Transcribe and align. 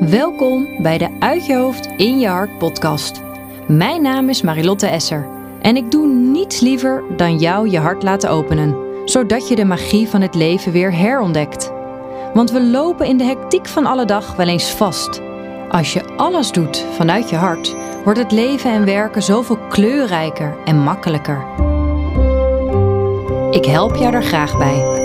Welkom 0.00 0.82
bij 0.82 0.98
de 0.98 1.08
Uit 1.18 1.46
je 1.46 1.54
hoofd 1.54 1.86
in 1.96 2.18
je 2.18 2.28
hart 2.28 2.58
podcast. 2.58 3.20
Mijn 3.66 4.02
naam 4.02 4.28
is 4.28 4.42
Marilotte 4.42 4.86
Esser 4.86 5.26
en 5.60 5.76
ik 5.76 5.90
doe 5.90 6.06
niets 6.06 6.60
liever 6.60 7.02
dan 7.16 7.38
jou 7.38 7.70
je 7.70 7.78
hart 7.78 8.02
laten 8.02 8.30
openen, 8.30 8.76
zodat 9.04 9.48
je 9.48 9.56
de 9.56 9.64
magie 9.64 10.08
van 10.08 10.20
het 10.20 10.34
leven 10.34 10.72
weer 10.72 10.94
herontdekt. 10.94 11.72
Want 12.34 12.50
we 12.50 12.62
lopen 12.62 13.06
in 13.06 13.16
de 13.16 13.24
hectiek 13.24 13.66
van 13.66 13.86
alle 13.86 14.04
dag 14.04 14.36
wel 14.36 14.48
eens 14.48 14.70
vast. 14.70 15.22
Als 15.70 15.92
je 15.92 16.04
alles 16.16 16.52
doet 16.52 16.84
vanuit 16.96 17.30
je 17.30 17.36
hart, 17.36 17.76
wordt 18.04 18.18
het 18.18 18.32
leven 18.32 18.72
en 18.72 18.84
werken 18.84 19.22
zoveel 19.22 19.58
kleurrijker 19.68 20.56
en 20.64 20.78
makkelijker. 20.78 21.46
Ik 23.50 23.64
help 23.64 23.96
jou 23.96 24.14
er 24.14 24.22
graag 24.22 24.58
bij. 24.58 24.96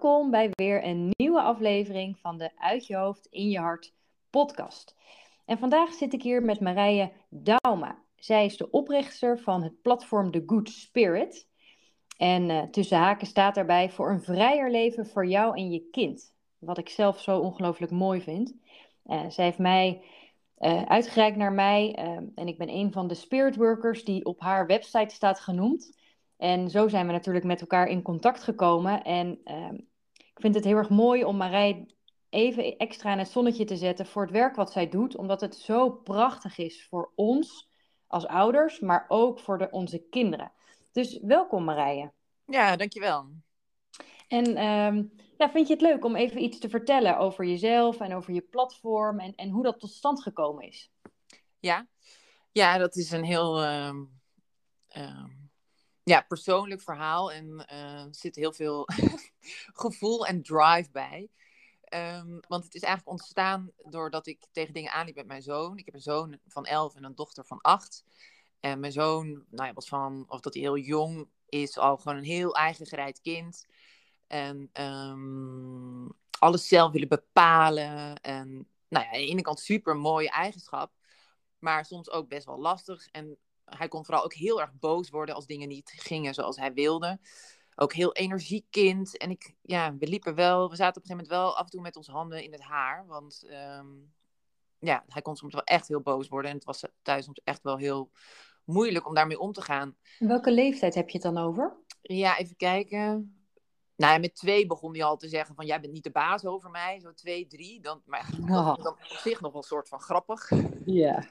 Welkom 0.00 0.30
bij 0.30 0.50
weer 0.52 0.84
een 0.84 1.10
nieuwe 1.16 1.40
aflevering 1.40 2.18
van 2.18 2.38
de 2.38 2.50
Uit 2.56 2.86
je 2.86 2.96
hoofd 2.96 3.26
in 3.30 3.48
je 3.48 3.58
hart 3.58 3.92
podcast. 4.30 4.94
En 5.44 5.58
vandaag 5.58 5.92
zit 5.92 6.12
ik 6.12 6.22
hier 6.22 6.42
met 6.42 6.60
Marije 6.60 7.12
Dauma. 7.28 8.02
Zij 8.16 8.44
is 8.44 8.56
de 8.56 8.70
oprichter 8.70 9.38
van 9.38 9.62
het 9.62 9.82
platform 9.82 10.30
The 10.30 10.42
Good 10.46 10.68
Spirit. 10.68 11.48
En 12.16 12.50
uh, 12.50 12.62
tussen 12.62 12.98
haken 12.98 13.26
staat 13.26 13.54
daarbij 13.54 13.90
voor 13.90 14.10
een 14.10 14.22
vrijer 14.22 14.70
leven 14.70 15.06
voor 15.06 15.26
jou 15.26 15.56
en 15.56 15.70
je 15.70 15.88
kind. 15.90 16.34
Wat 16.58 16.78
ik 16.78 16.88
zelf 16.88 17.20
zo 17.20 17.38
ongelooflijk 17.38 17.92
mooi 17.92 18.20
vind. 18.20 18.54
Uh, 19.06 19.28
zij 19.28 19.44
heeft 19.44 19.58
mij 19.58 20.02
uh, 20.58 20.82
uitgereikt 20.82 21.36
naar 21.36 21.52
mij. 21.52 21.94
en 22.34 22.48
ik 22.48 22.58
ben 22.58 22.68
een 22.68 22.92
van 22.92 23.08
de 23.08 23.14
spirit 23.14 23.56
workers 23.56 24.04
die 24.04 24.24
op 24.24 24.40
haar 24.40 24.66
website 24.66 25.14
staat 25.14 25.40
genoemd. 25.40 25.96
En 26.36 26.70
zo 26.70 26.88
zijn 26.88 27.06
we 27.06 27.12
natuurlijk 27.12 27.44
met 27.44 27.60
elkaar 27.60 27.88
in 27.88 28.02
contact 28.02 28.42
gekomen. 28.42 29.02
En 29.02 29.40
uh, 29.44 29.72
ik 30.14 30.40
vind 30.40 30.54
het 30.54 30.64
heel 30.64 30.76
erg 30.76 30.90
mooi 30.90 31.24
om 31.24 31.36
Marij 31.36 31.86
even 32.28 32.76
extra 32.76 33.12
in 33.12 33.18
het 33.18 33.28
zonnetje 33.28 33.64
te 33.64 33.76
zetten 33.76 34.06
voor 34.06 34.22
het 34.22 34.30
werk 34.30 34.56
wat 34.56 34.72
zij 34.72 34.88
doet. 34.88 35.16
Omdat 35.16 35.40
het 35.40 35.56
zo 35.56 35.90
prachtig 35.90 36.58
is 36.58 36.86
voor 36.86 37.12
ons 37.14 37.68
als 38.06 38.26
ouders, 38.26 38.80
maar 38.80 39.04
ook 39.08 39.40
voor 39.40 39.58
de, 39.58 39.70
onze 39.70 39.98
kinderen. 40.10 40.52
Dus 40.92 41.20
welkom 41.22 41.64
Marije. 41.64 42.12
Ja, 42.46 42.76
dankjewel. 42.76 43.26
En 44.28 44.64
um, 44.64 45.12
ja, 45.38 45.50
vind 45.50 45.66
je 45.66 45.72
het 45.72 45.82
leuk 45.82 46.04
om 46.04 46.16
even 46.16 46.42
iets 46.42 46.58
te 46.58 46.68
vertellen 46.68 47.18
over 47.18 47.44
jezelf 47.44 48.00
en 48.00 48.14
over 48.14 48.32
je 48.32 48.40
platform 48.40 49.20
en, 49.20 49.34
en 49.34 49.50
hoe 49.50 49.62
dat 49.62 49.80
tot 49.80 49.90
stand 49.90 50.22
gekomen 50.22 50.64
is? 50.64 50.90
Ja, 51.58 51.86
ja 52.52 52.78
dat 52.78 52.96
is 52.96 53.10
een 53.10 53.24
heel... 53.24 53.64
Um 53.64 54.14
ja, 56.08 56.20
persoonlijk 56.20 56.80
verhaal 56.80 57.32
en 57.32 57.66
uh, 57.72 58.04
zit 58.10 58.36
heel 58.36 58.52
veel 58.52 58.88
gevoel 59.84 60.26
en 60.26 60.42
drive 60.42 60.90
bij. 60.92 61.30
Um, 61.94 62.40
want 62.48 62.64
het 62.64 62.74
is 62.74 62.82
eigenlijk 62.82 63.18
ontstaan 63.18 63.70
doordat 63.84 64.26
ik 64.26 64.46
tegen 64.52 64.74
dingen 64.74 64.92
aanliep 64.92 65.14
met 65.14 65.26
mijn 65.26 65.42
zoon. 65.42 65.78
Ik 65.78 65.84
heb 65.84 65.94
een 65.94 66.00
zoon 66.00 66.38
van 66.46 66.66
11 66.66 66.94
en 66.94 67.04
een 67.04 67.14
dochter 67.14 67.44
van 67.44 67.60
8. 67.60 68.04
En 68.60 68.80
mijn 68.80 68.92
zoon, 68.92 69.44
nou 69.50 69.68
ja, 69.68 69.72
was 69.72 69.88
van, 69.88 70.24
of 70.28 70.40
dat 70.40 70.54
hij 70.54 70.62
heel 70.62 70.76
jong 70.76 71.28
is, 71.48 71.78
al 71.78 71.96
gewoon 71.96 72.18
een 72.18 72.24
heel 72.24 72.56
eigen 72.56 72.86
gereid 72.86 73.20
kind. 73.20 73.66
En 74.26 74.70
um, 74.72 76.12
alles 76.38 76.68
zelf 76.68 76.92
willen 76.92 77.08
bepalen. 77.08 78.16
En 78.16 78.68
nou 78.88 79.04
ja, 79.04 79.10
aan 79.10 79.20
de 79.20 79.26
ene 79.26 79.42
kant 79.42 79.60
super 79.60 79.96
mooie 79.96 80.30
eigenschap, 80.30 80.92
maar 81.58 81.84
soms 81.84 82.10
ook 82.10 82.28
best 82.28 82.46
wel 82.46 82.58
lastig. 82.58 83.06
En 83.06 83.38
hij 83.66 83.88
kon 83.88 84.04
vooral 84.04 84.24
ook 84.24 84.34
heel 84.34 84.60
erg 84.60 84.72
boos 84.72 85.10
worden 85.10 85.34
als 85.34 85.46
dingen 85.46 85.68
niet 85.68 85.92
gingen 85.96 86.34
zoals 86.34 86.56
hij 86.56 86.72
wilde. 86.72 87.18
Ook 87.74 87.92
heel 87.92 88.12
energiek 88.12 88.66
kind. 88.70 89.16
En 89.16 89.30
ik, 89.30 89.54
ja, 89.62 89.96
we 89.96 90.06
liepen 90.06 90.34
wel, 90.34 90.70
we 90.70 90.76
zaten 90.76 91.02
op 91.02 91.08
een 91.08 91.08
gegeven 91.08 91.30
moment 91.32 91.52
wel 91.52 91.56
af 91.56 91.64
en 91.64 91.70
toe 91.70 91.80
met 91.80 91.96
onze 91.96 92.10
handen 92.10 92.42
in 92.42 92.52
het 92.52 92.62
haar. 92.62 93.06
Want 93.06 93.46
um, 93.78 94.12
ja, 94.78 95.04
hij 95.08 95.22
kon 95.22 95.36
soms 95.36 95.52
wel 95.54 95.62
echt 95.62 95.88
heel 95.88 96.00
boos 96.00 96.28
worden. 96.28 96.50
En 96.50 96.56
het 96.56 96.66
was 96.66 96.84
thuis 97.02 97.24
soms 97.24 97.40
echt 97.44 97.62
wel 97.62 97.76
heel 97.76 98.10
moeilijk 98.64 99.06
om 99.06 99.14
daarmee 99.14 99.38
om 99.38 99.52
te 99.52 99.62
gaan. 99.62 99.96
welke 100.18 100.52
leeftijd 100.52 100.94
heb 100.94 101.08
je 101.08 101.18
het 101.18 101.34
dan 101.34 101.44
over? 101.44 101.76
Ja, 102.02 102.38
even 102.38 102.56
kijken. 102.56 103.36
Nou 103.96 104.12
ja, 104.12 104.18
met 104.18 104.34
twee 104.34 104.66
begon 104.66 104.92
hij 104.92 105.04
al 105.04 105.16
te 105.16 105.28
zeggen 105.28 105.54
van 105.54 105.66
jij 105.66 105.80
bent 105.80 105.92
niet 105.92 106.04
de 106.04 106.10
baas 106.10 106.44
over 106.44 106.70
mij. 106.70 107.00
Zo 107.00 107.14
twee, 107.14 107.46
drie. 107.46 107.80
Dan, 107.80 108.02
maar 108.04 108.28
oh. 108.40 108.66
dat 108.66 108.82
dan 108.82 108.92
op 108.92 109.18
zich 109.18 109.40
nog 109.40 109.52
wel 109.52 109.60
een 109.60 109.68
soort 109.68 109.88
van 109.88 110.00
grappig. 110.00 110.50
Ja. 110.84 111.28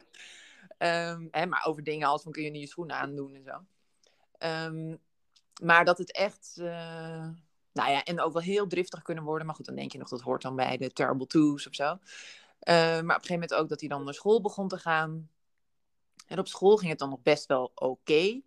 Um, 0.77 1.27
hè, 1.31 1.45
maar 1.45 1.65
over 1.65 1.83
dingen 1.83 2.07
als 2.07 2.21
van 2.23 2.31
kun 2.31 2.43
je 2.43 2.49
niet 2.49 2.61
je 2.61 2.67
schoenen 2.67 2.95
aandoen 2.95 3.35
en 3.35 3.43
zo. 3.43 3.65
Um, 4.47 4.99
maar 5.61 5.85
dat 5.85 5.97
het 5.97 6.11
echt, 6.11 6.55
uh, 6.59 7.27
nou 7.71 7.91
ja, 7.91 8.03
en 8.03 8.21
ook 8.21 8.33
wel 8.33 8.41
heel 8.41 8.67
driftig 8.67 9.01
kunnen 9.01 9.23
worden. 9.23 9.45
Maar 9.45 9.55
goed, 9.55 9.65
dan 9.65 9.75
denk 9.75 9.91
je 9.91 9.97
nog 9.97 10.09
dat 10.09 10.21
hoort 10.21 10.41
dan 10.41 10.55
bij 10.55 10.77
de 10.77 10.93
Terrible 10.93 11.27
Twos 11.27 11.67
of 11.67 11.75
zo. 11.75 11.83
Uh, 11.83 11.99
maar 12.65 12.99
op 12.99 13.03
een 13.03 13.09
gegeven 13.09 13.33
moment 13.33 13.53
ook 13.53 13.69
dat 13.69 13.79
hij 13.79 13.89
dan 13.89 14.03
naar 14.03 14.13
school 14.13 14.41
begon 14.41 14.67
te 14.67 14.77
gaan. 14.77 15.29
En 16.27 16.39
op 16.39 16.47
school 16.47 16.77
ging 16.77 16.89
het 16.89 16.99
dan 16.99 17.09
nog 17.09 17.21
best 17.21 17.45
wel 17.45 17.71
oké. 17.75 18.41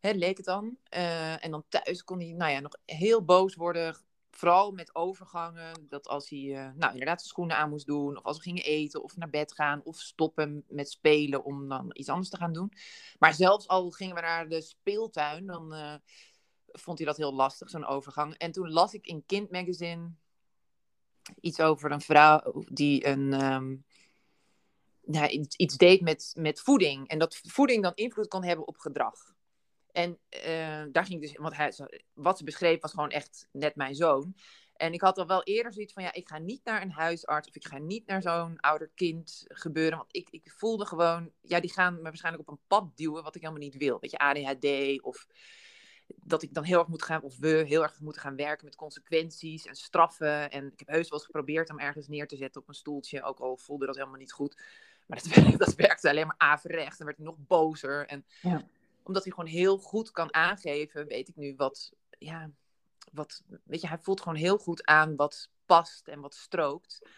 Leek 0.00 0.36
het 0.36 0.46
dan. 0.46 0.76
Uh, 0.96 1.44
en 1.44 1.50
dan 1.50 1.64
thuis 1.68 2.04
kon 2.04 2.20
hij, 2.20 2.32
nou 2.32 2.52
ja, 2.52 2.60
nog 2.60 2.76
heel 2.84 3.24
boos 3.24 3.54
worden 3.54 3.96
vooral 4.36 4.72
met 4.72 4.94
overgangen, 4.94 5.86
dat 5.88 6.08
als 6.08 6.28
hij 6.28 6.38
uh, 6.38 6.56
nou, 6.56 6.92
inderdaad 6.92 7.20
zijn 7.20 7.32
schoenen 7.32 7.56
aan 7.56 7.68
moest 7.68 7.86
doen, 7.86 8.16
of 8.16 8.22
als 8.22 8.36
we 8.36 8.42
gingen 8.42 8.62
eten, 8.62 9.02
of 9.02 9.16
naar 9.16 9.30
bed 9.30 9.52
gaan, 9.52 9.80
of 9.84 9.96
stoppen 9.96 10.64
met 10.68 10.90
spelen 10.90 11.44
om 11.44 11.68
dan 11.68 11.90
iets 11.92 12.08
anders 12.08 12.28
te 12.28 12.36
gaan 12.36 12.52
doen. 12.52 12.72
Maar 13.18 13.34
zelfs 13.34 13.68
al 13.68 13.90
gingen 13.90 14.14
we 14.14 14.20
naar 14.20 14.48
de 14.48 14.60
speeltuin, 14.60 15.46
dan 15.46 15.74
uh, 15.74 15.94
vond 16.66 16.98
hij 16.98 17.06
dat 17.06 17.16
heel 17.16 17.34
lastig, 17.34 17.70
zo'n 17.70 17.86
overgang. 17.86 18.34
En 18.34 18.52
toen 18.52 18.70
las 18.70 18.94
ik 18.94 19.06
in 19.06 19.26
Kind 19.26 19.50
Magazine 19.50 20.10
iets 21.40 21.60
over 21.60 21.92
een 21.92 22.00
vrouw 22.00 22.64
die 22.68 23.06
een, 23.06 23.44
um, 23.52 23.84
iets, 25.28 25.56
iets 25.56 25.76
deed 25.76 26.00
met, 26.00 26.32
met 26.38 26.60
voeding. 26.60 27.08
En 27.08 27.18
dat 27.18 27.40
voeding 27.42 27.82
dan 27.82 27.94
invloed 27.94 28.28
kan 28.28 28.44
hebben 28.44 28.66
op 28.66 28.78
gedrag. 28.78 29.35
En 29.96 30.18
uh, 30.46 30.92
daar 30.92 31.04
ging 31.04 31.20
dus, 31.20 31.36
want 31.36 31.56
hij, 31.56 31.72
wat 32.14 32.38
ze 32.38 32.44
beschreef 32.44 32.80
was 32.80 32.90
gewoon 32.90 33.10
echt 33.10 33.48
net 33.52 33.76
mijn 33.76 33.94
zoon. 33.94 34.34
En 34.74 34.92
ik 34.92 35.00
had 35.00 35.18
al 35.18 35.26
wel 35.26 35.42
eerder 35.42 35.72
zoiets 35.72 35.92
van, 35.92 36.02
ja, 36.02 36.12
ik 36.12 36.28
ga 36.28 36.38
niet 36.38 36.64
naar 36.64 36.82
een 36.82 36.90
huisarts 36.90 37.48
of 37.48 37.54
ik 37.54 37.66
ga 37.66 37.78
niet 37.78 38.06
naar 38.06 38.22
zo'n 38.22 38.60
ouder 38.60 38.90
kind 38.94 39.44
gebeuren. 39.48 39.98
Want 39.98 40.16
ik, 40.16 40.28
ik 40.30 40.52
voelde 40.56 40.86
gewoon, 40.86 41.32
ja, 41.40 41.60
die 41.60 41.72
gaan 41.72 41.94
me 41.94 42.02
waarschijnlijk 42.02 42.48
op 42.48 42.54
een 42.54 42.64
pad 42.66 42.96
duwen 42.96 43.22
wat 43.22 43.34
ik 43.34 43.40
helemaal 43.40 43.62
niet 43.62 43.76
wil. 43.76 43.98
Weet 44.00 44.10
je, 44.10 44.18
ADHD 44.18 45.02
of 45.02 45.26
dat 46.06 46.42
ik 46.42 46.54
dan 46.54 46.64
heel 46.64 46.78
erg 46.78 46.88
moet 46.88 47.02
gaan, 47.02 47.22
of 47.22 47.38
we 47.38 47.64
heel 47.66 47.82
erg 47.82 48.00
moeten 48.00 48.22
gaan 48.22 48.36
werken 48.36 48.64
met 48.64 48.76
consequenties 48.76 49.66
en 49.66 49.74
straffen. 49.74 50.50
En 50.50 50.72
ik 50.72 50.78
heb 50.78 50.88
heus 50.88 51.08
wel 51.08 51.18
eens 51.18 51.26
geprobeerd 51.26 51.70
om 51.70 51.78
ergens 51.78 52.08
neer 52.08 52.26
te 52.26 52.36
zetten 52.36 52.60
op 52.60 52.68
een 52.68 52.74
stoeltje, 52.74 53.22
ook 53.22 53.38
al 53.38 53.56
voelde 53.56 53.86
dat 53.86 53.96
helemaal 53.96 54.18
niet 54.18 54.32
goed. 54.32 54.62
Maar 55.06 55.22
dat, 55.22 55.58
dat 55.66 55.74
werkte 55.74 56.08
alleen 56.08 56.26
maar 56.26 56.38
averecht 56.38 57.00
en 57.00 57.06
werd 57.06 57.18
nog 57.18 57.36
bozer. 57.38 58.06
En 58.06 58.24
ja 58.40 58.66
omdat 59.06 59.24
hij 59.24 59.32
gewoon 59.32 59.50
heel 59.50 59.78
goed 59.78 60.10
kan 60.10 60.34
aangeven, 60.34 61.06
weet 61.06 61.28
ik 61.28 61.36
nu 61.36 61.54
wat, 61.56 61.92
ja, 62.18 62.50
wat, 63.12 63.42
weet 63.64 63.80
je, 63.80 63.88
hij 63.88 63.98
voelt 63.98 64.20
gewoon 64.20 64.38
heel 64.38 64.58
goed 64.58 64.84
aan 64.84 65.16
wat 65.16 65.48
past 65.66 66.08
en 66.08 66.20
wat 66.20 66.34
strookt. 66.34 67.08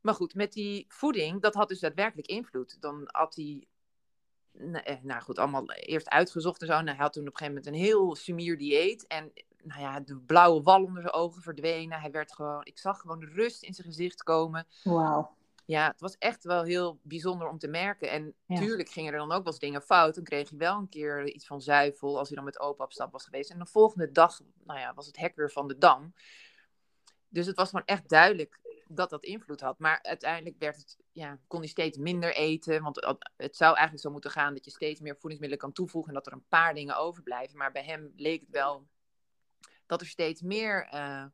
Maar 0.00 0.14
goed, 0.14 0.34
met 0.34 0.52
die 0.52 0.84
voeding, 0.88 1.42
dat 1.42 1.54
had 1.54 1.68
dus 1.68 1.80
daadwerkelijk 1.80 2.28
invloed. 2.28 2.80
Dan 2.80 3.02
had 3.06 3.34
hij, 3.34 3.66
eh, 4.82 5.02
nou 5.02 5.22
goed, 5.22 5.38
allemaal 5.38 5.70
eerst 5.70 6.08
uitgezocht 6.08 6.60
en 6.60 6.66
zo. 6.66 6.72
En 6.72 6.86
hij 6.86 6.96
had 6.96 7.12
toen 7.12 7.26
op 7.26 7.32
een 7.32 7.36
gegeven 7.36 7.62
moment 7.62 7.74
een 7.74 7.86
heel 7.86 8.14
sumier 8.14 8.58
dieet. 8.58 9.06
En 9.06 9.32
nou 9.62 9.80
ja, 9.80 10.00
de 10.00 10.16
blauwe 10.16 10.62
wal 10.62 10.84
onder 10.84 11.02
zijn 11.02 11.14
ogen 11.14 11.42
verdwenen. 11.42 12.00
Hij 12.00 12.10
werd 12.10 12.32
gewoon, 12.32 12.64
ik 12.64 12.78
zag 12.78 13.00
gewoon 13.00 13.20
de 13.20 13.26
rust 13.34 13.62
in 13.62 13.74
zijn 13.74 13.86
gezicht 13.86 14.22
komen. 14.22 14.66
Wauw 14.82 15.38
ja, 15.70 15.86
het 15.86 16.00
was 16.00 16.18
echt 16.18 16.44
wel 16.44 16.62
heel 16.62 16.98
bijzonder 17.02 17.48
om 17.48 17.58
te 17.58 17.68
merken. 17.68 18.10
En 18.10 18.34
ja. 18.46 18.56
tuurlijk 18.56 18.88
gingen 18.88 19.12
er 19.12 19.18
dan 19.18 19.32
ook 19.32 19.42
wel 19.42 19.52
eens 19.52 19.58
dingen 19.58 19.82
fout. 19.82 20.14
Dan 20.14 20.24
kreeg 20.24 20.50
je 20.50 20.56
wel 20.56 20.76
een 20.76 20.88
keer 20.88 21.28
iets 21.28 21.46
van 21.46 21.60
zuivel 21.60 22.18
als 22.18 22.28
hij 22.28 22.36
dan 22.36 22.44
met 22.44 22.60
opa 22.60 22.84
op 22.84 22.92
stap 22.92 23.12
was 23.12 23.24
geweest. 23.24 23.50
En 23.50 23.58
de 23.58 23.66
volgende 23.66 24.12
dag, 24.12 24.40
nou 24.64 24.78
ja, 24.78 24.94
was 24.94 25.06
het 25.06 25.16
hacker 25.16 25.50
van 25.50 25.68
de 25.68 25.78
dam. 25.78 26.14
Dus 27.28 27.46
het 27.46 27.56
was 27.56 27.68
gewoon 27.68 27.84
echt 27.84 28.08
duidelijk 28.08 28.60
dat 28.88 29.10
dat 29.10 29.24
invloed 29.24 29.60
had. 29.60 29.78
Maar 29.78 30.02
uiteindelijk 30.02 30.56
werd 30.58 30.76
het, 30.76 30.98
ja, 31.12 31.38
kon 31.46 31.60
hij 31.60 31.68
steeds 31.68 31.98
minder 31.98 32.34
eten. 32.34 32.82
Want 32.82 33.16
het 33.36 33.56
zou 33.56 33.74
eigenlijk 33.74 34.04
zo 34.04 34.10
moeten 34.10 34.30
gaan 34.30 34.54
dat 34.54 34.64
je 34.64 34.70
steeds 34.70 35.00
meer 35.00 35.14
voedingsmiddelen 35.14 35.64
kan 35.64 35.72
toevoegen. 35.72 36.10
En 36.10 36.16
dat 36.16 36.26
er 36.26 36.32
een 36.32 36.48
paar 36.48 36.74
dingen 36.74 36.96
overblijven. 36.96 37.58
Maar 37.58 37.72
bij 37.72 37.84
hem 37.84 38.12
leek 38.16 38.40
het 38.40 38.50
wel 38.50 38.86
dat 39.86 40.00
er 40.00 40.06
steeds 40.06 40.42
meer 40.42 40.88
uh, 40.94 41.24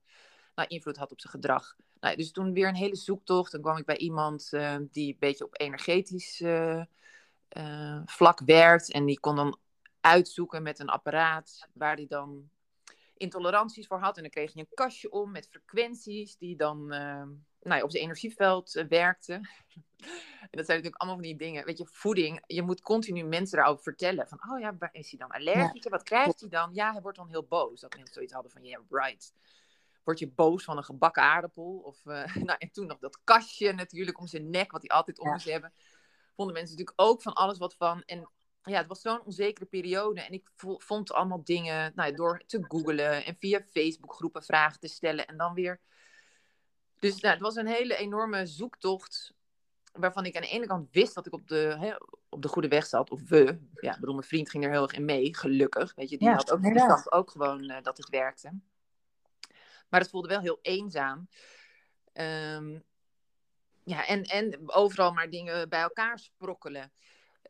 nou, 0.57 0.69
invloed 0.69 0.97
had 0.97 1.13
op 1.13 1.21
zijn 1.21 1.33
gedrag. 1.33 1.77
Nou, 2.01 2.17
dus 2.17 2.33
toen 2.33 2.53
weer 2.53 2.69
een 2.69 2.75
hele 2.75 2.97
zoektocht. 2.97 3.53
Dan 3.53 3.61
kwam 3.61 3.77
ik 3.77 3.85
bij 3.85 3.97
iemand 3.97 4.49
uh, 4.53 4.77
die 4.91 5.13
een 5.13 5.19
beetje 5.19 5.45
op 5.45 5.61
energetisch 5.61 6.41
uh, 6.41 6.83
uh, 7.57 8.01
vlak 8.05 8.41
werkt. 8.45 8.93
En 8.93 9.05
die 9.05 9.21
kon 9.21 9.37
dan 9.37 9.59
uitzoeken 10.01 10.63
met 10.63 10.79
een 10.79 10.89
apparaat 10.89 11.69
waar 11.73 11.97
die 11.97 12.07
dan 12.07 12.51
intoleranties 13.17 13.87
voor 13.87 13.99
had. 13.99 14.17
En 14.17 14.23
dan 14.23 14.31
kreeg 14.31 14.53
je 14.53 14.61
een 14.61 14.75
kastje 14.75 15.11
om 15.11 15.31
met 15.31 15.49
frequenties 15.49 16.37
die 16.37 16.57
dan 16.57 16.79
uh, 16.95 17.23
nou 17.61 17.79
ja, 17.79 17.83
op 17.83 17.91
zijn 17.91 18.03
energieveld 18.03 18.75
uh, 18.75 18.85
werkten. 18.85 19.35
en 20.51 20.57
dat 20.57 20.67
zijn 20.67 20.79
natuurlijk 20.79 20.97
allemaal 20.97 21.19
van 21.19 21.29
die 21.29 21.37
dingen. 21.37 21.65
Weet 21.65 21.79
je, 21.79 21.87
voeding, 21.87 22.43
je 22.47 22.63
moet 22.63 22.81
continu 22.81 23.25
mensen 23.25 23.57
daarover 23.57 23.83
vertellen. 23.83 24.29
Van, 24.29 24.41
oh 24.51 24.61
ja, 24.61 24.77
is 24.93 25.11
hij 25.11 25.19
dan 25.19 25.31
allergisch? 25.31 25.83
Ja. 25.83 25.91
Wat 25.91 26.03
krijgt 26.03 26.41
hij 26.41 26.49
dan? 26.49 26.71
Ja, 26.73 26.93
hij 26.93 27.03
wordt 27.03 27.19
dan 27.19 27.29
heel 27.29 27.47
boos. 27.47 27.81
Dat 27.81 27.95
mensen 27.95 28.15
zoiets 28.15 28.33
hadden 28.33 28.53
van, 28.53 28.65
yeah, 28.65 28.83
right. 28.91 29.33
Word 30.07 30.19
je 30.19 30.29
boos 30.29 30.65
van 30.65 30.77
een 30.77 30.85
gebakken 30.85 31.23
aardappel? 31.23 31.81
Of, 31.85 32.05
uh, 32.05 32.35
nou, 32.49 32.59
en 32.59 32.71
toen 32.71 32.87
nog 32.87 32.99
dat 32.99 33.21
kastje 33.25 33.73
natuurlijk 33.73 34.19
om 34.19 34.27
zijn 34.27 34.51
nek, 34.51 34.73
wat 34.73 34.83
hij 34.83 34.97
altijd 34.97 35.19
om 35.19 35.31
moest 35.31 35.45
ja. 35.45 35.53
hebben. 35.53 35.73
Vonden 36.35 36.55
mensen 36.55 36.77
natuurlijk 36.77 37.09
ook 37.09 37.23
van 37.23 37.33
alles 37.33 37.59
wat 37.59 37.75
van. 37.75 38.03
En 38.03 38.31
ja, 38.63 38.79
het 38.79 38.87
was 38.87 39.01
zo'n 39.01 39.25
onzekere 39.25 39.67
periode. 39.67 40.21
En 40.21 40.33
ik 40.33 40.51
vond 40.79 41.13
allemaal 41.13 41.45
dingen 41.45 41.93
nou, 41.95 42.15
door 42.15 42.43
te 42.47 42.65
googlen 42.69 43.25
en 43.25 43.37
via 43.37 43.61
Facebook 43.71 44.15
groepen 44.15 44.43
vragen 44.43 44.81
te 44.81 44.89
stellen. 44.89 45.27
En 45.27 45.37
dan 45.37 45.55
weer. 45.55 45.81
Dus 46.99 47.21
nou, 47.21 47.35
het 47.35 47.43
was 47.43 47.57
een 47.57 47.67
hele 47.67 47.97
enorme 47.97 48.47
zoektocht. 48.47 49.35
Waarvan 49.93 50.25
ik 50.25 50.37
aan 50.37 50.43
de 50.43 50.49
ene 50.49 50.67
kant 50.67 50.89
wist 50.93 51.15
dat 51.15 51.27
ik 51.27 51.33
op 51.33 51.49
de, 51.49 51.77
hè, 51.79 51.95
op 52.29 52.43
de 52.43 52.49
goede 52.49 52.69
weg 52.69 52.87
zat. 52.87 53.11
Of 53.11 53.29
we. 53.29 53.59
Ja, 53.75 53.93
ik 53.95 54.01
bedoel, 54.01 54.15
mijn 54.15 54.27
vriend 54.27 54.51
ging 54.51 54.65
er 54.65 54.71
heel 54.71 54.83
erg 54.83 54.93
in 54.93 55.05
mee, 55.05 55.37
gelukkig. 55.37 55.95
Weet 55.95 56.11
je, 56.11 56.19
die 56.19 56.29
had 56.29 56.51
ook, 56.51 56.63
die 56.63 57.13
ook 57.13 57.31
gewoon 57.31 57.71
uh, 57.71 57.83
dat 57.83 57.97
het 57.97 58.09
werkte. 58.09 58.61
Maar 59.89 60.01
het 60.01 60.11
voelde 60.11 60.29
wel 60.29 60.41
heel 60.41 60.59
eenzaam. 60.63 61.29
Um, 62.13 62.85
ja, 63.85 64.07
en, 64.07 64.23
en 64.23 64.71
overal 64.73 65.13
maar 65.13 65.31
dingen 65.31 65.69
bij 65.69 65.81
elkaar 65.81 66.19
sprokkelen. 66.19 66.93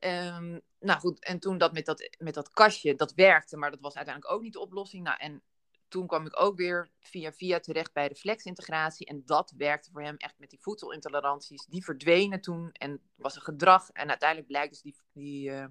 Um, 0.00 0.60
nou 0.80 1.00
goed, 1.00 1.24
en 1.24 1.38
toen 1.38 1.58
dat 1.58 1.72
met, 1.72 1.86
dat 1.86 2.10
met 2.18 2.34
dat 2.34 2.50
kastje, 2.50 2.94
dat 2.94 3.12
werkte, 3.14 3.56
maar 3.56 3.70
dat 3.70 3.80
was 3.80 3.96
uiteindelijk 3.96 4.34
ook 4.34 4.42
niet 4.42 4.52
de 4.52 4.60
oplossing. 4.60 5.02
Nou, 5.04 5.16
en 5.18 5.42
toen 5.88 6.06
kwam 6.06 6.26
ik 6.26 6.40
ook 6.40 6.56
weer 6.56 6.90
via 7.00 7.32
via 7.32 7.60
terecht 7.60 7.92
bij 7.92 8.08
de 8.08 8.14
flexintegratie. 8.14 9.06
En 9.06 9.22
dat 9.24 9.52
werkte 9.56 9.90
voor 9.90 10.02
hem 10.02 10.16
echt 10.16 10.38
met 10.38 10.50
die 10.50 10.60
voedselintoleranties. 10.60 11.66
Die 11.66 11.84
verdwenen 11.84 12.40
toen 12.40 12.72
en 12.72 13.00
was 13.14 13.36
een 13.36 13.42
gedrag. 13.42 13.90
En 13.90 14.08
uiteindelijk 14.08 14.48
blijkt 14.48 14.72
dus 14.72 14.82
die, 14.82 14.96
die 15.12 15.50
uh, 15.50 15.66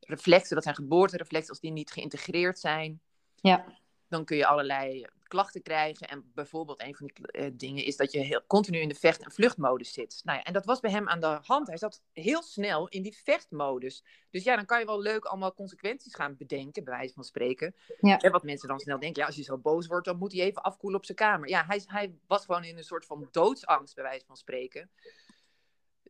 reflexen, 0.00 0.54
dat 0.54 0.64
zijn 0.64 0.74
geboortereflexen, 0.74 1.50
als 1.50 1.60
die 1.60 1.72
niet 1.72 1.90
geïntegreerd 1.90 2.58
zijn. 2.58 3.00
Ja. 3.34 3.80
Dan 4.12 4.24
kun 4.24 4.36
je 4.36 4.46
allerlei 4.46 5.06
klachten 5.22 5.62
krijgen. 5.62 6.08
En 6.08 6.30
bijvoorbeeld 6.34 6.82
een 6.82 6.94
van 6.94 7.06
die 7.06 7.42
uh, 7.42 7.50
dingen 7.52 7.84
is 7.84 7.96
dat 7.96 8.12
je 8.12 8.18
heel, 8.18 8.42
continu 8.46 8.78
in 8.78 8.88
de 8.88 8.94
vecht- 8.94 9.22
en 9.22 9.32
vluchtmodus 9.32 9.92
zit. 9.92 10.20
Nou 10.24 10.38
ja, 10.38 10.44
en 10.44 10.52
dat 10.52 10.64
was 10.64 10.80
bij 10.80 10.90
hem 10.90 11.08
aan 11.08 11.20
de 11.20 11.38
hand. 11.42 11.66
Hij 11.66 11.76
zat 11.76 12.02
heel 12.12 12.42
snel 12.42 12.88
in 12.88 13.02
die 13.02 13.16
vechtmodus. 13.24 14.04
Dus 14.30 14.44
ja, 14.44 14.56
dan 14.56 14.64
kan 14.64 14.78
je 14.78 14.86
wel 14.86 15.00
leuk 15.00 15.24
allemaal 15.24 15.54
consequenties 15.54 16.14
gaan 16.14 16.36
bedenken, 16.36 16.84
bij 16.84 16.94
wijze 16.94 17.14
van 17.14 17.24
spreken. 17.24 17.74
Ja. 18.00 18.18
En 18.18 18.32
wat 18.32 18.42
mensen 18.42 18.68
dan 18.68 18.78
snel 18.78 18.98
denken, 18.98 19.20
ja, 19.20 19.26
als 19.26 19.36
je 19.36 19.42
zo 19.42 19.58
boos 19.58 19.86
wordt, 19.86 20.06
dan 20.06 20.18
moet 20.18 20.32
hij 20.32 20.40
even 20.40 20.62
afkoelen 20.62 20.98
op 20.98 21.04
zijn 21.04 21.18
kamer. 21.18 21.48
Ja, 21.48 21.64
hij, 21.66 21.82
hij 21.86 22.14
was 22.26 22.44
gewoon 22.44 22.64
in 22.64 22.76
een 22.76 22.84
soort 22.84 23.06
van 23.06 23.28
doodsangst, 23.30 23.94
bij 23.94 24.04
wijze 24.04 24.26
van 24.26 24.36
spreken. 24.36 24.90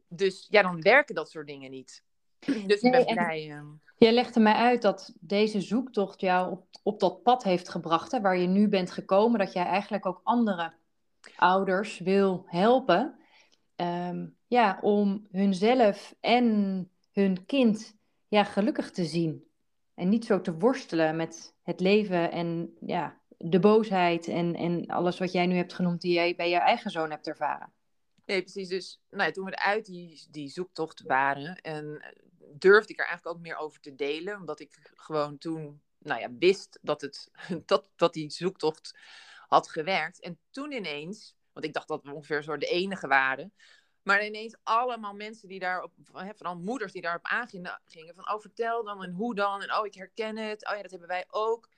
Dus 0.09 0.47
ja, 0.51 0.63
dan 0.63 0.81
werken 0.81 1.15
dat 1.15 1.31
soort 1.31 1.47
dingen 1.47 1.71
niet. 1.71 2.05
Dus 2.67 2.81
ik 2.81 2.91
ben 2.91 3.05
blij. 3.05 3.49
Uh... 3.49 3.63
Jij 3.97 4.13
legde 4.13 4.41
mij 4.41 4.55
uit 4.55 4.83
dat 4.83 5.15
deze 5.21 5.61
zoektocht 5.61 6.21
jou 6.21 6.51
op, 6.51 6.67
op 6.83 7.01
dat 7.01 7.23
pad 7.23 7.43
heeft 7.43 7.69
gebracht, 7.69 8.13
hè, 8.13 8.21
waar 8.21 8.39
je 8.39 8.47
nu 8.47 8.69
bent 8.69 8.91
gekomen, 8.91 9.39
dat 9.39 9.53
jij 9.53 9.65
eigenlijk 9.65 10.07
ook 10.07 10.21
andere 10.25 10.73
ouders 11.37 11.99
wil 11.99 12.45
helpen. 12.47 13.15
Um, 13.77 14.37
ja, 14.47 14.79
om 14.81 15.27
hunzelf 15.31 16.15
en 16.21 16.89
hun 17.13 17.47
kind 17.47 17.97
ja, 18.29 18.45
gelukkig 18.45 18.91
te 18.91 19.05
zien. 19.05 19.45
En 19.95 20.09
niet 20.09 20.25
zo 20.25 20.41
te 20.41 20.55
worstelen 20.55 21.17
met 21.17 21.55
het 21.63 21.81
leven 21.81 22.31
en 22.33 22.77
ja, 22.81 23.21
de 23.39 23.61
boosheid 23.61 24.29
en, 24.29 24.55
en 24.55 24.87
alles 24.87 25.19
wat 25.19 25.33
jij 25.33 25.47
nu 25.47 25.57
hebt 25.57 25.73
genoemd, 25.73 26.01
die 26.01 26.13
jij 26.13 26.35
bij 26.35 26.49
je 26.49 26.57
eigen 26.57 26.91
zoon 26.91 27.11
hebt 27.11 27.27
ervaren. 27.27 27.73
Nee, 28.27 28.43
precies. 28.43 28.69
Dus 28.69 29.01
nou 29.11 29.25
ja, 29.25 29.31
toen 29.31 29.45
we 29.45 29.59
uit 29.59 29.87
die, 29.87 30.27
die 30.31 30.49
zoektocht 30.49 31.03
waren, 31.03 31.57
en 31.57 32.15
durfde 32.59 32.93
ik 32.93 32.99
er 32.99 33.07
eigenlijk 33.07 33.37
ook 33.37 33.43
meer 33.43 33.57
over 33.57 33.81
te 33.81 33.95
delen. 33.95 34.37
Omdat 34.37 34.61
ik 34.61 34.91
gewoon 34.95 35.39
toen 35.39 35.83
nou 35.99 36.21
ja, 36.21 36.29
wist 36.39 36.79
dat, 36.83 37.01
het, 37.01 37.31
dat, 37.67 37.91
dat 37.97 38.13
die 38.13 38.31
zoektocht 38.31 38.99
had 39.47 39.69
gewerkt. 39.69 40.21
En 40.21 40.39
toen 40.51 40.73
ineens, 40.73 41.35
want 41.53 41.67
ik 41.67 41.73
dacht 41.73 41.89
dat 41.89 42.03
we 42.03 42.13
ongeveer 42.13 42.43
zo 42.43 42.57
de 42.57 42.67
enige 42.67 43.07
waren. 43.07 43.53
Maar 44.03 44.27
ineens 44.27 44.57
allemaal 44.63 45.15
mensen 45.15 45.49
die 45.49 45.59
daarop, 45.59 45.93
vooral 46.13 46.57
moeders 46.57 46.93
die 46.93 47.03
daarop 47.03 47.25
aangingen, 47.25 47.81
van 48.15 48.33
oh 48.33 48.41
vertel 48.41 48.85
dan 48.85 49.03
en 49.03 49.11
hoe 49.11 49.35
dan 49.35 49.63
en 49.63 49.75
oh 49.75 49.87
ik 49.87 49.95
herken 49.95 50.37
het, 50.37 50.69
oh 50.69 50.77
ja 50.77 50.83
dat 50.83 50.91
hebben 50.91 51.09
wij 51.09 51.25
ook. 51.29 51.69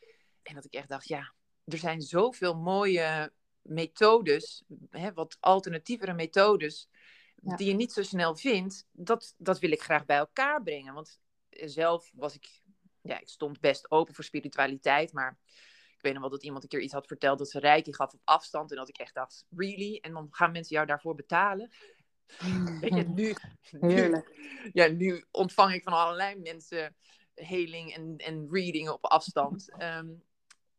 En 0.42 0.54
dat 0.54 0.64
ik 0.64 0.74
echt 0.74 0.88
dacht, 0.88 1.08
ja, 1.08 1.32
er 1.64 1.78
zijn 1.78 2.00
zoveel 2.00 2.54
mooie 2.54 3.32
methodes, 3.62 4.64
hè, 4.90 5.12
wat 5.12 5.36
alternatievere 5.40 6.12
methodes, 6.12 6.88
die 7.34 7.66
je 7.66 7.74
niet 7.74 7.92
zo 7.92 8.02
snel 8.02 8.36
vindt, 8.36 8.86
dat, 8.92 9.34
dat 9.38 9.58
wil 9.58 9.70
ik 9.70 9.82
graag 9.82 10.04
bij 10.04 10.16
elkaar 10.16 10.62
brengen. 10.62 10.94
Want 10.94 11.20
zelf 11.50 12.10
was 12.14 12.34
ik, 12.34 12.62
ja, 13.00 13.20
ik 13.20 13.28
stond 13.28 13.60
best 13.60 13.90
open 13.90 14.14
voor 14.14 14.24
spiritualiteit, 14.24 15.12
maar 15.12 15.38
ik 15.96 16.00
weet 16.00 16.12
nog 16.12 16.22
wel 16.22 16.30
dat 16.30 16.42
iemand 16.44 16.62
een 16.62 16.68
keer 16.68 16.80
iets 16.80 16.92
had 16.92 17.06
verteld 17.06 17.38
dat 17.38 17.50
ze 17.50 17.58
reiki 17.58 17.94
gaf 17.94 18.12
op 18.12 18.20
afstand 18.24 18.70
en 18.70 18.76
dat 18.76 18.88
ik 18.88 18.98
echt 18.98 19.14
dacht, 19.14 19.46
really? 19.56 19.98
En 20.00 20.12
dan 20.12 20.26
gaan 20.30 20.52
mensen 20.52 20.74
jou 20.74 20.86
daarvoor 20.86 21.14
betalen? 21.14 21.70
Weet 22.80 22.94
je, 22.94 23.04
nu, 23.14 23.34
Heerlijk. 23.62 24.36
Nu, 24.36 24.70
ja, 24.72 24.86
nu 24.86 25.24
ontvang 25.30 25.74
ik 25.74 25.82
van 25.82 25.92
allerlei 25.92 26.36
mensen 26.36 26.96
heling 27.34 27.92
en, 27.92 28.16
en 28.16 28.48
reading 28.50 28.88
op 28.88 29.04
afstand. 29.04 29.82
Um, 29.82 30.22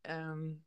um, 0.02 0.64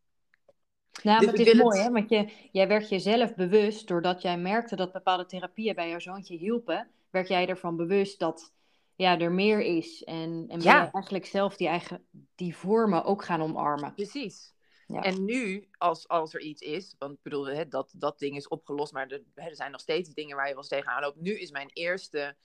nou, 1.03 1.25
maar 1.25 1.35
het 1.35 1.47
is 1.47 1.55
mooi, 1.55 1.81
hè? 1.81 1.91
Want 1.91 2.11
je, 2.11 2.29
jij 2.53 2.69
werd 2.69 2.89
jezelf 2.89 3.35
bewust, 3.35 3.89
doordat 3.89 4.23
jij 4.23 4.39
merkte 4.39 4.77
dat 4.77 4.93
bepaalde 4.93 5.27
therapieën 5.27 5.75
bij 5.75 5.89
jouw 5.89 5.99
zoontje 5.99 6.37
hielpen, 6.37 6.89
werd 7.11 7.29
jij 7.29 7.47
ervan 7.47 7.77
bewust 7.77 8.19
dat 8.19 8.53
ja, 8.95 9.19
er 9.19 9.33
meer 9.33 9.61
is. 9.61 10.05
En, 10.05 10.45
en 10.49 10.61
ja. 10.61 10.83
je 10.83 10.91
eigenlijk 10.91 11.27
zelf 11.27 11.57
die, 11.57 11.69
eigen, 11.69 12.05
die 12.35 12.57
vormen 12.57 13.05
ook 13.05 13.25
gaan 13.25 13.43
omarmen. 13.43 13.95
Precies. 13.95 14.55
Ja. 14.87 15.03
En 15.03 15.25
nu, 15.25 15.69
als, 15.79 16.09
als 16.09 16.35
er 16.35 16.41
iets 16.41 16.63
is, 16.63 16.95
want 16.99 17.13
ik 17.13 17.23
bedoel, 17.23 17.47
hè, 17.47 17.69
dat, 17.69 17.93
dat 17.97 18.19
ding 18.19 18.37
is 18.37 18.49
opgelost, 18.49 18.93
maar 18.93 19.07
er, 19.07 19.23
er 19.35 19.57
zijn 19.57 19.71
nog 19.71 19.81
steeds 19.81 20.09
dingen 20.09 20.37
waar 20.37 20.47
je 20.47 20.53
wel 20.53 20.63
eens 20.63 20.71
tegenaan 20.71 21.03
loopt. 21.03 21.21
Nu 21.21 21.39
is 21.39 21.51
mijn 21.51 21.71
eerste 21.73 22.37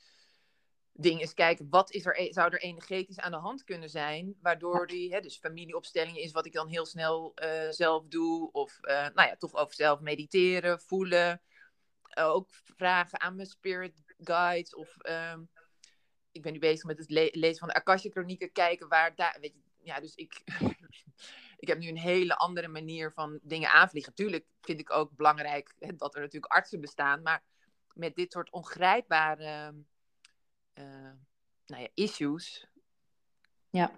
ding 0.94 1.22
is 1.22 1.34
kijken, 1.34 1.68
wat 1.70 1.92
is 1.92 2.06
er, 2.06 2.20
e-, 2.22 2.32
zou 2.32 2.52
er 2.52 2.62
energetisch 2.62 3.20
aan 3.20 3.32
de 3.32 3.38
hand 3.38 3.64
kunnen 3.64 3.90
zijn, 3.90 4.36
waardoor 4.42 4.88
die, 4.88 5.14
hè, 5.14 5.20
dus 5.20 5.38
familieopstellingen 5.38 6.22
is 6.22 6.32
wat 6.32 6.46
ik 6.46 6.54
dan 6.54 6.68
heel 6.68 6.86
snel 6.86 7.34
uh, 7.44 7.70
zelf 7.70 8.08
doe, 8.08 8.52
of 8.52 8.78
uh, 8.82 8.94
nou 8.94 9.28
ja, 9.30 9.36
toch 9.36 9.56
over 9.56 9.76
zelf 9.76 10.00
mediteren, 10.00 10.80
voelen, 10.80 11.42
uh, 12.18 12.30
ook 12.30 12.50
vragen 12.52 13.22
aan 13.22 13.36
mijn 13.36 13.48
spirit 13.48 14.02
guides, 14.18 14.76
of 14.76 14.96
um, 15.10 15.50
ik 16.32 16.42
ben 16.42 16.54
nu 16.54 16.60
bezig 16.60 16.84
met 16.84 16.98
het 16.98 17.10
le 17.10 17.30
lezen 17.32 17.58
van 17.60 17.68
de 17.68 17.74
Akasha 17.74 18.10
Chronieken, 18.10 18.52
kijken 18.52 18.88
waar 18.88 19.16
daar, 19.16 19.38
weet 19.42 19.54
je, 19.54 19.62
ja, 19.84 20.00
dus 20.00 20.16
ik, 20.16 20.42
ik 21.64 21.68
heb 21.68 21.78
nu 21.78 21.88
een 21.88 21.98
hele 21.98 22.36
andere 22.36 22.68
manier 22.68 23.12
van 23.12 23.40
dingen 23.42 23.70
aanvliegen. 23.70 24.14
Tuurlijk 24.14 24.46
vind 24.62 24.80
ik 24.80 24.92
ook 24.92 25.16
belangrijk 25.16 25.74
hè, 25.80 25.96
dat 25.96 26.16
er 26.16 26.22
natuurlijk 26.22 26.54
artsen 26.54 26.82
bestaan, 26.82 27.22
maar 27.22 27.44
met 27.94 28.16
dit 28.16 28.32
soort 28.32 28.52
ongrijpbare 28.52 29.74
nou 31.66 31.82
ja, 31.82 31.88
issues. 31.94 32.68
Ja, 33.70 33.92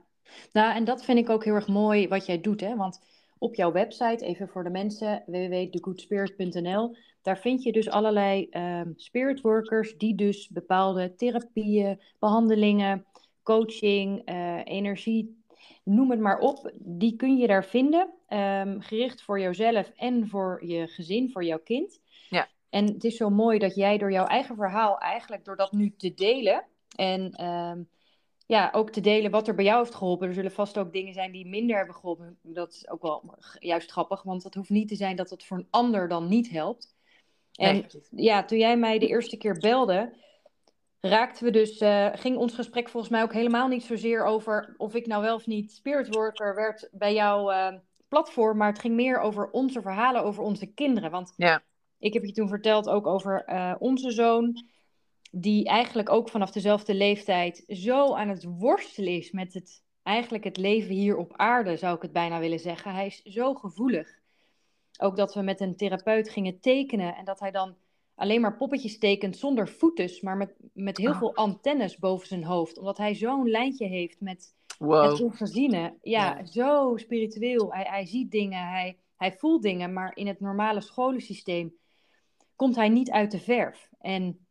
nou 0.52 0.76
en 0.76 0.84
dat 0.84 1.04
vind 1.06 1.20
ik 1.20 1.30
ook 1.30 1.44
heel 1.44 1.54
erg 1.54 1.68
mooi 1.68 2.08
wat 2.08 2.26
jij 2.26 2.42
doet, 2.42 2.62
hè? 2.62 2.76
Want 2.76 3.00
op 3.38 3.56
jouw 3.56 3.72
website, 3.72 4.26
even 4.26 4.48
voor 4.48 4.64
de 4.64 4.70
mensen, 4.70 5.24
www.thegoodspirit.nl, 5.26 6.96
daar 7.22 7.38
vind 7.38 7.64
je 7.64 7.72
dus 7.72 7.90
allerlei 7.90 8.48
um, 8.52 8.94
spirit 8.96 9.42
workers 9.42 9.98
die 9.98 10.16
dus 10.16 10.50
bepaalde 10.50 11.16
therapieën, 11.16 12.02
behandelingen, 12.20 13.06
coaching, 13.44 14.30
uh, 14.30 14.62
energie, 14.64 15.44
noem 15.84 16.12
het 16.12 16.20
maar 16.20 16.40
op, 16.40 16.72
die 16.80 17.16
kun 17.16 17.38
je 17.38 17.48
daar 17.48 17.66
vinden, 17.66 18.14
um, 18.30 18.82
gericht 18.82 19.22
voor 19.22 19.40
jouzelf 19.40 19.92
en 19.96 20.28
voor 20.28 20.66
je 20.66 20.88
gezin, 20.88 21.32
voor 21.32 21.44
jouw 21.44 21.60
kind. 21.64 22.00
En 22.76 22.86
het 22.86 23.04
is 23.04 23.18
zo 23.18 23.30
mooi 23.30 23.60
dat 23.60 23.76
jij 23.76 23.98
door 23.98 24.12
jouw 24.12 24.26
eigen 24.26 24.56
verhaal, 24.56 24.98
eigenlijk 24.98 25.46
door 25.46 25.56
dat 25.56 25.72
nu 25.72 25.96
te 25.98 26.14
delen 26.14 26.66
en 26.96 27.46
um, 27.46 27.90
ja, 28.46 28.70
ook 28.72 28.90
te 28.90 29.02
delen 29.02 29.32
wat 29.32 29.48
er 29.48 29.56
bij 29.56 29.66
jou 29.66 29.80
heeft 29.80 29.96
geholpen. 29.96 30.28
Er 30.28 30.34
zullen 30.34 30.52
vast 30.52 30.78
ook 30.78 30.94
dingen 30.94 31.14
zijn 31.14 31.32
die 31.32 31.48
minder 31.48 31.78
hebben 31.78 31.96
geholpen. 31.96 32.38
Dat 32.42 32.74
is 32.74 32.90
ook 32.90 33.02
wel 33.02 33.38
juist 33.60 33.92
grappig, 33.92 34.24
want 34.24 34.44
het 34.44 34.56
hoeft 34.56 34.70
niet 34.70 34.88
te 34.88 34.96
zijn 34.96 35.16
dat 35.16 35.30
het 35.30 35.46
voor 35.46 35.58
een 35.58 35.68
ander 35.70 36.08
dan 36.08 36.28
niet 36.28 36.50
helpt. 36.50 36.96
En 37.54 37.76
nee. 37.76 38.24
ja, 38.26 38.46
toen 38.46 38.58
jij 38.58 38.78
mij 38.78 39.00
de 39.00 39.08
eerste 39.08 39.38
keer 39.38 39.58
belde, 39.58 40.14
raakten 41.00 41.46
we 41.46 41.52
dus, 41.52 41.82
uh, 41.82 42.10
ging 42.14 42.38
ons 42.38 42.54
gesprek 42.54 42.90
volgens 42.90 43.12
mij 43.12 43.22
ook 43.22 43.34
helemaal 43.34 43.68
niet 43.68 43.84
zozeer 43.84 44.26
over 44.26 44.76
of 44.78 44.96
ik 44.96 45.08
nou 45.08 45.22
wel 45.22 45.36
of 45.36 45.46
niet 45.46 45.72
spirit 45.72 46.16
worker 46.16 46.56
werd 46.56 46.90
bij 46.92 47.14
jouw 47.14 47.52
uh, 47.52 47.74
platform, 48.08 48.58
maar 48.58 48.70
het 48.70 48.80
ging 48.80 48.96
meer 48.96 49.20
over 49.20 49.50
onze 49.50 49.82
verhalen 49.82 50.24
over 50.24 50.44
onze 50.44 50.66
kinderen. 50.66 51.12
Want 51.12 51.34
ja. 51.38 51.64
Ik 52.00 52.14
heb 52.14 52.24
je 52.26 52.32
toen 52.32 52.48
verteld 52.48 52.90
ook 52.90 53.08
over 53.08 53.44
uh, 53.50 53.76
onze 53.80 54.12
zoon, 54.12 54.64
die 55.32 55.66
eigenlijk 55.66 56.10
ook 56.10 56.30
vanaf 56.30 56.52
dezelfde 56.52 56.94
leeftijd 56.94 57.64
zo 57.68 58.14
aan 58.14 58.30
het 58.30 58.44
worstelen 58.44 59.14
is 59.14 59.32
met 59.32 59.54
het 59.54 59.84
eigenlijk 60.04 60.44
het 60.44 60.58
leven 60.58 60.96
hier 60.96 61.18
op 61.18 61.34
aarde, 61.36 61.78
zou 61.78 61.96
ik 61.96 62.02
het 62.02 62.12
bijna 62.12 62.40
willen 62.40 62.60
zeggen. 62.60 62.94
Hij 62.94 63.06
is 63.06 63.22
zo 63.22 63.54
gevoelig. 63.54 64.20
Ook 65.00 65.16
dat 65.16 65.34
we 65.34 65.42
met 65.42 65.62
een 65.62 65.76
therapeut 65.76 66.30
gingen 66.30 66.60
tekenen 66.60 67.16
en 67.16 67.26
dat 67.26 67.40
hij 67.40 67.52
dan 67.52 67.76
alleen 68.16 68.42
maar 68.42 68.58
poppetjes 68.58 68.98
tekent 68.98 69.38
zonder 69.38 69.68
voetes, 69.70 70.22
maar 70.22 70.38
met, 70.38 70.56
met 70.74 70.98
heel 70.98 71.12
Oh. 71.12 71.18
veel 71.18 71.36
antennes 71.36 71.98
boven 71.98 72.28
zijn 72.28 72.44
hoofd. 72.44 72.78
Omdat 72.78 72.98
hij 72.98 73.16
zo'n 73.16 73.50
lijntje 73.50 73.88
heeft 73.88 74.22
met 74.22 74.54
het 74.68 74.78
Wow. 74.88 75.22
ongeziene. 75.22 75.98
Ja, 76.02 76.38
Ja. 76.38 76.46
zo 76.46 76.94
spiritueel. 76.98 77.74
Hij, 77.74 77.84
hij 77.90 78.06
ziet 78.06 78.32
dingen, 78.32 78.68
hij, 78.70 78.98
hij 79.18 79.32
voelt 79.38 79.62
dingen, 79.62 79.94
maar 79.94 80.12
in 80.16 80.28
het 80.28 80.40
normale 80.40 80.82
scholensysteem 80.82 81.74
komt 82.56 82.76
hij 82.76 82.90
niet 82.90 83.12
uit 83.12 83.32
de 83.32 83.40
verf. 83.40 83.90
En 84.00 84.48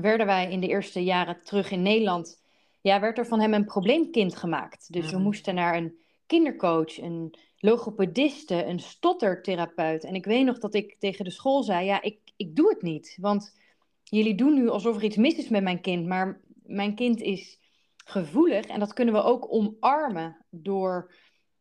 werden 0.00 0.26
wij 0.26 0.50
in 0.50 0.60
de 0.60 0.68
eerste 0.68 1.04
jaren 1.04 1.42
terug 1.42 1.70
in 1.70 1.82
Nederland, 1.82 2.42
ja, 2.80 3.00
werd 3.00 3.18
er 3.18 3.26
van 3.26 3.40
hem 3.40 3.54
een 3.54 3.64
probleemkind 3.64 4.36
gemaakt. 4.36 4.92
Dus 4.92 5.06
we 5.10 5.16
Mhm. 5.16 5.24
moesten 5.24 5.54
naar 5.54 5.76
een 5.76 5.96
kindercoach, 6.26 6.98
een 6.98 7.34
logopediste, 7.58 8.64
een 8.64 8.80
stottertherapeut. 8.80 10.04
En 10.04 10.14
ik 10.14 10.24
weet 10.24 10.44
nog 10.44 10.58
dat 10.58 10.74
ik 10.74 10.96
tegen 10.98 11.24
de 11.24 11.30
school 11.30 11.62
zei, 11.62 11.84
ja, 11.86 12.02
ik, 12.02 12.18
ik 12.36 12.56
doe 12.56 12.68
het 12.68 12.82
niet. 12.82 13.16
Want 13.20 13.58
jullie 14.04 14.34
doen 14.34 14.54
nu 14.54 14.68
alsof 14.68 14.96
er 14.96 15.04
iets 15.04 15.16
mis 15.16 15.36
is 15.36 15.48
met 15.48 15.62
mijn 15.62 15.80
kind, 15.80 16.06
maar 16.06 16.40
mijn 16.62 16.94
kind 16.94 17.20
is 17.20 17.60
gevoelig 18.04 18.66
en 18.66 18.80
dat 18.80 18.92
kunnen 18.92 19.14
we 19.14 19.22
ook 19.22 19.52
omarmen 19.52 20.44
door 20.50 21.14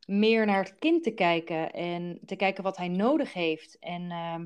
meer 0.06 0.46
naar 0.46 0.64
het 0.64 0.76
kind 0.80 1.04
te 1.04 1.12
kijken 1.14 1.72
en 1.72 2.20
te 2.26 2.36
kijken 2.36 2.64
wat 2.64 2.78
hij 2.78 2.88
nodig 2.88 3.34
heeft. 3.34 3.80
En 3.80 4.12
ehm, 4.12 4.46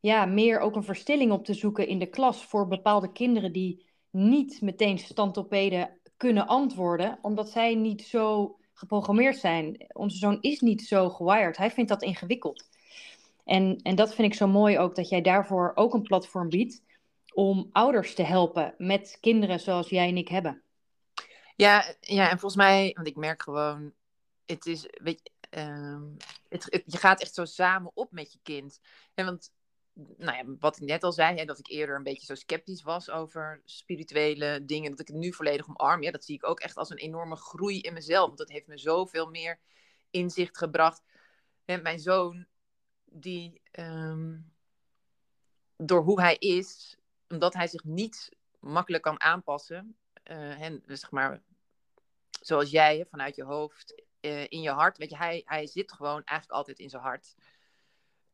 ja, 0.00 0.24
meer 0.24 0.58
ook 0.58 0.76
een 0.76 0.84
verstilling 0.84 1.32
op 1.32 1.44
te 1.44 1.54
zoeken 1.54 1.88
in 1.88 1.98
de 1.98 2.06
klas 2.06 2.44
voor 2.44 2.68
bepaalde 2.68 3.12
kinderen 3.12 3.52
die 3.52 3.86
niet 4.10 4.60
meteen 4.60 4.98
standopeden 4.98 6.00
kunnen 6.16 6.46
antwoorden, 6.46 7.18
omdat 7.22 7.50
zij 7.50 7.74
niet 7.74 8.02
zo 8.02 8.56
geprogrammeerd 8.72 9.36
zijn. 9.36 9.86
Onze 9.92 10.16
zoon 10.16 10.38
is 10.40 10.60
niet 10.60 10.82
zo 10.82 11.10
gewired. 11.10 11.56
Hij 11.56 11.70
vindt 11.70 11.90
dat 11.90 12.02
ingewikkeld. 12.02 12.68
En, 13.44 13.80
en 13.82 13.94
dat 13.94 14.14
vind 14.14 14.32
ik 14.32 14.38
zo 14.38 14.46
mooi 14.46 14.78
ook, 14.78 14.94
dat 14.94 15.08
jij 15.08 15.20
daarvoor 15.20 15.72
ook 15.74 15.94
een 15.94 16.02
platform 16.02 16.48
biedt 16.48 16.82
om 17.34 17.68
ouders 17.72 18.14
te 18.14 18.22
helpen 18.22 18.74
met 18.78 19.18
kinderen 19.20 19.60
zoals 19.60 19.88
jij 19.88 20.08
en 20.08 20.16
ik 20.16 20.28
hebben. 20.28 20.62
Ja, 21.56 21.94
ja, 22.00 22.30
en 22.30 22.38
volgens 22.38 22.56
mij, 22.62 22.90
want 22.94 23.06
ik 23.06 23.16
merk 23.16 23.42
gewoon, 23.42 23.92
het 24.46 24.66
is, 24.66 24.86
weet 25.02 25.20
je, 25.22 25.30
ehm, 25.50 26.02
het, 26.48 26.82
je 26.86 26.96
gaat 26.96 27.20
echt 27.20 27.34
zo 27.34 27.44
samen 27.44 27.90
op 27.94 28.12
met 28.12 28.32
je 28.32 28.38
kind. 28.42 28.80
En 29.14 29.24
want, 29.24 29.52
nou 29.96 30.36
ja, 30.36 30.56
wat 30.58 30.76
ik 30.76 30.82
net 30.82 31.02
al 31.02 31.12
zei, 31.12 31.36
hè, 31.36 31.44
dat 31.44 31.58
ik 31.58 31.68
eerder 31.68 31.96
een 31.96 32.02
beetje 32.02 32.26
zo 32.26 32.34
sceptisch 32.34 32.82
was 32.82 33.10
over 33.10 33.60
spirituele 33.64 34.64
dingen, 34.64 34.90
dat 34.90 35.00
ik 35.00 35.06
het 35.06 35.16
nu 35.16 35.32
volledig 35.32 35.68
omarm, 35.68 36.02
ja, 36.02 36.10
dat 36.10 36.24
zie 36.24 36.34
ik 36.34 36.46
ook 36.46 36.60
echt 36.60 36.76
als 36.76 36.90
een 36.90 36.96
enorme 36.96 37.36
groei 37.36 37.80
in 37.80 37.92
mezelf. 37.92 38.26
Want 38.26 38.38
dat 38.38 38.48
heeft 38.48 38.66
me 38.66 38.78
zoveel 38.78 39.30
meer 39.30 39.58
inzicht 40.10 40.58
gebracht. 40.58 41.02
En 41.64 41.82
mijn 41.82 41.98
zoon, 41.98 42.46
die 43.04 43.60
ehm, 43.70 44.38
door 45.76 46.02
hoe 46.02 46.20
hij 46.20 46.36
is, 46.36 46.96
omdat 47.28 47.54
hij 47.54 47.68
zich 47.68 47.84
niet 47.84 48.30
makkelijk 48.60 49.02
kan 49.02 49.20
aanpassen, 49.20 49.96
eh, 50.22 50.60
en 50.60 50.82
zeg 50.86 51.10
maar, 51.10 51.42
zoals 52.40 52.70
jij, 52.70 52.98
hè, 52.98 53.04
vanuit 53.06 53.36
je 53.36 53.44
hoofd, 53.44 54.02
eh, 54.20 54.44
in 54.48 54.60
je 54.60 54.70
hart. 54.70 54.98
Weet 54.98 55.10
je, 55.10 55.16
hij, 55.16 55.42
hij 55.44 55.66
zit 55.66 55.92
gewoon 55.92 56.24
eigenlijk 56.24 56.58
altijd 56.58 56.78
in 56.78 56.90
zijn 56.90 57.02
hart. 57.02 57.34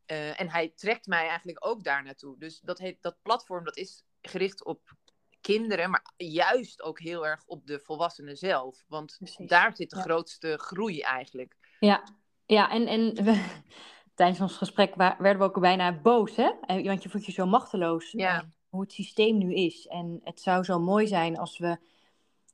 Eh, 0.07 0.41
en 0.41 0.51
hij 0.51 0.69
trekt 0.69 1.07
mij 1.07 1.29
eigenlijk 1.29 1.67
ook 1.67 1.85
daar 1.85 2.03
naartoe. 2.03 2.39
Dus 2.39 2.61
dat, 2.61 2.79
heet, 2.79 3.03
dat 3.03 3.17
platform 3.23 3.65
dat 3.65 3.77
is 3.77 4.05
gericht 4.21 4.65
op 4.65 4.81
kinderen, 5.41 5.91
maar 5.91 6.13
juist 6.17 6.83
ook 6.83 7.01
heel 7.01 7.27
erg 7.27 7.43
op 7.47 7.67
de 7.67 7.81
volwassenen 7.81 8.37
zelf. 8.37 8.85
Want 8.89 9.17
Precies, 9.19 9.49
daar 9.49 9.77
zit 9.77 9.91
de 9.91 9.97
ja. 9.97 10.03
grootste 10.03 10.59
groei 10.59 11.01
eigenlijk. 11.01 11.57
Ja, 11.81 12.03
ja 12.47 12.71
en, 12.71 12.87
en 12.87 13.25
we, 13.25 13.45
tijdens 14.15 14.41
ons 14.41 14.57
gesprek 14.57 14.95
werden 14.95 15.39
we 15.39 15.45
ook 15.45 15.61
bijna 15.61 16.01
boos, 16.01 16.37
hè? 16.37 16.51
En- 16.67 16.85
Want 16.85 17.03
je 17.03 17.09
voelt 17.09 17.27
je 17.27 17.33
zo 17.33 17.47
machteloos. 17.47 18.11
Ja. 18.11 18.37
eh, 18.41 18.45
hoe 18.69 18.81
het 18.81 18.93
systeem 18.93 19.39
nu 19.39 19.55
is. 19.55 19.87
En 19.87 20.21
het 20.25 20.41
zou 20.41 20.65
zo 20.65 20.79
mooi 20.79 21.07
zijn 21.07 21.39
als 21.39 21.59
we 21.59 21.79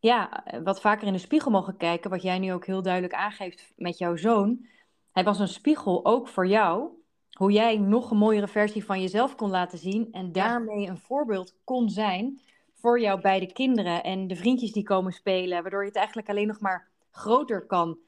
ja, 0.01 0.45
wat 0.63 0.81
vaker 0.81 1.07
in 1.07 1.13
de 1.13 1.19
spiegel 1.19 1.51
mogen 1.51 1.77
kijken. 1.77 2.11
Wat 2.11 2.23
jij 2.23 2.39
nu 2.39 2.53
ook 2.53 2.67
heel 2.67 2.83
duidelijk 2.83 3.15
aangeeft 3.15 3.73
met 3.77 3.99
jouw 3.99 4.17
zoon. 4.17 4.67
Hij 5.13 5.25
was 5.25 5.39
een 5.39 5.49
spiegel 5.49 6.05
ook 6.05 6.29
voor 6.29 6.47
jou. 6.47 6.91
Hoe 7.39 7.53
jij 7.53 7.77
nog 7.77 8.11
een 8.11 8.17
mooiere 8.17 8.49
versie 8.49 8.85
van 8.85 9.01
jezelf 9.01 9.35
kon 9.35 9.51
laten 9.51 9.79
zien. 9.79 10.09
En 10.13 10.33
daarmee 10.33 10.87
een 10.87 10.99
voorbeeld 10.99 11.55
kon 11.65 11.89
zijn 11.89 12.41
voor 12.73 13.01
jouw 13.01 13.21
beide 13.21 13.53
kinderen. 13.53 14.03
En 14.03 14.27
de 14.27 14.37
vriendjes 14.37 14.73
die 14.73 14.83
komen 14.83 15.13
spelen. 15.13 15.63
Waardoor 15.63 15.81
je 15.81 15.89
het 15.89 15.97
eigenlijk 15.97 16.29
alleen 16.29 16.47
nog 16.47 16.61
maar 16.61 16.89
groter 17.11 17.67
kan 17.67 17.99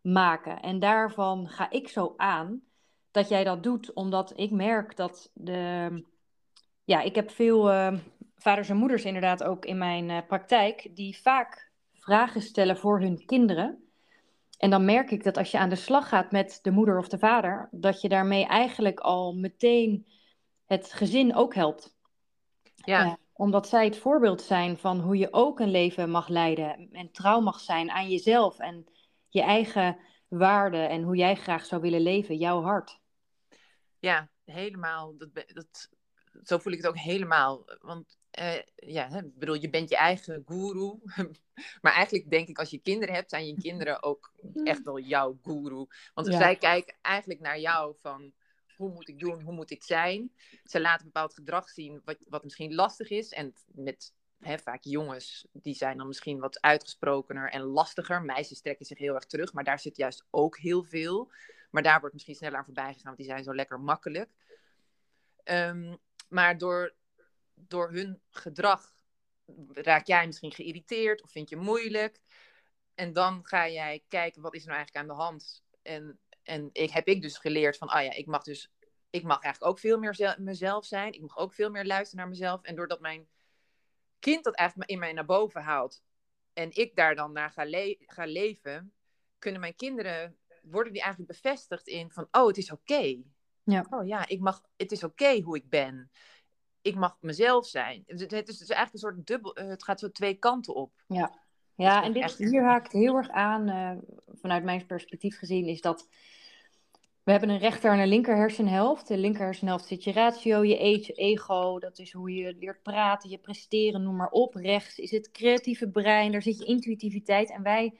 maken. 0.00 0.60
En 0.60 0.78
daarvan 0.78 1.48
ga 1.48 1.70
ik 1.70 1.88
zo 1.88 2.14
aan 2.16 2.62
dat 3.10 3.28
jij 3.28 3.44
dat 3.44 3.62
doet. 3.62 3.92
Omdat 3.92 4.32
ik 4.36 4.50
merk 4.50 4.96
dat 4.96 5.30
de 5.34 6.04
ja, 6.84 7.00
ik 7.00 7.14
heb 7.14 7.30
veel 7.30 7.70
eh, 7.70 7.92
vaders 8.36 8.68
en 8.68 8.76
moeders 8.76 9.04
inderdaad 9.04 9.44
ook 9.44 9.64
in 9.64 9.78
mijn 9.78 10.10
eh, 10.10 10.18
praktijk 10.26 10.88
die 10.94 11.18
vaak 11.22 11.70
vragen 11.92 12.42
stellen 12.42 12.76
voor 12.76 13.00
hun 13.00 13.24
kinderen. 13.26 13.87
En 14.58 14.70
dan 14.70 14.84
merk 14.84 15.10
ik 15.10 15.24
dat 15.24 15.36
als 15.36 15.50
je 15.50 15.58
aan 15.58 15.68
de 15.68 15.76
slag 15.76 16.08
gaat 16.08 16.30
met 16.30 16.58
de 16.62 16.70
moeder 16.70 16.98
of 16.98 17.08
de 17.08 17.18
vader, 17.18 17.68
dat 17.70 18.00
je 18.00 18.08
daarmee 18.08 18.46
eigenlijk 18.46 19.00
al 19.00 19.34
meteen 19.34 20.06
het 20.66 20.92
gezin 20.92 21.34
ook 21.34 21.54
helpt. 21.54 21.96
Ja, 22.74 23.04
Eh, 23.04 23.12
omdat 23.32 23.68
zij 23.68 23.84
het 23.84 23.98
voorbeeld 23.98 24.42
zijn 24.42 24.78
van 24.78 25.00
hoe 25.00 25.16
je 25.16 25.32
ook 25.32 25.60
een 25.60 25.70
leven 25.70 26.10
mag 26.10 26.28
leiden 26.28 26.88
en 26.92 27.10
trouw 27.12 27.40
mag 27.40 27.60
zijn 27.60 27.90
aan 27.90 28.08
jezelf 28.08 28.58
en 28.58 28.84
je 29.28 29.42
eigen 29.42 29.98
waarden 30.28 30.88
en 30.88 31.02
hoe 31.02 31.16
jij 31.16 31.34
graag 31.34 31.64
zou 31.64 31.80
willen 31.82 32.00
leven, 32.00 32.36
jouw 32.36 32.62
hart. 32.62 33.00
ja 33.98 34.28
helemaal. 34.44 35.16
Dat, 35.16 35.28
dat, 35.46 35.88
zo 36.42 36.58
voel 36.58 36.72
ik 36.72 36.78
het 36.78 36.88
ook 36.88 36.98
helemaal. 36.98 37.64
Want 37.80 38.17
eh, 38.38 38.62
ja, 38.74 39.16
ik 39.16 39.38
bedoel, 39.38 39.54
je 39.54 39.70
bent 39.70 39.88
je 39.88 39.96
eigen 39.96 40.42
guru. 40.46 40.98
maar 41.82 41.92
eigenlijk 41.92 42.30
denk 42.30 42.48
ik, 42.48 42.58
als 42.58 42.70
je 42.70 42.78
kinderen 42.78 43.14
hebt, 43.14 43.30
zijn 43.30 43.46
je 43.46 43.54
kinderen 43.54 44.02
ook 44.02 44.32
echt 44.64 44.82
wel 44.82 44.98
jouw 44.98 45.38
guru. 45.42 45.86
Want 46.14 46.26
Ja. 46.26 46.38
zij 46.38 46.56
kijken 46.56 46.96
eigenlijk 47.02 47.40
naar 47.40 47.58
jou 47.58 47.94
van 48.00 48.32
hoe 48.76 48.90
moet 48.92 49.08
ik 49.08 49.18
doen, 49.18 49.42
hoe 49.42 49.54
moet 49.54 49.70
ik 49.70 49.82
zijn. 49.82 50.32
Ze 50.64 50.80
laten 50.80 51.06
bepaald 51.06 51.34
gedrag 51.34 51.68
zien 51.68 52.00
wat, 52.04 52.16
wat 52.28 52.44
misschien 52.44 52.74
lastig 52.74 53.10
is. 53.10 53.32
En 53.32 53.52
met 53.66 54.14
hè, 54.38 54.58
vaak 54.58 54.84
jongens, 54.84 55.46
die 55.52 55.74
zijn 55.74 55.96
dan 55.96 56.06
misschien 56.06 56.38
wat 56.38 56.60
uitgesprokener 56.60 57.50
en 57.50 57.62
lastiger. 57.62 58.22
Meisjes 58.22 58.60
trekken 58.60 58.86
zich 58.86 58.98
heel 58.98 59.14
erg 59.14 59.26
terug, 59.26 59.52
maar 59.52 59.64
daar 59.64 59.80
zit 59.80 59.96
juist 59.96 60.24
ook 60.30 60.58
heel 60.58 60.82
veel. 60.84 61.30
Maar 61.70 61.82
daar 61.82 62.00
wordt 62.00 62.14
misschien 62.14 62.34
sneller 62.34 62.58
aan 62.58 62.64
voorbij 62.64 62.92
gegaan, 62.92 63.02
want 63.04 63.16
die 63.16 63.26
zijn 63.26 63.44
zo 63.44 63.54
lekker 63.54 63.80
makkelijk. 63.80 64.30
Ehm, 65.44 65.96
maar 66.28 66.58
door, 66.58 66.94
door 67.66 67.92
hun 67.92 68.20
gedrag 68.30 68.96
raak 69.72 70.06
jij 70.06 70.26
misschien 70.26 70.52
geïriteerd 70.52 71.22
of 71.22 71.30
vind 71.30 71.48
je 71.48 71.56
moeilijk. 71.56 72.20
En 72.94 73.12
dan 73.12 73.46
ga 73.46 73.68
jij 73.68 74.04
kijken, 74.08 74.42
wat 74.42 74.54
is 74.54 74.60
er 74.60 74.66
nou 74.66 74.78
eigenlijk 74.78 75.10
aan 75.10 75.16
de 75.16 75.22
hand? 75.22 75.64
En, 75.82 76.20
en 76.42 76.70
ik, 76.72 76.90
heb 76.90 77.06
ik 77.06 77.22
dus 77.22 77.38
geleerd 77.38 77.76
van, 77.76 77.88
ah 77.88 78.04
ja, 78.04 78.12
ik 78.12 78.26
mag 78.26 78.42
dus, 78.42 78.72
ik 79.10 79.22
mag 79.22 79.42
eigenlijk 79.42 79.72
ook 79.72 79.78
veel 79.78 79.98
meer 79.98 80.14
zel- 80.14 80.34
mezelf 80.38 80.84
zijn. 80.84 81.12
Ik 81.12 81.20
mag 81.20 81.36
ook 81.36 81.52
veel 81.52 81.70
meer 81.70 81.84
luisteren 81.84 82.24
naar 82.24 82.28
mezelf. 82.28 82.62
En 82.62 82.76
doordat 82.76 83.00
mijn 83.00 83.28
kind 84.18 84.44
dat 84.44 84.54
eigenlijk 84.54 84.90
in 84.90 84.98
mij 84.98 85.12
naar 85.12 85.24
boven 85.24 85.62
haalt 85.62 86.02
en 86.52 86.76
ik 86.76 86.96
daar 86.96 87.14
dan 87.14 87.32
naar 87.32 87.50
ga, 87.50 87.64
le- 87.64 87.96
ga 87.98 88.24
leven, 88.24 88.92
kunnen 89.38 89.60
mijn 89.60 89.74
kinderen, 89.74 90.38
worden 90.62 90.92
die 90.92 91.02
eigenlijk 91.02 91.32
bevestigd 91.32 91.86
in 91.86 92.10
van, 92.10 92.28
oh, 92.30 92.46
het 92.46 92.56
is 92.56 92.70
oké. 92.70 93.22
Ja. 93.62 93.86
Oh 93.90 94.06
ja, 94.06 94.28
ik 94.28 94.40
mag, 94.40 94.62
het 94.76 94.92
is 94.92 95.04
oké 95.04 95.40
hoe 95.40 95.56
ik 95.56 95.68
ben. 95.68 96.10
Ik 96.88 96.94
mag 96.94 97.16
mezelf 97.20 97.66
zijn. 97.66 98.02
Het, 98.06 98.20
het, 98.20 98.32
is, 98.32 98.38
het 98.58 98.68
is 98.68 98.76
eigenlijk 98.76 98.92
een 98.92 98.98
soort 98.98 99.26
dubbel, 99.26 99.54
eh, 99.56 99.68
het 99.68 99.84
gaat 99.84 100.00
zo 100.00 100.10
twee 100.10 100.34
kanten 100.34 100.74
op. 100.74 100.92
Ja, 101.06 101.32
ja 101.74 102.02
en 102.02 102.12
dit, 102.12 102.22
echt- 102.22 102.38
hier 102.38 102.64
haakt 102.64 102.92
heel 102.92 103.16
erg 103.16 103.28
aan, 103.28 103.68
eh, 103.68 103.90
vanuit 104.40 104.64
mijn 104.64 104.86
perspectief 104.86 105.38
gezien, 105.38 105.66
is 105.66 105.80
dat 105.80 106.08
we 107.22 107.34
hebben 107.34 107.50
een 107.52 107.58
rechter 107.58 107.92
en 107.92 107.98
een 107.98 108.08
linker 108.08 108.36
hersenhelft. 108.36 109.08
De 109.08 109.16
linker 109.16 109.44
hersenhelft 109.44 109.86
zit 109.86 110.04
je 110.04 110.12
ratio, 110.12 110.64
je 110.64 111.00
je 111.06 111.12
ego, 111.12 111.78
dat 111.78 111.98
is 111.98 112.12
hoe 112.12 112.34
je 112.34 112.56
leert 112.58 112.82
praten, 112.82 113.30
je 113.30 113.38
presteren, 113.38 114.02
noem 114.02 114.16
maar 114.16 114.30
op. 114.30 114.54
Rechts 114.54 114.98
is 114.98 115.10
het 115.10 115.30
creatieve 115.30 115.88
brein, 115.88 116.32
daar 116.32 116.42
zit 116.42 116.58
je 116.58 116.64
intuïtiviteit. 116.64 117.50
En 117.50 117.62
wij 117.62 117.94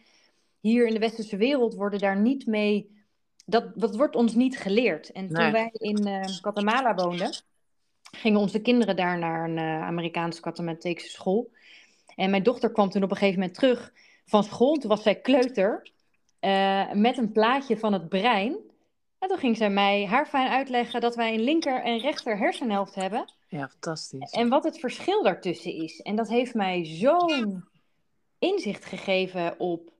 hier 0.60 0.86
in 0.86 0.92
de 0.92 0.98
westerse 0.98 1.36
wereld 1.36 1.74
worden 1.74 1.98
daar 2.00 2.20
niet 2.20 2.46
mee, 2.46 2.96
dat, 3.46 3.72
dat 3.80 3.96
wordt 3.96 4.16
ons 4.16 4.34
niet 4.34 4.58
geleerd. 4.58 5.12
En 5.12 5.28
toen 5.28 5.38
Nee. 5.42 5.52
wij 5.52 5.70
in 5.72 6.06
eh 6.06 6.22
Guatemala 6.24 6.94
woonden, 6.94 7.30
gingen 8.10 8.40
onze 8.40 8.60
kinderen 8.60 8.96
daar 8.96 9.18
naar 9.18 9.48
een 9.48 9.58
eh, 9.58 9.82
Amerikaanse 9.82 10.42
Guatemalteekse 10.42 11.08
school. 11.08 11.50
En 12.14 12.30
mijn 12.30 12.42
dochter 12.42 12.72
kwam 12.72 12.90
toen 12.90 13.02
op 13.02 13.10
een 13.10 13.16
gegeven 13.16 13.40
moment 13.40 13.58
terug 13.58 13.92
van 14.24 14.44
school. 14.44 14.74
Toen 14.74 14.90
was 14.90 15.02
zij 15.02 15.14
kleuter 15.14 15.90
eh, 16.40 16.92
met 16.92 17.18
een 17.18 17.32
plaatje 17.32 17.78
van 17.78 17.92
het 17.92 18.08
brein. 18.08 18.56
En 19.18 19.28
toen 19.28 19.38
ging 19.38 19.56
zij 19.56 19.70
mij 19.70 20.06
haar 20.06 20.26
fijn 20.26 20.50
uitleggen 20.50 21.00
dat 21.00 21.14
wij 21.14 21.34
een 21.34 21.40
linker 21.40 21.82
en 21.82 21.98
rechter 21.98 22.38
hersenhelft 22.38 22.94
hebben. 22.94 23.32
Ja, 23.48 23.68
fantastisch. 23.68 24.30
En 24.30 24.48
wat 24.48 24.64
het 24.64 24.78
verschil 24.78 25.22
daartussen 25.22 25.74
is. 25.74 26.00
En 26.00 26.16
dat 26.16 26.28
heeft 26.28 26.54
mij 26.54 26.84
zo'n 26.84 27.64
inzicht 28.38 28.84
gegeven 28.84 29.60
op 29.60 29.90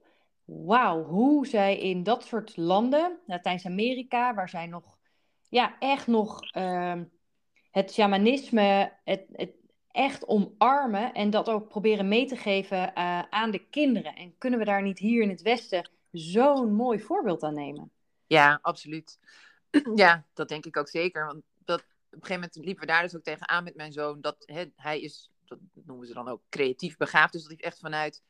wauw, 0.45 1.03
hoe 1.03 1.47
zij 1.47 1.79
in 1.79 2.03
dat 2.03 2.23
soort 2.23 2.57
landen, 2.57 3.17
Latijns-Amerika, 3.25 4.33
waar 4.33 4.49
zij 4.49 4.65
nog, 4.65 4.97
ja, 5.49 5.75
echt 5.79 6.07
nog 6.07 6.41
ehm, 6.51 7.03
het 7.71 7.93
shamanisme, 7.93 8.93
het, 9.03 9.25
het 9.31 9.51
echt 9.91 10.27
omarmen 10.27 11.13
en 11.13 11.29
dat 11.29 11.49
ook 11.49 11.67
proberen 11.67 12.07
mee 12.07 12.25
te 12.25 12.35
geven 12.35 12.77
uh, 12.77 13.21
aan 13.29 13.51
de 13.51 13.69
kinderen. 13.69 14.15
En 14.15 14.37
kunnen 14.37 14.59
we 14.59 14.65
daar 14.65 14.81
niet 14.81 14.99
hier 14.99 15.21
in 15.21 15.29
het 15.29 15.41
Westen 15.41 15.89
zo'n 16.11 16.73
mooi 16.73 16.99
voorbeeld 16.99 17.43
aan 17.43 17.53
nemen? 17.53 17.91
Ja, 18.27 18.59
absoluut. 18.61 19.19
Ja, 19.95 20.25
dat 20.33 20.49
denk 20.49 20.65
ik 20.65 20.77
ook 20.77 20.89
zeker. 20.89 21.25
Want 21.25 21.43
dat, 21.65 21.79
op 21.79 21.85
een 22.09 22.19
gegeven 22.21 22.33
moment 22.33 22.55
liepen 22.55 22.81
we 22.81 22.91
daar 22.91 23.01
dus 23.01 23.15
ook 23.15 23.23
tegenaan 23.23 23.63
met 23.63 23.75
mijn 23.75 23.91
zoon. 23.91 24.21
Dat 24.21 24.43
hij 24.75 25.01
is, 25.01 25.31
dat 25.45 25.59
noemen 25.73 26.07
ze 26.07 26.13
dan 26.13 26.27
ook 26.27 26.41
creatief 26.49 26.97
begaafd. 26.97 27.33
Dus 27.33 27.41
dat 27.41 27.51
hij 27.51 27.61
echt 27.61 27.79
vanuit 27.79 28.23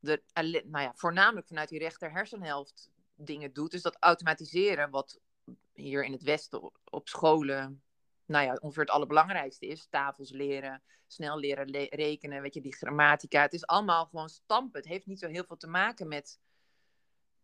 de, 0.00 0.22
nou 0.34 0.84
ja, 0.84 0.92
voornamelijk 0.94 1.46
vanuit 1.46 1.68
die 1.68 1.78
rechter 1.78 2.12
hersenhelft 2.12 2.90
dingen 3.14 3.52
doet. 3.52 3.70
Dus 3.70 3.82
dat 3.82 3.96
automatiseren, 4.00 4.90
wat 4.90 5.20
hier 5.72 6.04
in 6.04 6.12
het 6.12 6.22
Westen 6.22 6.72
op 6.84 7.08
scholen 7.08 7.82
nou 8.32 8.46
ja, 8.46 8.58
ongeveer 8.60 8.82
het 8.82 8.92
allerbelangrijkste 8.92 9.66
is. 9.66 9.86
Tafels 9.90 10.30
leren, 10.30 10.82
snel 11.06 11.38
leren 11.38 11.70
rekenen, 11.88 12.42
weet 12.42 12.54
je, 12.54 12.60
die 12.60 12.76
grammatica. 12.76 13.42
Het 13.42 13.52
is 13.52 13.66
allemaal 13.66 14.06
gewoon 14.06 14.28
stampen. 14.28 14.80
Het 14.80 14.88
heeft 14.88 15.06
niet 15.06 15.18
zo 15.18 15.28
heel 15.28 15.44
veel 15.44 15.56
te 15.56 15.66
maken 15.66 16.08
met 16.08 16.40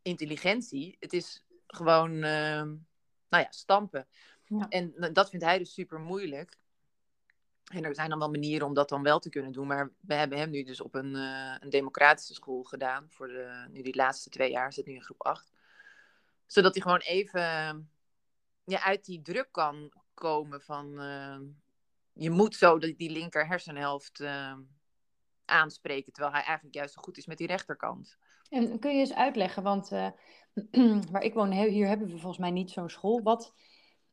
intelligentie. 0.02 0.97
Het 1.00 1.12
is 1.12 1.45
gewoon, 1.66 2.12
uh, 2.12 2.62
nou 3.28 3.45
ja, 3.45 3.47
stampen. 3.50 4.09
Ja. 4.45 4.68
En 4.68 5.11
dat 5.12 5.30
vindt 5.30 5.45
hij 5.45 5.59
dus 5.59 5.73
super 5.73 6.00
moeilijk. 6.00 6.59
En 7.64 7.85
er 7.85 7.95
zijn 7.95 8.11
dan 8.11 8.18
wel 8.18 8.30
manieren 8.30 8.66
om 8.66 8.75
dat 8.75 8.88
dan 8.88 9.02
wel 9.02 9.18
te 9.18 9.30
kunnen 9.30 9.52
doen. 9.52 9.66
Maar 9.66 9.92
we 10.00 10.14
hebben 10.14 10.38
hem 10.38 10.50
nu 10.50 10.62
dus 10.62 10.80
op 10.80 10.95
een, 10.95 11.14
uh, 11.14 11.54
een 11.59 11.71
democratische 11.71 12.35
school 12.35 12.62
gedaan. 12.62 13.07
Voor 13.11 13.28
de, 13.28 13.66
nu 13.71 13.83
die 13.83 13.97
laatste 13.97 14.30
twee 14.30 14.50
jaar, 14.50 14.73
zit 14.73 14.87
nu 14.87 14.95
in 14.95 15.02
groep 15.02 15.23
8. 15.23 15.52
Zodat 16.47 16.75
hij 16.75 16.83
gewoon 16.83 17.00
even 17.00 17.40
ja, 18.64 18.83
uit 18.83 19.04
die 19.04 19.23
druk 19.23 19.49
kan 19.50 19.92
komen 20.18 20.60
van... 20.60 21.02
Uh, 21.02 21.38
je 22.12 22.30
moet 22.30 22.54
zo 22.54 22.78
die, 22.78 22.96
die 22.96 23.10
linker 23.10 23.46
hersenhelft 23.46 24.20
uh, 24.20 24.54
aanspreken. 25.44 26.12
Terwijl 26.12 26.34
hij 26.34 26.44
eigenlijk 26.44 26.75
juist 26.75 26.94
zo 26.94 27.02
goed 27.02 27.16
is 27.16 27.26
met 27.26 27.38
die 27.38 27.46
rechterkant. 27.46 28.16
En 28.48 28.78
kun 28.78 28.92
je 28.92 28.98
eens 28.98 29.14
uitleggen, 29.14 29.62
want 29.62 29.90
uh, 29.92 31.00
waar 31.10 31.22
ik 31.22 31.34
woon, 31.34 31.52
hier 31.52 31.87
hebben 31.87 32.06
we 32.06 32.18
volgens 32.18 32.38
mij 32.38 32.50
niet 32.50 32.70
zo'n 32.70 32.90
school. 32.90 33.22
Wat, 33.22 33.52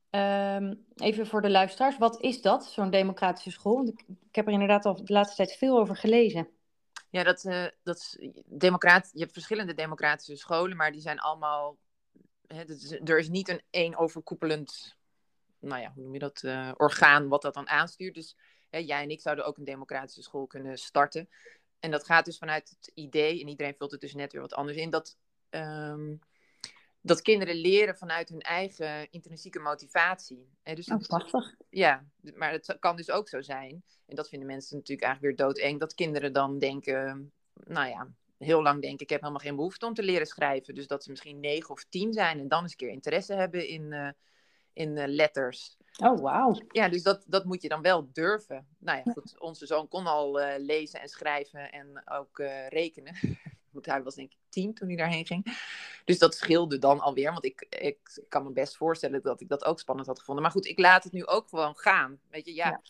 ehm, 0.10 0.76
even 0.96 1.28
voor 1.28 1.42
de 1.42 1.50
luisteraars, 1.50 1.98
wat 1.98 2.22
is 2.22 2.42
dat, 2.42 2.66
zo'n 2.66 2.90
democratische 2.90 3.52
school? 3.52 3.76
Want 3.76 3.90
ik, 3.90 4.04
ik, 4.08 4.36
heb 4.36 4.48
er 4.48 4.54
inderdaad 4.54 4.86
al 4.86 5.06
de 5.06 5.14
laatste 5.14 5.36
tijd 5.36 5.58
veel 5.58 5.80
over 5.80 5.96
gelezen. 5.96 6.50
Ja, 7.10 7.24
dat, 7.24 7.42
dat 7.84 7.98
is 7.98 8.32
democrat, 8.46 9.10
je 9.14 9.20
hebt 9.20 9.34
verschillende 9.34 9.74
democratische 9.74 10.36
scholen, 10.36 10.78
maar 10.78 10.92
die 10.92 11.02
zijn 11.02 11.20
allemaal. 11.20 11.78
Is, 12.48 12.92
er 12.92 13.18
is 13.18 13.30
niet 13.30 13.50
een 13.50 13.62
één 13.70 13.98
overkoepelend, 13.98 14.98
nou 15.66 15.82
ja, 15.82 15.92
hoe 15.94 16.04
noem 16.04 16.14
je 16.14 16.20
dat, 16.20 16.42
uh, 16.46 16.72
orgaan 16.78 17.28
wat 17.28 17.42
dat 17.42 17.54
dan 17.54 17.70
aanstuurt. 17.70 18.14
Dus 18.14 18.38
hè, 18.70 18.78
jij 18.78 19.04
en 19.04 19.10
ik 19.10 19.22
zouden 19.22 19.46
ook 19.46 19.58
een 19.58 19.64
democratische 19.64 20.22
school 20.22 20.48
kunnen 20.48 20.78
starten. 20.78 21.30
En 21.80 21.92
dat 21.92 22.06
gaat 22.06 22.26
dus 22.26 22.38
vanuit 22.38 22.70
het 22.70 22.92
idee, 22.94 23.42
en 23.42 23.48
iedereen 23.48 23.76
vult 23.76 23.92
het 23.92 24.02
dus 24.02 24.14
net 24.14 24.32
weer 24.32 24.42
wat 24.42 24.54
anders 24.54 24.78
in, 24.78 24.90
dat, 24.90 25.18
um, 25.50 26.20
dat 27.02 27.22
kinderen 27.22 27.56
leren 27.56 27.98
vanuit 27.98 28.30
hun 28.30 28.42
eigen 28.42 29.12
intrinsieke 29.12 29.60
motivatie. 29.60 30.50
En 30.64 30.76
dus, 30.76 30.88
oh, 30.88 30.98
prachtig. 30.98 31.56
Ja, 31.70 32.06
maar 32.36 32.52
het 32.52 32.78
kan 32.80 32.96
dus 32.96 33.12
ook 33.12 33.30
zo 33.30 33.42
zijn, 33.42 33.84
en 34.06 34.16
dat 34.16 34.30
vinden 34.30 34.48
mensen 34.48 34.78
natuurlijk 34.78 35.08
eigenlijk 35.08 35.38
weer 35.38 35.48
doodeng, 35.48 35.80
dat 35.80 35.94
kinderen 35.94 36.34
dan 36.34 36.60
denken, 36.60 37.32
nou 37.54 37.90
ja, 37.90 38.10
heel 38.38 38.62
lang 38.62 38.82
denken, 38.82 39.00
ik 39.00 39.10
heb 39.10 39.20
helemaal 39.22 39.42
geen 39.42 39.56
behoefte 39.56 39.86
om 39.86 39.94
te 39.94 40.04
leren 40.04 40.28
schrijven. 40.28 40.76
Dus 40.76 40.88
dat 40.88 41.04
ze 41.04 41.10
misschien 41.10 41.40
negen 41.40 41.70
of 41.70 41.86
tien 41.90 42.14
zijn 42.14 42.40
en 42.40 42.48
dan 42.48 42.62
eens 42.62 42.72
een 42.72 42.78
keer 42.78 42.90
interesse 42.90 43.34
hebben 43.34 43.68
in, 43.68 43.92
uh, 43.92 44.10
in 44.76 44.98
uh, 44.98 45.04
letters. 45.08 45.78
Oh, 45.98 46.22
wauw. 46.22 46.62
Ja, 46.72 46.90
dus 46.90 47.04
dat, 47.04 47.24
dat 47.28 47.46
moet 47.46 47.62
je 47.62 47.70
dan 47.70 47.82
wel 47.82 48.10
durven. 48.14 48.68
Nou 48.78 49.02
ja, 49.06 49.12
goed, 49.12 49.40
onze 49.40 49.66
zoon 49.66 49.88
kon 49.88 50.06
al 50.06 50.42
uh, 50.42 50.54
lezen 50.58 51.02
en 51.02 51.10
schrijven 51.10 51.72
en 51.72 52.02
ook 52.06 52.40
uh, 52.40 52.68
rekenen. 52.68 53.16
Want 53.72 53.86
hij 53.86 54.04
was 54.04 54.16
denk 54.16 54.32
ik 54.32 54.38
tien 54.50 54.74
toen 54.74 54.88
hij 54.88 54.98
daarheen 54.98 55.26
ging. 55.26 55.58
Dus 56.06 56.20
dat 56.20 56.36
scheelde 56.36 56.78
dan 56.78 57.00
alweer. 57.00 57.32
Want 57.32 57.46
ik, 57.46 57.66
ik 57.70 58.26
kan 58.30 58.44
me 58.44 58.52
best 58.52 58.78
voorstellen 58.78 59.22
dat 59.22 59.42
ik 59.42 59.50
dat 59.50 59.66
ook 59.66 59.80
spannend 59.80 60.08
had 60.08 60.20
gevonden. 60.20 60.44
Maar 60.44 60.52
goed, 60.52 60.66
ik 60.66 60.80
laat 60.80 61.04
het 61.04 61.14
nu 61.14 61.26
ook 61.26 61.50
gewoon 61.50 61.76
gaan. 61.76 62.20
Weet 62.30 62.46
je, 62.46 62.54
ja, 62.54 62.70
ja. 62.70 62.82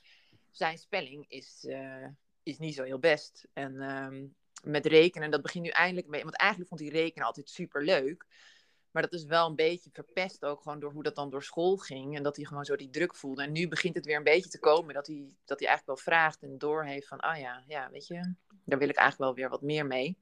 zijn 0.52 0.78
spelling 0.78 1.26
is, 1.28 1.66
uh, 1.68 2.08
is 2.44 2.58
niet 2.58 2.76
zo 2.76 2.84
heel 2.84 3.00
best. 3.00 3.48
En 3.54 3.82
um, 3.82 4.36
met 4.64 4.86
rekenen, 4.86 5.32
dat 5.32 5.42
begint 5.42 5.64
nu 5.64 5.70
eindelijk 5.70 6.08
mee. 6.08 6.24
Want 6.24 6.36
eigenlijk 6.36 6.70
vond 6.70 6.82
hij 6.82 6.90
rekenen 6.90 7.28
altijd 7.28 7.50
super 7.50 7.84
leuk. 7.84 8.26
Maar 8.96 9.04
dat 9.04 9.14
is 9.14 9.26
wel 9.26 9.48
een 9.48 9.56
beetje 9.56 9.90
verpest 9.94 10.46
ook 10.46 10.62
gewoon 10.62 10.80
door 10.80 10.92
hoe 10.92 11.04
dat 11.04 11.16
dan 11.16 11.30
door 11.30 11.44
school 11.44 11.78
ging. 11.78 12.16
En 12.16 12.24
dat 12.24 12.36
hij 12.36 12.46
gewoon 12.46 12.66
zo 12.66 12.76
die 12.76 12.90
druk 12.90 13.16
voelde. 13.16 13.44
En 13.44 13.52
nu 13.52 13.68
begint 13.68 13.96
het 13.96 14.06
weer 14.06 14.18
een 14.18 14.24
beetje 14.24 14.50
te 14.50 14.60
komen 14.60 14.94
dat 14.94 15.08
hij, 15.08 15.34
dat 15.46 15.60
hij 15.60 15.68
eigenlijk 15.68 15.86
wel 15.86 16.14
vraagt 16.14 16.44
en 16.44 16.58
doorheeft 16.58 17.08
van, 17.08 17.20
ah 17.20 17.40
ja, 17.40 17.64
ja, 17.68 17.90
weet 17.90 18.08
je, 18.08 18.34
daar 18.66 18.80
wil 18.80 18.90
ik 18.90 18.96
eigenlijk 18.96 19.18
wel 19.18 19.34
weer 19.34 19.50
wat 19.50 19.62
meer 19.62 19.86
mee. 19.86 20.18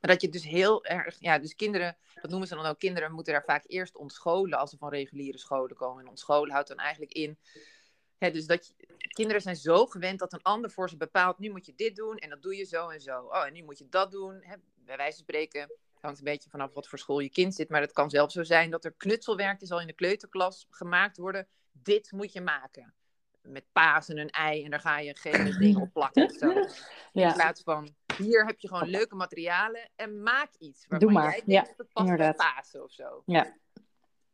Maar 0.00 0.10
dat 0.10 0.20
je 0.20 0.28
dus 0.28 0.44
heel 0.44 0.84
erg, 0.84 1.16
ja, 1.20 1.38
dus 1.38 1.54
kinderen, 1.54 1.96
dat 2.20 2.30
noemen 2.30 2.48
ze 2.48 2.54
dan 2.54 2.66
ook, 2.66 2.78
kinderen 2.78 3.12
moeten 3.12 3.32
daar 3.32 3.44
vaak 3.44 3.64
eerst 3.66 3.96
ontscholen 3.96 4.58
als 4.58 4.70
ze 4.70 4.76
van 4.76 4.88
reguliere 4.88 5.38
scholen 5.38 5.76
komen. 5.76 6.02
En 6.02 6.08
ontscholen 6.08 6.52
houdt 6.52 6.68
dan 6.68 6.78
eigenlijk 6.78 7.12
in, 7.12 7.38
dus 8.18 8.46
dat 8.46 8.66
je, 8.66 8.74
kinderen 9.08 9.42
zijn 9.42 9.56
zo 9.56 9.86
gewend 9.86 10.18
dat 10.18 10.32
een 10.32 10.42
ander 10.42 10.70
voor 10.70 10.88
ze 10.88 10.96
bepaalt, 10.96 11.38
nu 11.38 11.50
moet 11.50 11.66
je 11.66 11.74
dit 11.74 11.96
doen 11.96 12.16
en 12.16 12.30
dat 12.30 12.42
doe 12.42 12.56
je 12.56 12.64
zo 12.64 12.88
en 12.88 13.00
zo. 13.00 13.20
Oh, 13.20 13.46
en 13.46 13.52
nu 13.52 13.62
moet 13.62 13.78
je 13.78 13.88
dat 13.88 14.10
doen. 14.10 14.44
Bij 14.74 14.96
wijze 14.96 15.16
van 15.16 15.22
spreken, 15.22 15.70
hangt 16.04 16.18
een 16.18 16.24
beetje 16.24 16.50
vanaf 16.50 16.74
wat 16.74 16.88
voor 16.88 16.98
school 16.98 17.18
je 17.18 17.30
kind 17.30 17.54
zit. 17.54 17.68
Maar 17.68 17.80
het 17.80 17.92
kan 17.92 18.10
zelfs 18.10 18.34
zo 18.34 18.42
zijn 18.42 18.70
dat 18.70 18.84
er 18.84 18.92
knutselwerkjes 18.92 19.70
al 19.70 19.80
in 19.80 19.86
de 19.86 19.92
kleuterklas 19.92 20.66
gemaakt 20.70 21.16
worden. 21.16 21.48
Dit 21.72 22.12
moet 22.12 22.32
je 22.32 22.40
maken. 22.40 22.94
Met 23.42 23.64
paas 23.72 24.08
en 24.08 24.18
een 24.18 24.30
ei 24.30 24.64
en 24.64 24.70
daar 24.70 24.80
ga 24.80 24.98
je 24.98 25.16
geen 25.16 25.58
ding 25.58 25.76
op 25.76 25.92
plakken 25.92 26.24
of 26.24 26.32
zo. 26.32 26.52
Ja. 27.12 27.28
In 27.28 27.34
plaats 27.34 27.62
van, 27.62 27.94
hier 28.16 28.46
heb 28.46 28.60
je 28.60 28.68
gewoon 28.68 28.88
leuke 28.88 29.14
materialen 29.14 29.90
en 29.96 30.22
maak 30.22 30.54
iets. 30.58 30.86
Doe 30.88 31.12
maar, 31.12 31.22
jij 31.22 31.32
denkt, 31.32 31.50
ja, 31.50 31.74
dat 31.76 31.92
past 31.92 32.08
inderdaad. 32.08 32.36
bij 32.36 32.46
Pasen 32.54 32.82
of 32.82 32.92
zo. 32.92 33.22
Ja. 33.26 33.56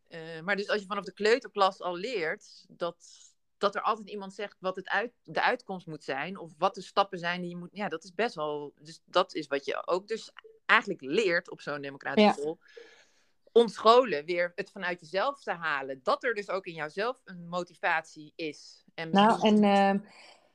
Uh, 0.09 0.40
maar 0.40 0.56
dus 0.56 0.68
als 0.68 0.80
je 0.80 0.87
vanaf 0.87 1.04
de 1.04 1.12
kleuterklas 1.12 1.80
al 1.80 1.96
leert 1.96 2.64
dat, 2.68 3.30
dat 3.61 3.75
er 3.75 3.83
altijd 3.83 4.09
iemand 4.09 4.35
zegt 4.35 4.57
wat 4.61 4.77
het 4.77 4.88
uit, 4.88 5.12
de 5.23 5.42
uitkomst 5.42 5.87
moet 5.87 6.05
zijn. 6.05 6.38
Of 6.38 6.53
wat 6.59 6.75
de 6.75 6.83
stappen 6.83 7.18
zijn 7.18 7.40
die 7.40 7.51
je 7.51 7.57
moet... 7.57 7.68
Ja, 7.73 7.88
dat 7.88 8.05
is 8.05 8.14
best 8.14 8.35
wel... 8.35 8.73
Dus 8.81 9.01
dat 9.05 9.35
is 9.35 9.46
wat 9.46 9.64
je 9.64 9.87
ook 9.87 10.09
dus 10.09 10.33
eigenlijk 10.66 11.01
leert 11.01 11.51
op 11.51 11.61
zo'n 11.61 11.81
democratische 11.81 12.40
school. 12.40 12.59
Ontscholen, 13.53 14.25
weer 14.25 14.53
het 14.55 14.70
vanuit 14.70 15.01
jezelf 15.01 15.42
te 15.42 15.53
halen. 15.53 16.01
Dat 16.03 16.25
er 16.25 16.35
dus 16.35 16.49
ook 16.49 16.66
in 16.66 16.75
jouzelf 16.75 17.20
een 17.25 17.49
motivatie 17.49 18.33
is. 18.37 18.85
En 18.94 19.11
nou, 19.11 19.40
en 19.49 19.62
uh, 19.62 20.09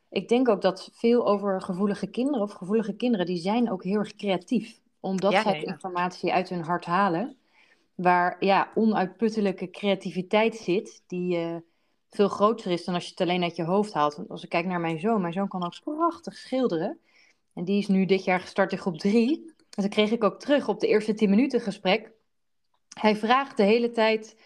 ik 0.10 0.28
denk 0.28 0.50
ook 0.50 0.62
dat 0.62 0.90
veel 0.94 1.28
over 1.28 1.62
gevoelige 1.62 2.08
kinderen 2.08 2.42
of 2.42 2.52
gevoelige 2.52 2.96
kinderen, 2.96 3.26
die 3.26 3.42
zijn 3.42 3.72
ook 3.72 3.84
heel 3.84 4.00
erg 4.00 4.16
creatief. 4.16 4.80
Omdat 5.00 5.32
ja, 5.32 5.42
zij 5.42 5.60
ja. 5.60 5.66
informatie 5.66 6.34
uit 6.34 6.50
hun 6.50 6.64
hart 6.64 6.86
halen. 6.86 7.38
Waar 7.96 8.36
ja, 8.40 8.72
onuitputtelijke 8.76 9.70
creativiteit 9.70 10.56
zit, 10.56 11.04
die 11.08 11.38
uh, 11.38 11.56
veel 12.10 12.30
groter 12.30 12.72
is 12.72 12.86
dan 12.86 12.94
als 12.94 13.04
je 13.04 13.10
het 13.10 13.22
alleen 13.22 13.44
uit 13.44 13.56
je 13.56 13.64
hoofd 13.64 13.94
haalt. 13.94 14.16
Want 14.16 14.30
als 14.30 14.44
ik 14.44 14.50
kijk 14.50 14.66
naar 14.66 14.80
mijn 14.80 15.00
zoon, 15.00 15.22
mijn 15.22 15.34
zoon 15.34 15.48
kan 15.48 15.66
ook 15.66 15.80
prachtig 15.84 16.38
schilderen. 16.38 17.00
En 17.54 17.64
die 17.64 17.78
is 17.78 17.88
nu 17.88 18.06
dit 18.06 18.24
jaar 18.24 18.40
gestart 18.40 18.72
in 18.72 18.78
groep 18.78 18.98
3. 18.98 19.46
En 19.46 19.82
dan 19.82 19.90
kreeg 19.90 20.12
ik 20.12 20.24
ook 20.24 20.40
terug 20.40 20.68
op 20.68 20.80
de 20.80 20.88
eerste 20.88 21.14
10 21.14 21.30
minuten 21.30 21.62
gesprek. 21.62 22.12
Hij 23.00 23.16
vraagt 23.16 23.58
de 23.58 23.64
hele 23.64 23.92
tijd 23.92 24.38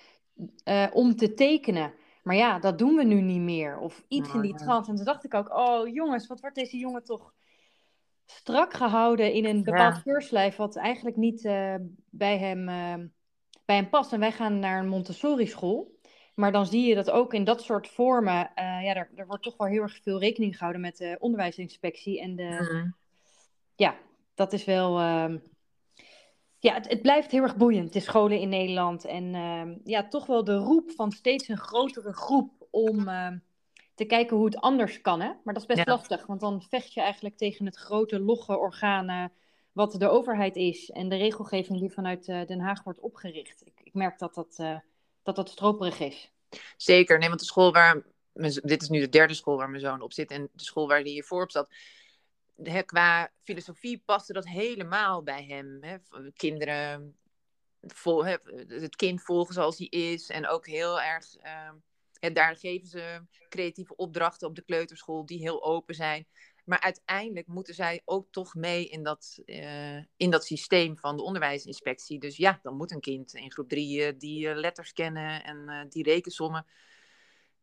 uh, 0.65 0.87
om 0.93 1.15
te 1.15 1.33
tekenen. 1.33 1.93
Maar 2.23 2.35
ja, 2.35 2.59
dat 2.59 2.77
doen 2.77 2.95
we 2.95 3.03
nu 3.03 3.21
niet 3.21 3.41
meer. 3.41 3.79
Of 3.79 4.03
iets 4.07 4.33
in 4.33 4.41
die 4.41 4.55
trant. 4.55 4.87
En 4.87 4.95
toen 4.95 5.05
dacht 5.05 5.23
ik 5.23 5.33
ook, 5.33 5.57
oh 5.57 5.87
jongens, 5.87 6.27
wat 6.27 6.39
wordt 6.39 6.55
deze 6.55 6.77
jongen 6.77 7.03
toch 7.03 7.33
strak 8.25 8.73
gehouden 8.73 9.33
in 9.33 9.45
een 9.45 9.63
bepaald 9.63 9.95
ja. 9.95 10.01
keurslijf... 10.01 10.55
wat 10.55 10.75
eigenlijk 10.75 11.15
niet 11.15 11.43
uh, 11.43 11.75
bij, 12.09 12.37
hem, 12.37 12.69
uh, 12.69 13.05
bij 13.65 13.75
hem 13.75 13.89
past. 13.89 14.13
En 14.13 14.19
wij 14.19 14.31
gaan 14.31 14.59
naar 14.59 14.79
een 14.79 14.89
Montessori-school. 14.89 15.98
Maar 16.39 16.51
dan 16.51 16.65
zie 16.65 16.87
je 16.87 16.95
dat 16.95 17.11
ook 17.11 17.33
in 17.33 17.43
dat 17.43 17.61
soort 17.61 17.87
vormen... 17.87 18.51
ja, 18.55 18.95
er, 18.95 19.09
er, 19.15 19.27
wordt 19.27 19.43
toch 19.43 19.57
wel 19.57 19.67
heel 19.67 19.81
erg 19.81 19.99
veel 20.01 20.19
rekening 20.19 20.53
gehouden 20.53 20.81
met 20.81 20.97
de 20.97 21.17
onderwijsinspectie... 21.19 22.21
en 22.21 22.35
de, 22.35 22.69
mm. 22.71 22.95
ja, 23.75 23.95
dat 24.35 24.53
is 24.53 24.65
wel. 24.65 24.99
Uh, 24.99 25.35
ja, 26.59 26.73
het, 26.73 26.89
het, 26.89 27.01
blijft 27.01 27.31
heel 27.31 27.43
erg 27.43 27.57
boeiend, 27.57 27.93
de 27.93 27.99
scholen 27.99 28.39
in 28.39 28.49
Nederland. 28.49 29.05
En 29.05 29.23
uh, 29.23 29.75
ja, 29.83 30.07
toch 30.07 30.25
wel 30.25 30.43
de 30.43 30.55
roep 30.55 30.91
van 30.91 31.11
steeds 31.11 31.47
een 31.47 31.57
grotere 31.57 32.13
groep 32.13 32.67
om 32.71 32.99
uh, 32.99 33.27
te 33.95 34.05
kijken 34.05 34.37
hoe 34.37 34.45
het 34.45 34.57
anders 34.57 35.01
kan. 35.01 35.21
Hè? 35.21 35.31
Maar 35.43 35.53
dat 35.53 35.61
is 35.61 35.75
best 35.75 35.85
ja. 35.85 35.91
lastig, 35.91 36.25
want 36.25 36.39
dan 36.39 36.61
vecht 36.61 36.93
je 36.93 37.01
eigenlijk 37.01 37.37
tegen 37.37 37.65
het 37.65 37.75
grote 37.75 38.19
logge 38.19 38.57
orgaan 38.57 39.31
wat 39.71 39.91
de 39.91 40.09
overheid 40.09 40.55
is 40.55 40.89
en 40.89 41.09
de 41.09 41.15
regelgeving 41.15 41.79
die 41.79 41.91
vanuit 41.91 42.27
uh, 42.27 42.45
Den 42.45 42.59
Haag 42.59 42.83
wordt 42.83 42.99
opgericht. 42.99 43.61
Ik, 43.65 43.79
ik 43.83 43.93
merk 43.93 44.19
dat 44.19 44.33
dat, 44.33 44.57
uh, 44.61 44.77
dat 45.23 45.35
dat 45.35 45.49
stroperig 45.49 45.99
is. 45.99 46.31
Zeker, 46.77 47.17
nee, 47.19 47.27
want 47.27 47.39
de 47.39 47.45
school 47.45 47.71
waar, 47.71 48.03
dit 48.63 48.81
is 48.81 48.89
nu 48.89 48.99
de 48.99 49.09
derde 49.09 49.33
school 49.33 49.57
waar 49.57 49.69
mijn 49.69 49.81
zoon 49.81 50.01
op 50.01 50.13
zit 50.13 50.31
en 50.31 50.49
de 50.53 50.63
school 50.63 50.87
waar 50.87 50.99
hij 50.99 51.09
hiervoor 51.09 51.43
op 51.43 51.51
zat, 51.51 51.69
qua 52.85 53.31
filosofie 53.43 54.01
paste 54.05 54.33
dat 54.33 54.47
helemaal 54.47 55.23
bij 55.23 55.45
hem. 55.45 55.79
Kinderen, 56.33 57.17
vol, 57.81 58.25
het 58.25 58.95
kind 58.95 59.21
volgen 59.21 59.53
zoals 59.53 59.77
hij 59.77 59.87
is. 59.87 60.29
En 60.29 60.47
ook 60.47 60.67
heel 60.67 61.01
erg, 61.01 61.25
uh, 62.21 62.33
daar 62.33 62.55
geven 62.55 62.87
ze 62.87 63.21
creatieve 63.49 63.95
opdrachten 63.95 64.47
op 64.47 64.55
de 64.55 64.63
kleuterschool 64.63 65.25
die 65.25 65.39
heel 65.39 65.63
open 65.63 65.95
zijn. 65.95 66.27
Maar 66.69 66.79
uiteindelijk 66.79 67.47
moeten 67.47 67.73
zij 67.73 68.01
ook 68.05 68.27
toch 68.31 68.55
mee 68.55 68.89
in 68.89 69.03
dat, 69.03 69.39
uh, 69.45 69.97
in 70.15 70.29
dat 70.29 70.45
systeem 70.45 70.97
van 70.97 71.17
de 71.17 71.23
onderwijsinspectie. 71.23 72.19
Dus 72.19 72.37
ja, 72.37 72.59
dan 72.61 72.75
moet 72.75 72.91
een 72.91 72.99
kind 72.99 73.33
in 73.33 73.51
groep 73.51 73.69
drie 73.69 74.13
uh, 74.13 74.19
die 74.19 74.55
letters 74.55 74.93
kennen 74.93 75.43
en 75.43 75.89
die 75.89 76.03
rekensommen. 76.03 76.65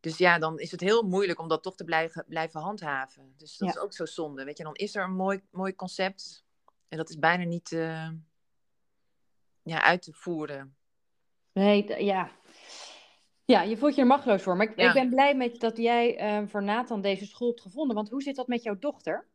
Dus 0.00 0.18
ja, 0.18 0.38
dan 0.38 0.58
is 0.58 0.70
het 0.70 0.80
heel 0.80 1.02
moeilijk 1.02 1.38
om 1.38 1.48
dat 1.48 1.62
toch 1.62 1.76
te 1.76 1.84
blijven, 1.84 2.24
blijven 2.28 2.60
handhaven. 2.60 3.34
Dus 3.36 3.56
dat 3.56 3.68
is 3.68 3.78
ook 3.78 3.92
zo 3.92 4.04
zonde. 4.04 4.44
Weet 4.44 4.58
je, 4.58 4.64
dan 4.64 4.74
is 4.74 4.94
er 4.94 5.04
een 5.04 5.16
mooi, 5.16 5.42
mooi 5.50 5.74
concept. 5.74 6.44
En 6.88 6.96
dat 6.96 7.08
is 7.08 7.18
bijna 7.18 7.44
niet 7.44 7.68
ja, 9.62 9.82
uit 9.82 10.02
te 10.02 10.12
voeren. 10.12 10.76
Nee, 11.52 12.04
ja. 12.04 12.30
Ja, 13.46 13.62
je 13.62 13.76
voelt 13.76 13.94
je 13.94 14.00
er 14.00 14.06
machteloos 14.06 14.42
voor. 14.42 14.56
Maar 14.56 14.66
ik, 14.70 14.76
ik 14.76 14.92
ben 14.92 15.08
blij 15.08 15.36
met 15.36 15.60
dat 15.60 15.76
jij 15.76 16.40
uh, 16.40 16.48
voor 16.48 16.62
Nathan 16.62 17.00
deze 17.00 17.26
school 17.26 17.48
hebt 17.48 17.60
gevonden. 17.60 17.96
Want 17.96 18.10
hoe 18.10 18.22
zit 18.22 18.36
dat 18.36 18.46
met 18.46 18.62
jouw 18.62 18.78
dochter? 18.78 19.26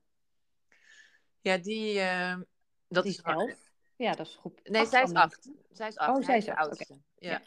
Ja, 1.41 1.58
die... 1.58 1.95
Uh, 1.95 2.38
dat 2.88 3.04
die 3.04 3.13
is 3.13 3.21
elf. 3.21 3.71
Ja, 3.95 4.12
dat 4.12 4.28
is 4.28 4.36
groep 4.36 4.60
Nee, 4.63 4.86
zij 4.86 5.04
is 5.04 5.13
acht. 5.13 5.50
Zij 5.69 5.88
is 5.88 5.97
acht. 5.97 6.17
Oh, 6.17 6.26
zij 6.26 6.38
is 6.38 6.45
de 6.45 6.56
oudste. 6.56 7.00
Ja. 7.15 7.32
ja. 7.32 7.41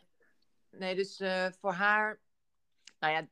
Nee, 0.70 0.94
dus 0.94 1.22
voor 1.61 1.72
haar 1.72 2.20
nou 3.05 3.12
ja, 3.12 3.29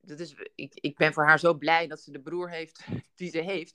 dat 0.00 0.20
is, 0.20 0.34
ik, 0.54 0.74
ik 0.74 0.96
ben 0.96 1.12
voor 1.12 1.26
haar 1.26 1.38
zo 1.38 1.54
blij 1.54 1.86
dat 1.86 2.00
ze 2.00 2.10
de 2.10 2.20
broer 2.20 2.50
heeft 2.50 2.84
die 3.14 3.30
ze 3.30 3.40
heeft. 3.40 3.74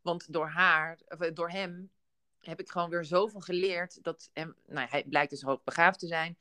Want 0.00 0.32
door 0.32 0.48
haar, 0.48 0.98
of 1.08 1.20
eh, 1.20 1.34
door 1.34 1.50
hem, 1.50 1.90
heb 2.38 2.60
ik 2.60 2.70
gewoon 2.70 2.90
weer 2.90 3.04
zoveel 3.04 3.40
geleerd. 3.40 4.02
Dat 4.02 4.30
hem, 4.32 4.56
nou, 4.66 4.88
hij 4.90 5.04
blijkt 5.04 5.30
dus 5.30 5.42
hoogbegaafd 5.42 5.98
te 5.98 6.06
zijn. 6.06 6.38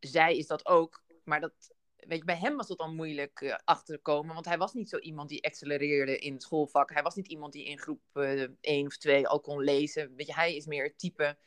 Zij 0.00 0.36
is 0.36 0.46
dat 0.46 0.66
ook. 0.66 1.02
Maar 1.24 1.40
dat, 1.40 1.74
weet 1.96 2.18
je, 2.18 2.24
bij 2.24 2.36
hem 2.36 2.56
was 2.56 2.66
dat 2.66 2.78
dan 2.78 2.94
moeilijk 2.94 3.40
uh, 3.40 3.54
achter 3.64 3.94
te 3.94 4.02
komen. 4.02 4.34
Want 4.34 4.46
hij 4.46 4.58
was 4.58 4.72
niet 4.72 4.88
zo 4.88 4.98
iemand 4.98 5.28
die 5.28 5.44
accelereerde 5.44 6.18
in 6.18 6.32
het 6.32 6.42
schoolvak. 6.42 6.92
Hij 6.92 7.02
was 7.02 7.14
niet 7.14 7.28
iemand 7.28 7.52
die 7.52 7.64
in 7.64 7.78
groep 7.78 8.00
uh, 8.14 8.42
eh, 8.42 8.50
1 8.60 8.86
of 8.86 8.96
2 8.96 9.28
al 9.28 9.40
kon 9.40 9.60
lezen. 9.60 10.14
Weet 10.14 10.26
je, 10.26 10.34
hij 10.34 10.56
is 10.56 10.66
meer 10.66 10.84
het 10.84 10.98
type. 10.98 11.38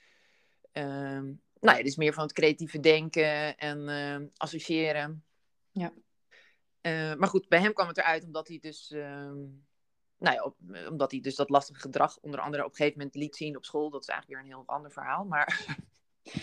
Uh, 0.74 0.84
nou 1.60 1.78
ja, 1.78 1.84
dus 1.84 1.96
meer 1.96 2.13
van 2.13 2.24
het 2.24 2.34
creatieve 2.34 2.80
denken 2.80 3.58
en 3.58 3.89
uh, 3.89 4.28
associëren. 4.38 5.24
Ja. 5.72 5.94
Maar 7.16 7.28
goed, 7.28 7.48
bij 7.48 7.60
hem 7.60 7.74
kwam 7.74 7.88
het 7.88 7.98
eruit 7.98 8.24
omdat 8.24 8.48
hij 8.48 8.60
dus, 8.60 8.92
uh, 8.92 9.32
nou 10.18 10.36
ja, 10.36 10.44
op, 10.44 10.56
omdat 10.89 11.12
hij 11.12 11.20
dus 11.20 11.36
dat 11.36 11.50
lastige 11.50 11.80
gedrag 11.80 12.20
onder 12.20 12.39
andere 12.39 12.63
op 12.63 12.70
een 12.70 12.76
gegeven 12.76 12.98
moment 12.98 13.16
liet 13.16 13.36
zien 13.36 13.58
op 13.58 13.66
school. 13.66 13.89
Dat 13.89 14.02
is 14.02 14.08
eigenlijk 14.08 14.42
weer 14.42 14.50
een 14.50 14.58
heel 14.58 14.68
ander 14.76 14.92
verhaal. 14.92 15.26
Maar, 15.26 15.78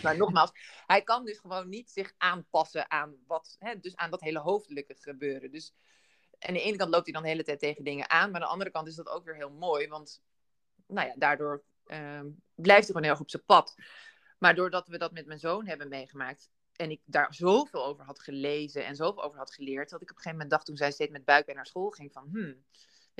maar 0.03 0.16
nogmaals, 0.16 0.51
hij 0.87 1.03
kan 1.03 1.25
dus 1.25 1.38
gewoon 1.38 1.69
niet 1.69 1.90
zich 1.90 2.12
aanpassen 2.19 2.90
aan 2.90 3.16
wat, 3.27 3.57
hè, 3.59 3.81
dus 3.81 3.97
aan 3.97 4.11
dat 4.11 4.21
hele 4.21 4.38
hoofdelijke 4.38 4.95
gebeuren. 4.99 5.51
Dus 5.51 5.75
aan 6.38 6.55
de 6.55 6.62
ene 6.62 6.77
kant 6.77 6.90
loopt 6.90 7.05
hij 7.05 7.14
dan 7.14 7.23
de 7.23 7.29
hele 7.29 7.45
tijd 7.45 7.59
tegen 7.59 7.85
dingen 7.85 8.11
aan, 8.11 8.31
maar 8.31 8.40
aan 8.40 8.47
de 8.47 8.53
andere 8.53 8.71
kant 8.71 8.88
is 8.88 8.95
dat 8.95 9.09
ook 9.09 9.25
weer 9.25 9.35
heel 9.35 9.51
mooi, 9.51 9.88
want 9.88 10.23
nou 10.87 11.09
ja, 11.09 11.14
daardoor 11.16 11.62
uh, 11.87 12.21
blijft 12.55 12.85
hij 12.85 12.87
gewoon 12.87 13.03
heel 13.03 13.11
erg 13.11 13.21
op 13.21 13.31
zijn 13.31 13.45
pad. 13.45 13.75
Maar 14.38 14.55
doordat 14.55 14.88
we 14.88 14.99
dat 14.99 15.12
met 15.12 15.27
mijn 15.27 15.38
zoon 15.38 15.66
hebben 15.66 15.88
meegemaakt, 15.88 16.51
en 16.77 16.90
ik 16.90 17.01
daar 17.05 17.35
zoveel 17.35 17.85
over 17.85 18.05
had 18.05 18.21
gelezen 18.21 18.85
en 18.85 18.97
zoveel 18.97 19.23
over 19.23 19.38
had 19.38 19.55
geleerd, 19.55 19.90
dat 19.90 20.03
ik 20.03 20.11
op 20.11 20.16
een 20.16 20.23
gegeven 20.23 20.33
moment 20.33 20.51
dacht 20.51 20.66
toen 20.66 20.77
zij 20.77 20.90
steeds 20.90 21.12
met 21.12 21.25
buikpijn 21.25 21.57
naar 21.57 21.66
school 21.66 21.90
ging 21.90 22.12
van, 22.12 22.29
hmm, 22.33 22.64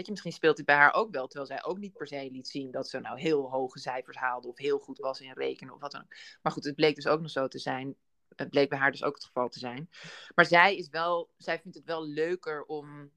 weet 0.00 0.08
je, 0.08 0.24
misschien 0.24 0.40
speelt 0.40 0.56
dit 0.56 0.66
bij 0.66 0.74
haar 0.74 0.94
ook 0.94 1.10
wel, 1.10 1.26
terwijl 1.26 1.46
zij 1.46 1.64
ook 1.64 1.78
niet 1.78 1.96
per 1.96 2.06
se 2.06 2.28
liet 2.32 2.48
zien 2.48 2.70
dat 2.70 2.88
ze 2.88 3.00
nou 3.00 3.20
heel 3.20 3.50
hoge 3.50 3.78
cijfers 3.78 4.16
haalde 4.16 4.48
of 4.48 4.58
heel 4.58 4.78
goed 4.78 4.98
was 4.98 5.20
in 5.20 5.32
rekenen 5.32 5.74
of 5.74 5.80
wat 5.80 5.92
dan 5.92 6.00
ook. 6.00 6.14
Maar 6.42 6.52
goed, 6.52 6.64
het 6.64 6.74
bleek 6.74 6.94
dus 6.94 7.06
ook 7.06 7.20
nog 7.20 7.30
zo 7.30 7.48
te 7.48 7.58
zijn. 7.58 7.94
Het 8.36 8.50
bleek 8.50 8.68
bij 8.68 8.78
haar 8.78 8.90
dus 8.90 9.02
ook 9.02 9.14
het 9.14 9.24
geval 9.24 9.48
te 9.48 9.58
zijn. 9.58 9.90
Maar 10.34 10.46
zij 10.46 10.76
is 10.76 10.88
wel, 10.88 11.30
zij 11.36 11.60
vindt 11.60 11.76
het 11.76 11.86
wel 11.86 12.06
leuker 12.06 12.64
om, 12.64 13.10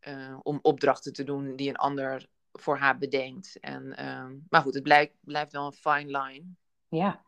uh, 0.00 0.38
om 0.42 0.58
opdrachten 0.62 1.12
te 1.12 1.24
doen 1.24 1.56
die 1.56 1.68
een 1.68 1.76
ander 1.76 2.26
voor 2.52 2.76
haar 2.78 2.98
bedenkt. 2.98 3.60
En, 3.60 3.84
uh, 4.00 4.30
maar 4.48 4.62
goed, 4.62 4.74
het 4.74 4.82
blijkt, 4.82 5.14
blijft 5.20 5.52
wel 5.52 5.66
een 5.66 5.72
fine 5.72 6.18
line. 6.20 6.44
Ja, 6.88 7.22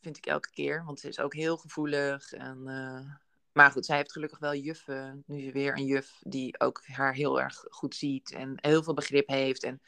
vind 0.00 0.16
ik 0.16 0.26
elke 0.26 0.50
keer. 0.50 0.84
Want 0.84 1.00
ze 1.00 1.08
is 1.08 1.20
ook 1.20 1.34
heel 1.34 1.56
gevoelig. 1.56 2.32
En, 2.32 2.58
uh... 2.66 3.14
Maar 3.52 3.70
goed, 3.70 3.86
zij 3.86 3.96
heeft 3.96 4.12
gelukkig 4.12 4.38
wel 4.38 4.54
juffen. 4.54 5.22
Nu 5.26 5.52
weer 5.52 5.76
een 5.76 5.84
juf 5.84 6.20
die 6.20 6.60
ook 6.60 6.82
haar 6.86 7.14
heel 7.14 7.40
erg 7.40 7.64
goed 7.68 7.94
ziet. 7.94 8.32
En 8.32 8.52
heel 8.56 8.82
veel 8.82 8.94
begrip 8.94 9.28
heeft. 9.28 9.62
En 9.62 9.82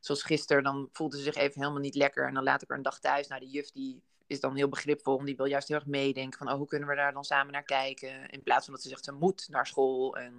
zoals 0.00 0.22
gisteren, 0.22 0.62
dan 0.62 0.88
voelde 0.92 1.16
ze 1.16 1.22
zich 1.22 1.34
even 1.34 1.60
helemaal 1.60 1.80
niet 1.80 1.94
lekker. 1.94 2.26
En 2.26 2.34
dan 2.34 2.42
laat 2.42 2.62
ik 2.62 2.68
haar 2.68 2.76
een 2.76 2.84
dag 2.84 3.00
thuis. 3.00 3.26
Nou, 3.26 3.40
de 3.40 3.48
juf 3.48 3.70
die 3.70 4.02
is 4.26 4.40
dan 4.40 4.56
heel 4.56 4.68
begripvol. 4.68 5.18
En 5.18 5.24
die 5.24 5.36
wil 5.36 5.46
juist 5.46 5.68
heel 5.68 5.76
erg 5.76 5.86
meedenken. 5.86 6.38
Van, 6.38 6.50
oh, 6.50 6.56
hoe 6.56 6.66
kunnen 6.66 6.88
we 6.88 6.94
daar 6.94 7.12
dan 7.12 7.24
samen 7.24 7.52
naar 7.52 7.62
kijken? 7.62 8.28
In 8.28 8.42
plaats 8.42 8.64
van 8.64 8.74
dat 8.74 8.82
ze 8.82 8.88
zegt, 8.88 9.04
ze 9.04 9.12
moet 9.12 9.46
naar 9.50 9.66
school. 9.66 10.16
En, 10.16 10.34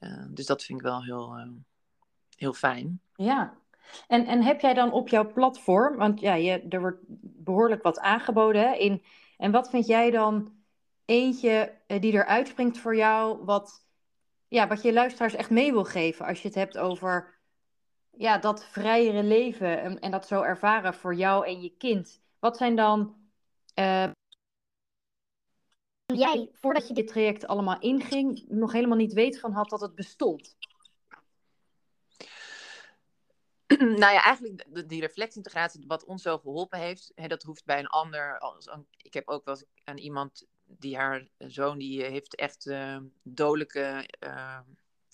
uh, 0.00 0.10
uh, 0.10 0.26
dus 0.28 0.46
dat 0.46 0.64
vind 0.64 0.78
ik 0.78 0.84
wel 0.84 1.04
heel, 1.04 1.54
heel 2.36 2.52
fijn. 2.52 3.00
Ja, 3.14 3.58
en, 4.06 4.26
en 4.26 4.42
heb 4.42 4.60
jij 4.60 4.74
dan 4.74 4.92
op 4.92 5.08
jouw 5.08 5.32
platform, 5.32 5.96
want 5.96 6.20
ja, 6.20 6.34
je, 6.34 6.66
er 6.68 6.80
wordt 6.80 6.98
behoorlijk 7.20 7.82
wat 7.82 7.98
aangeboden. 7.98 8.62
Hè, 8.62 8.74
in, 8.74 9.02
en 9.36 9.50
wat 9.50 9.70
vind 9.70 9.86
jij 9.86 10.10
dan 10.10 10.52
eentje 11.08 11.78
eh, 11.86 12.00
die 12.00 12.12
eruit 12.12 12.48
springt 12.48 12.78
voor 12.78 12.96
jou, 12.96 13.44
wat, 13.44 13.86
ja, 14.48 14.66
wat 14.66 14.82
je 14.82 14.92
luisteraars 14.92 15.34
echt 15.34 15.50
mee 15.50 15.72
wil 15.72 15.84
geven 15.84 16.26
als 16.26 16.42
je 16.42 16.48
het 16.48 16.56
hebt 16.56 16.78
over 16.78 17.38
ja, 18.10 18.38
dat 18.38 18.64
vrijere 18.64 19.22
leven 19.22 19.80
en, 19.80 20.00
en 20.00 20.10
dat 20.10 20.26
zo 20.26 20.42
ervaren 20.42 20.94
voor 20.94 21.14
jou 21.14 21.46
en 21.46 21.62
je 21.62 21.76
kind? 21.76 22.22
Wat 22.38 22.56
zijn 22.56 22.76
dan. 22.76 23.16
Uh, 23.74 24.10
jij, 26.06 26.48
voordat 26.52 26.88
je 26.88 26.94
dit 26.94 27.06
traject 27.06 27.46
allemaal 27.46 27.80
inging, 27.80 28.44
nog 28.48 28.72
helemaal 28.72 28.96
niet 28.96 29.12
weet 29.12 29.40
van 29.40 29.52
had 29.52 29.68
dat 29.68 29.80
het 29.80 29.94
bestond? 29.94 30.56
nou 33.78 34.12
ja, 34.12 34.22
eigenlijk 34.22 34.88
die 34.88 35.00
reflectintegratie, 35.00 35.84
wat 35.86 36.04
ons 36.04 36.22
zo 36.22 36.38
geholpen 36.38 36.78
heeft, 36.78 37.12
hè, 37.14 37.26
dat 37.26 37.42
hoeft 37.42 37.64
bij 37.64 37.78
een 37.78 37.86
ander. 37.86 38.38
Als, 38.38 38.68
ik 38.96 39.14
heb 39.14 39.28
ook 39.28 39.44
wel 39.44 39.54
eens 39.54 39.66
aan 39.84 39.98
iemand 39.98 40.46
die 40.68 40.96
haar 40.96 41.28
zoon, 41.38 41.78
die 41.78 42.04
heeft 42.04 42.34
echt 42.34 42.66
uh, 42.66 42.98
dodelijke, 43.22 44.08
uh, 44.24 44.58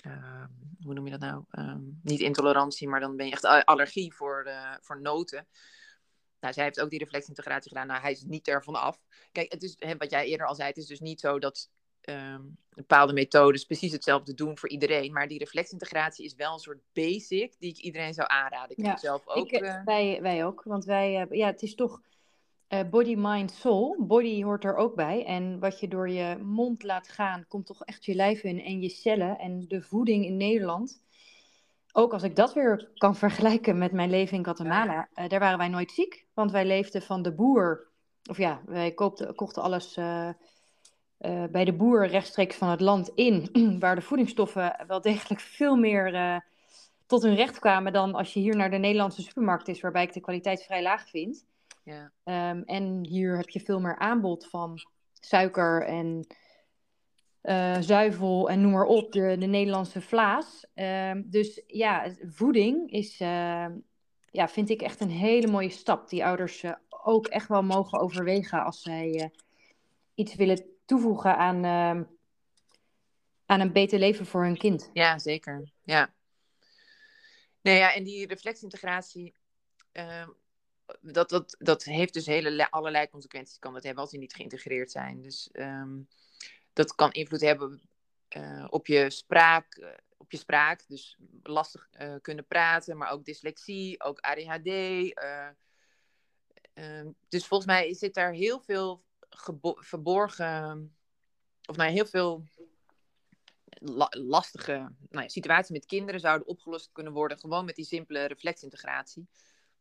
uh, 0.07 0.45
hoe 0.81 0.95
noem 0.95 1.05
je 1.05 1.11
dat 1.11 1.21
nou? 1.21 1.45
Ehm, 1.51 1.83
niet 2.03 2.21
intolerantie, 2.21 2.89
maar 2.89 3.01
dan 3.01 3.17
ben 3.17 3.27
je 3.27 3.33
echt 3.33 3.45
allergie 3.45 4.15
voor, 4.15 4.49
voor 4.81 5.01
noten. 5.01 5.47
Nou, 6.41 6.55
zij 6.57 6.65
heeft 6.65 6.81
ook 6.81 6.91
die 6.91 6.99
reflectintegratie 6.99 7.71
gedaan. 7.71 7.87
Nou, 7.87 8.01
hij 8.01 8.11
is 8.11 8.23
niet 8.23 8.49
ervan 8.49 8.75
af. 8.75 8.99
Kijk, 9.33 9.53
het 9.53 9.63
is, 9.63 9.77
hè, 9.79 9.97
wat 9.97 10.11
jij 10.11 10.27
eerder 10.27 10.47
al 10.47 10.55
zei, 10.55 10.69
het 10.69 10.77
is 10.77 10.87
dus 10.87 11.01
niet 11.01 11.21
zo 11.21 11.39
dat 11.39 11.71
um, 12.09 12.57
bepaalde 12.69 13.13
methodes 13.13 13.65
precies 13.65 13.93
hetzelfde 13.93 14.35
doen 14.35 14.59
voor 14.59 14.69
iedereen. 14.69 15.13
Maar 15.13 15.29
die 15.29 15.39
reflexintegratie 15.39 16.25
is 16.25 16.35
wel 16.35 16.53
een 16.53 16.59
soort 16.59 16.81
basic 16.93 17.55
die 17.59 17.71
ik 17.71 17.79
iedereen 17.79 18.15
zou 18.15 18.29
aanraden. 18.31 18.77
Ik 18.77 18.85
ja, 18.85 18.97
zelf 18.97 19.27
ook. 19.27 19.51
Ik, 19.51 19.63
uh... 19.63 19.85
wij, 19.85 20.19
wij 20.23 20.45
ook, 20.45 20.63
want 20.63 20.85
wij, 20.85 21.27
uh, 21.27 21.39
ja, 21.39 21.47
het 21.47 21.63
is 21.63 21.75
toch 21.75 22.01
body, 22.91 23.15
mind, 23.19 23.51
soul. 23.51 23.97
Body 23.99 24.43
hoort 24.43 24.65
er 24.65 24.77
ook 24.77 24.95
bij. 24.95 25.25
En 25.25 25.59
wat 25.59 25.81
je 25.81 25.89
door 25.89 26.09
je 26.09 26.37
mond 26.43 26.83
laat 26.83 27.09
gaan, 27.09 27.45
komt 27.49 27.67
toch 27.67 27.85
echt 27.85 28.05
je 28.05 28.15
lijf 28.15 28.43
in 28.43 28.61
en 28.63 28.81
je 28.81 28.89
cellen. 28.89 29.39
En 29.39 29.65
de 29.69 29.83
voeding 29.83 30.25
in 30.25 30.37
Nederland. 30.37 31.03
Ook 31.93 32.13
als 32.13 32.23
ik 32.23 32.37
dat 32.37 32.55
weer 32.55 32.91
kan 32.95 33.17
vergelijken 33.17 33.79
met 33.79 33.93
mijn 33.93 34.11
leven 34.11 34.37
in 34.37 34.45
Guatemala, 34.45 35.09
ja. 35.15 35.29
daar 35.29 35.41
waren 35.41 35.59
wij 35.59 35.69
nooit 35.69 35.91
ziek. 35.91 36.27
Want 36.35 36.51
wij 36.51 36.67
leefden 36.67 37.03
van 37.03 37.23
de 37.23 37.33
boer. 37.33 37.89
Of 38.31 38.39
ja, 38.39 38.63
wij 38.67 38.93
koopten, 38.93 39.35
kochten 39.35 39.63
alles 39.63 39.97
uh, 39.97 40.29
bij 41.51 41.65
de 41.65 41.73
boer 41.73 42.07
rechtstreeks 42.07 42.57
van 42.57 42.69
het 42.69 42.81
land 42.81 43.11
in, 43.15 43.49
waar 43.81 43.95
de 43.95 44.03
voedingsstoffen 44.03 44.85
wel 44.87 45.01
degelijk 45.01 45.41
veel 45.41 45.77
meer 45.77 46.43
tot 47.07 47.23
hun 47.23 47.35
recht 47.35 47.59
kwamen 47.59 47.93
dan 47.93 48.15
als 48.15 48.33
je 48.33 48.41
hier 48.41 48.57
naar 48.57 48.71
de 48.71 48.77
Nederlandse 48.77 49.23
supermarkt 49.23 49.69
is, 49.69 49.81
waarbij 49.81 50.03
ik 50.03 50.13
de 50.13 50.21
kwaliteit 50.21 50.63
vrij 50.63 50.83
laag 50.83 51.09
vind. 51.09 51.45
Ja. 51.85 52.13
Um, 52.51 52.63
en 52.63 53.07
hier 53.07 53.37
heb 53.37 53.49
je 53.49 53.61
veel 53.61 53.81
meer 53.81 53.99
aanbod 53.99 54.47
van 54.47 54.79
suiker 55.21 55.83
en 55.83 56.27
uh, 57.43 57.81
zuivel 57.81 58.51
en 58.51 58.61
noem 58.61 58.73
maar 58.73 58.85
op, 58.85 59.13
de, 59.13 59.37
de 59.39 59.47
Nederlandse 59.47 60.01
vlaas. 60.01 60.67
Um, 60.75 61.31
dus 61.31 61.63
ja, 61.67 62.15
voeding 62.27 62.91
is, 62.91 63.19
ja, 63.19 64.49
vind 64.49 64.71
ik 64.71 64.83
echt 64.83 65.01
een 65.01 65.11
hele 65.11 65.47
mooie 65.47 65.71
stap 65.71 66.09
die 66.09 66.25
ouders 66.25 66.65
ook 66.89 67.27
echt 67.27 67.49
wel 67.49 67.63
mogen 67.63 68.01
overwegen 68.01 68.65
als 68.65 68.83
zij 68.83 69.31
iets 70.15 70.35
willen 70.35 70.65
toevoegen 70.85 71.37
aan, 71.37 71.65
aan 73.47 73.61
een 73.61 73.73
beter 73.73 73.99
leven 73.99 74.27
voor 74.27 74.45
hun 74.45 74.59
kind. 74.59 74.91
Ja, 74.93 75.19
zeker. 75.19 75.73
Ja. 75.83 76.15
Nee, 77.61 77.79
ja, 77.79 77.95
en 77.95 78.05
die 78.05 78.27
reflexintegratie, 78.27 79.35
dat, 81.01 81.29
dat, 81.29 81.57
dat 81.59 81.85
heeft 81.85 82.15
dus 82.15 82.27
hele, 82.27 82.71
allerlei 82.71 83.09
consequenties 83.09 83.59
kan 83.59 83.73
dat 83.73 83.83
hebben 83.83 84.03
als 84.03 84.11
die 84.11 84.21
niet 84.21 84.35
geïntegreerd 84.35 84.91
zijn. 84.91 85.23
Dus 85.23 85.49
um, 85.53 86.09
dat 86.73 86.95
kan 86.95 87.13
invloed 87.13 87.41
hebben 87.41 87.83
uh, 88.37 88.67
op 88.71 88.87
je 88.87 89.11
spraak, 89.11 89.97
op 90.17 90.31
je 90.31 90.37
spraak. 90.37 90.85
Dus 90.89 91.19
lastig 91.43 91.89
eh, 91.91 92.15
kunnen 92.21 92.47
praten, 92.47 92.97
maar 92.97 93.11
ook 93.11 93.25
dyslexie, 93.25 94.03
ook 94.03 94.21
ADHD. 94.21 94.67
Uh, 94.67 95.49
dus 97.29 97.47
volgens 97.47 97.71
mij 97.71 97.95
zit 97.95 98.15
daar 98.15 98.33
heel 98.33 98.61
veel 98.61 99.05
verborgen, 99.75 100.95
of 101.67 101.77
nou 101.77 101.91
heel 101.91 102.07
veel 102.07 102.45
lastige 104.11 104.73
nou 105.09 105.23
ja, 105.23 105.29
situaties 105.29 105.71
met 105.71 105.87
kinderen 105.87 106.21
zouden 106.21 106.49
opgelost 106.49 106.93
kunnen 106.93 107.13
worden. 107.13 107.39
Gewoon 107.39 107.65
met 107.65 107.77
die 107.77 107.85
simpele 107.85 108.25
reflexintegratie. 108.25 109.29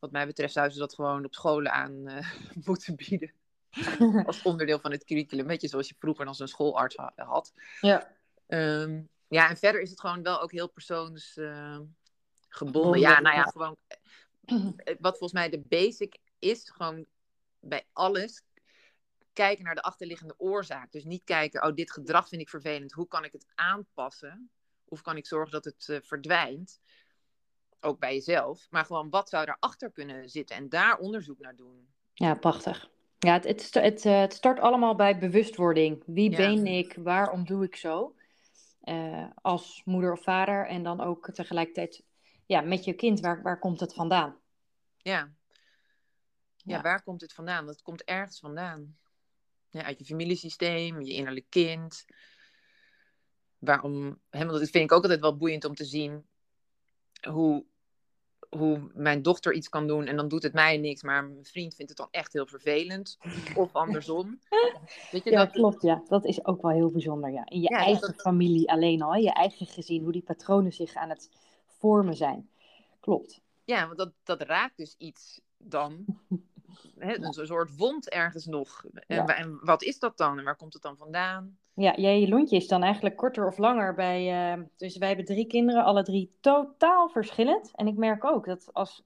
Wat 0.03 0.11
mij 0.11 0.25
betreft 0.25 0.53
zouden 0.53 0.73
ze 0.73 0.79
dat 0.79 0.93
gewoon 0.93 1.25
op 1.25 1.33
scholen 1.33 1.71
aan 1.71 1.91
uh, 1.91 2.33
moeten 2.65 2.95
bieden. 2.95 3.31
Als 4.27 4.41
onderdeel 4.41 4.79
van 4.79 4.91
het 4.91 5.03
curriculum. 5.03 5.47
Beetje 5.47 5.67
zoals 5.67 5.87
je 5.87 5.95
vroeger 5.99 6.25
als 6.25 6.39
een 6.39 6.47
schoolarts 6.47 6.95
had. 7.15 7.53
Ja. 7.81 8.15
Um, 8.47 9.09
ja, 9.27 9.49
en 9.49 9.57
verder 9.57 9.81
is 9.81 9.89
het 9.89 9.99
gewoon 9.99 10.23
wel 10.23 10.41
ook 10.41 10.51
heel 10.51 10.69
persoonsgebonden. 10.69 11.91
Uh, 12.95 12.99
ja, 12.99 13.19
nou 13.19 13.35
ja, 13.35 13.43
gewoon. 13.43 13.77
Eh, 14.45 14.95
wat 14.99 15.17
volgens 15.17 15.31
mij 15.31 15.49
de 15.49 15.59
basic 15.59 16.17
is, 16.39 16.69
gewoon 16.69 17.05
bij 17.59 17.87
alles 17.93 18.41
kijken 19.33 19.63
naar 19.63 19.75
de 19.75 19.81
achterliggende 19.81 20.35
oorzaak. 20.37 20.91
Dus 20.91 21.03
niet 21.03 21.23
kijken, 21.23 21.63
oh, 21.63 21.75
dit 21.75 21.91
gedrag 21.91 22.27
vind 22.27 22.41
ik 22.41 22.49
vervelend. 22.49 22.91
Hoe 22.91 23.07
kan 23.07 23.23
ik 23.23 23.31
het 23.31 23.45
aanpassen? 23.55 24.49
Of 24.85 25.01
kan 25.01 25.17
ik 25.17 25.27
zorgen 25.27 25.51
dat 25.51 25.65
het 25.65 25.87
uh, 25.87 25.97
verdwijnt? 26.01 26.79
Ook 27.83 27.99
bij 27.99 28.13
jezelf. 28.13 28.67
Maar 28.69 28.85
gewoon, 28.85 29.09
wat 29.09 29.29
zou 29.29 29.45
daarachter 29.45 29.91
kunnen 29.91 30.29
zitten? 30.29 30.55
En 30.55 30.69
daar 30.69 30.97
onderzoek 30.97 31.39
naar 31.39 31.55
doen. 31.55 31.87
Ja, 32.13 32.33
prachtig. 32.33 32.89
Ja, 33.19 33.33
het, 33.33 33.43
het, 33.43 33.73
het, 33.73 34.05
eh, 34.05 34.19
het 34.19 34.33
start 34.33 34.59
allemaal 34.59 34.95
bij 34.95 35.17
bewustwording. 35.17 36.03
Wie 36.05 36.35
ben 36.35 36.65
ik? 36.65 36.95
Waarom 36.95 37.45
doe 37.45 37.63
ik 37.63 37.75
zo? 37.75 38.15
Uh, 38.83 39.25
als 39.35 39.81
moeder 39.85 40.11
of 40.11 40.23
vader. 40.23 40.67
En 40.67 40.83
dan 40.83 41.01
ook 41.01 41.29
tegelijkertijd 41.33 42.03
ja, 42.45 42.61
met 42.61 42.83
je 42.83 42.93
kind, 42.93 43.19
waar, 43.19 43.41
waar 43.41 43.59
komt 43.59 43.79
het 43.79 43.93
vandaan? 43.93 44.37
Ja. 44.97 45.17
ja. 46.55 46.75
Ja, 46.75 46.81
waar 46.81 47.03
komt 47.03 47.21
het 47.21 47.33
vandaan? 47.33 47.65
Dat 47.65 47.81
komt 47.81 48.03
ergens 48.03 48.39
vandaan 48.39 48.97
ja, 49.69 49.83
uit 49.83 49.99
je 49.99 50.05
familiesysteem, 50.05 51.01
je 51.01 51.13
innerlijk 51.13 51.49
kind. 51.49 52.05
Waarom, 53.57 54.19
hè, 54.29 54.45
want 54.45 54.59
dat 54.59 54.69
vind 54.69 54.83
ik 54.83 54.91
ook 54.91 55.03
altijd 55.03 55.19
wel 55.19 55.37
boeiend 55.37 55.65
om 55.65 55.75
te 55.75 55.85
zien 55.85 56.25
hoe, 57.29 57.65
hoe 58.57 58.91
mijn 58.93 59.21
dochter 59.21 59.53
iets 59.53 59.69
kan 59.69 59.87
doen 59.87 60.05
en 60.05 60.15
dan 60.15 60.27
doet 60.27 60.43
het 60.43 60.53
mij 60.53 60.77
niks, 60.77 61.03
maar 61.03 61.25
mijn 61.25 61.45
vriend 61.45 61.75
vindt 61.75 61.91
het 61.91 61.99
dan 61.99 62.07
echt 62.11 62.33
heel 62.33 62.45
vervelend. 62.45 63.17
Of 63.55 63.73
andersom. 63.73 64.39
Weet 65.11 65.23
je, 65.23 65.31
ja, 65.31 65.37
dat... 65.37 65.51
klopt. 65.51 65.81
Ja, 65.81 66.03
dat 66.07 66.25
is 66.25 66.45
ook 66.45 66.61
wel 66.61 66.71
heel 66.71 66.91
bijzonder. 66.91 67.31
Ja. 67.31 67.45
In 67.45 67.61
je 67.61 67.69
eigen 67.69 68.13
familie 68.13 68.71
alleen 68.71 69.01
al, 69.01 69.13
je 69.13 69.33
eigen 69.33 69.65
gezin, 69.65 70.03
hoe 70.03 70.11
die 70.11 70.21
patronen 70.21 70.73
zich 70.73 70.93
aan 70.93 71.09
het 71.09 71.29
vormen 71.67 72.15
zijn. 72.15 72.49
Klopt. 72.99 73.41
Ja, 73.65 73.85
want 73.85 73.97
dat, 73.97 74.11
dat 74.23 74.41
raakt 74.41 74.77
dus 74.77 74.95
iets 74.97 75.41
dan 75.57 76.05
hè, 76.97 77.17
een 77.17 77.33
soort 77.33 77.77
wond 77.77 78.09
ergens 78.09 78.45
nog. 78.45 78.86
En, 79.07 79.25
en, 79.27 79.59
wat 79.62 79.83
is 79.83 79.99
dat 79.99 80.17
dan? 80.17 80.38
En 80.38 80.43
waar 80.43 80.55
komt 80.55 80.73
het 80.73 80.81
dan 80.81 80.97
vandaan? 80.97 81.57
Ja, 81.75 81.93
je 81.95 82.27
lontje 82.27 82.55
is 82.55 82.67
dan 82.67 82.83
eigenlijk 82.83 83.15
korter 83.17 83.47
of 83.47 83.57
langer 83.57 83.93
bij. 83.93 84.53
Uh, 84.57 84.63
dus 84.77 84.97
wij 84.97 85.07
hebben 85.07 85.25
drie 85.25 85.47
kinderen, 85.47 85.83
alle 85.83 86.03
drie 86.03 86.38
totaal 86.41 87.09
verschillend. 87.09 87.71
En 87.75 87.88
ik 87.88 87.95
merk 87.95 88.23
ook 88.23 88.45
dat 88.45 88.69
als. 88.73 89.03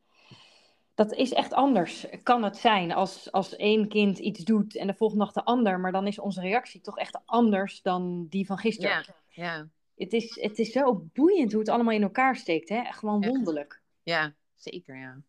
Dat 0.94 1.14
is 1.14 1.34
echt 1.34 1.54
anders, 1.54 2.08
kan 2.24 2.44
het 2.44 2.58
zijn. 2.58 2.92
Als, 2.92 3.32
als 3.32 3.56
één 3.56 3.88
kind 3.88 4.18
iets 4.18 4.44
doet 4.44 4.76
en 4.76 4.88
de 4.88 4.94
volgende 4.94 5.24
dag 5.24 5.34
de 5.34 5.44
ander. 5.44 5.80
Maar 5.80 5.92
dan 5.92 6.08
is 6.08 6.20
onze 6.20 6.42
reactie 6.42 6.82
toch 6.82 6.98
echt 6.98 7.20
anders 7.26 7.82
dan 7.82 8.28
die 8.30 8.46
van 8.46 8.58
gisteren. 8.58 9.06
Ja, 9.28 9.44
ja. 9.44 9.68
Het, 9.96 10.14
is, 10.14 10.42
het 10.42 10.60
is 10.60 10.72
zo 10.72 11.08
boeiend 11.14 11.52
hoe 11.52 11.60
het 11.62 11.70
allemaal 11.70 11.94
in 11.94 12.04
elkaar 12.04 12.36
steekt. 12.36 12.70
Hè? 12.70 12.84
Gewoon 12.84 13.26
wonderlijk. 13.26 13.82
Ja, 14.04 14.34
zeker 14.56 14.98
ja. 14.98 15.22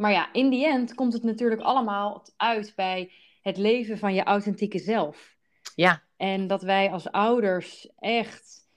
Maar 0.00 0.12
ja, 0.12 0.32
in 0.32 0.50
die 0.50 0.66
end 0.66 0.94
komt 0.94 1.12
het 1.12 1.22
natuurlijk 1.22 1.60
allemaal 1.60 2.24
uit 2.36 2.72
bij 2.76 3.12
het 3.42 3.56
leven 3.56 3.98
van 3.98 4.14
je 4.14 4.22
authentieke 4.22 4.78
zelf. 4.78 5.36
Ja. 5.74 6.02
En 6.16 6.46
dat 6.46 6.62
wij 6.62 6.90
als 6.90 7.10
ouders 7.10 7.88
echt, 7.98 8.68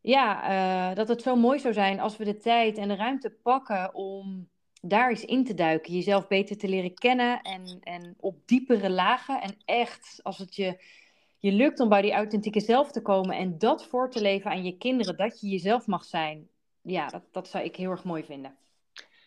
ja, 0.00 0.50
uh, 0.90 0.96
dat 0.96 1.08
het 1.08 1.22
zo 1.22 1.36
mooi 1.36 1.58
zou 1.58 1.74
zijn 1.74 2.00
als 2.00 2.16
we 2.16 2.24
de 2.24 2.36
tijd 2.36 2.78
en 2.78 2.88
de 2.88 2.94
ruimte 2.94 3.30
pakken 3.30 3.94
om 3.94 4.48
daar 4.80 5.08
eens 5.08 5.24
in 5.24 5.44
te 5.44 5.54
duiken. 5.54 5.92
Jezelf 5.92 6.26
beter 6.26 6.58
te 6.58 6.68
leren 6.68 6.94
kennen 6.94 7.42
en, 7.42 7.78
en 7.80 8.14
op 8.20 8.46
diepere 8.46 8.90
lagen. 8.90 9.40
En 9.40 9.56
echt, 9.64 10.20
als 10.22 10.38
het 10.38 10.54
je, 10.54 10.84
je 11.38 11.52
lukt 11.52 11.80
om 11.80 11.88
bij 11.88 12.02
die 12.02 12.12
authentieke 12.12 12.60
zelf 12.60 12.90
te 12.92 13.02
komen 13.02 13.36
en 13.36 13.58
dat 13.58 13.86
voor 13.86 14.10
te 14.10 14.20
leven 14.20 14.50
aan 14.50 14.64
je 14.64 14.76
kinderen, 14.76 15.16
dat 15.16 15.40
je 15.40 15.48
jezelf 15.48 15.86
mag 15.86 16.04
zijn. 16.04 16.48
Ja, 16.82 17.06
dat, 17.06 17.22
dat 17.32 17.48
zou 17.48 17.64
ik 17.64 17.76
heel 17.76 17.90
erg 17.90 18.04
mooi 18.04 18.24
vinden. 18.24 18.56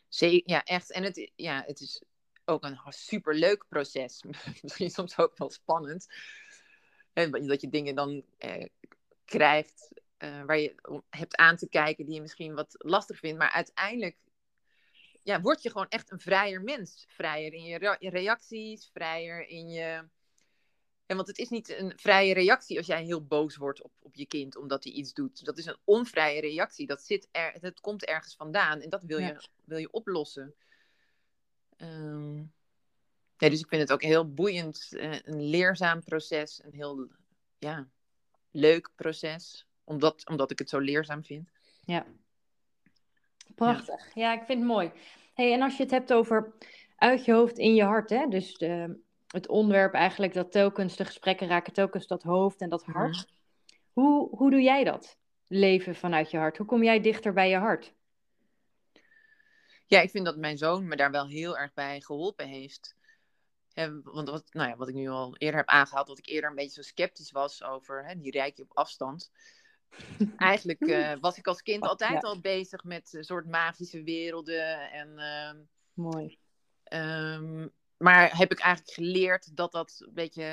Ja, 0.10 0.63
echt. 0.63 0.91
En 0.91 1.04
het, 1.04 1.32
ja, 1.36 1.63
het 1.65 1.80
is 1.80 2.04
ook 2.46 2.63
een 2.63 2.80
superleuk 2.89 3.65
proces. 3.70 4.24
Misschien 4.62 4.89
soms 4.89 5.17
ook 5.17 5.38
wel 5.38 5.50
spannend. 5.50 6.08
dat 7.32 7.62
je 7.62 7.70
dingen 7.70 7.96
dan 7.96 8.24
eh, 8.38 8.65
krijgt 9.26 9.91
uh, 10.20 10.43
waar 10.43 10.58
je 10.58 11.02
hebt 11.10 11.36
aan 11.36 11.56
te 11.56 11.70
kijken 11.70 12.06
die 12.06 12.15
je 12.15 12.22
misschien 12.22 12.54
wat 12.54 12.76
lastig 12.78 13.20
vindt. 13.20 13.38
Maar 13.38 13.52
uiteindelijk 13.52 14.17
ja, 15.24 15.41
word 15.41 15.62
je 15.62 15.72
gewoon 15.72 15.89
echt 15.89 16.12
een 16.12 16.20
vrijer 16.20 16.62
mens. 16.62 17.06
Vrijer 17.08 17.54
in 17.54 17.63
je 17.63 17.98
reacties, 18.10 18.89
vrijer 18.93 19.48
in 19.48 19.70
je 19.70 20.10
en 21.08 21.15
want 21.15 21.28
het 21.28 21.38
is 21.38 21.50
niet 21.50 21.70
een 21.70 21.93
vrije 21.96 22.34
reactie 22.34 22.78
als 22.78 22.86
jij 22.86 23.04
heel 23.04 23.26
boos 23.26 23.56
wordt 23.56 23.82
op, 23.82 23.91
op 24.00 24.15
je 24.15 24.26
kind 24.26 24.56
omdat 24.56 24.84
hij 24.84 24.93
iets 24.93 25.13
doet. 25.13 25.46
Dat 25.46 25.58
is 25.58 25.65
een 25.65 25.78
onvrije 25.84 26.41
reactie. 26.41 26.88
Dat, 26.88 27.02
zit 27.02 27.28
er, 27.32 27.60
dat 27.60 27.80
komt 27.80 28.06
ergens 28.06 28.36
vandaan 28.36 28.82
en 28.82 28.89
dat 28.89 29.04
wil 29.04 29.17
je, 29.17 29.41
wil 29.63 29.78
je 29.78 29.91
oplossen. 29.91 30.56
Um, 31.78 32.54
dus 33.38 33.60
ik 33.60 33.67
vind 33.67 33.82
het 33.82 33.91
ook 33.91 34.02
heel 34.02 34.34
boeiend, 34.34 34.88
uh, 34.91 35.20
een 35.24 35.50
leerzaam 35.50 36.04
proces, 36.04 36.63
een 36.63 36.74
heel 36.74 37.08
ja, 37.58 37.88
leuk 38.52 38.89
proces, 38.96 39.67
omdat, 39.84 40.28
omdat 40.28 40.52
ik 40.52 40.60
het 40.60 40.70
zo 40.70 40.80
leerzaam 40.80 41.24
vind. 41.24 41.50
Ja, 41.86 42.06
prachtig. 43.56 44.13
Ja, 44.13 44.34
ik 44.34 44.43
vind 44.46 44.60
het 44.60 44.67
mooi. 44.67 44.91
Hey, 45.34 45.54
en 45.54 45.62
als 45.62 45.78
je 45.78 45.84
het 45.84 45.91
hebt 45.91 46.13
over 46.13 46.54
uit 46.96 47.26
je 47.26 47.34
hoofd 47.34 47.58
in 47.58 47.76
je 47.76 47.84
hart, 47.84 48.10
hè? 48.10 48.28
dus 48.28 48.58
de, 48.58 49.06
het 49.28 49.48
onderwerp 49.48 49.94
eigenlijk 49.94 50.34
dat 50.34 50.52
telkens 50.52 50.96
de 50.96 51.06
gesprekken 51.06 51.48
raken 51.48 51.74
telkens 51.74 52.08
dat 52.08 52.24
hoofd 52.24 52.62
en 52.62 52.70
dat 52.70 52.88
mhm. 52.88 52.98
hart. 52.98 53.28
hoe, 53.94 54.36
hoe 54.36 54.52
doe 54.52 54.62
jij 54.62 54.84
dat? 54.84 55.18
Leven 55.48 55.96
vanuit 55.96 56.32
je 56.32 56.38
hart. 56.38 56.58
Hoe 56.58 56.66
kom 56.66 56.84
jij 56.84 57.02
dichter 57.02 57.34
bij 57.34 57.50
je 57.50 57.58
hart? 57.58 57.96
Ja, 59.86 60.02
ik 60.02 60.10
vind 60.10 60.26
dat 60.26 60.38
mijn 60.38 60.58
zoon 60.58 60.88
me 60.88 60.96
daar 60.96 61.12
wel 61.12 61.28
heel 61.28 61.58
erg 61.58 61.74
bij 61.74 62.02
geholpen 62.02 62.48
heeft. 62.48 62.96
want 64.04 64.30
wat, 64.30 64.44
nou 64.54 64.70
ja, 64.70 64.76
wat 64.76 64.88
ik 64.88 64.96
nu 64.96 65.08
al 65.08 65.36
eerder 65.38 65.60
heb 65.60 65.70
aangehaald, 65.70 66.08
dat 66.08 66.18
ik 66.18 66.28
eerder 66.28 66.50
een 66.50 66.56
beetje 66.56 66.84
zo 66.84 66.90
sceptisch 66.90 67.32
was 67.32 67.63
over 67.63 68.06
hè, 68.06 68.20
die 68.20 68.32
rijkje 68.32 68.63
op 68.63 68.78
afstand. 68.78 69.32
Eigenlijk 70.38 70.82
uh, 70.82 71.13
was 71.20 71.38
ik 71.38 71.48
als 71.48 71.62
kind 71.62 71.84
altijd 71.84 72.24
al 72.24 72.40
bezig 72.40 72.84
met 72.84 73.13
een 73.13 73.24
soort 73.24 73.48
magische 73.48 74.04
werelden. 74.04 74.92
En, 74.92 75.10
uh, 75.18 75.63
Mooi. 75.94 76.38
Um, 76.94 77.74
maar 77.98 78.38
heb 78.38 78.52
ik 78.52 78.60
eigenlijk 78.60 78.94
geleerd 78.94 79.56
dat 79.56 79.72
dat 79.72 79.96
een 80.00 80.14
beetje, 80.14 80.44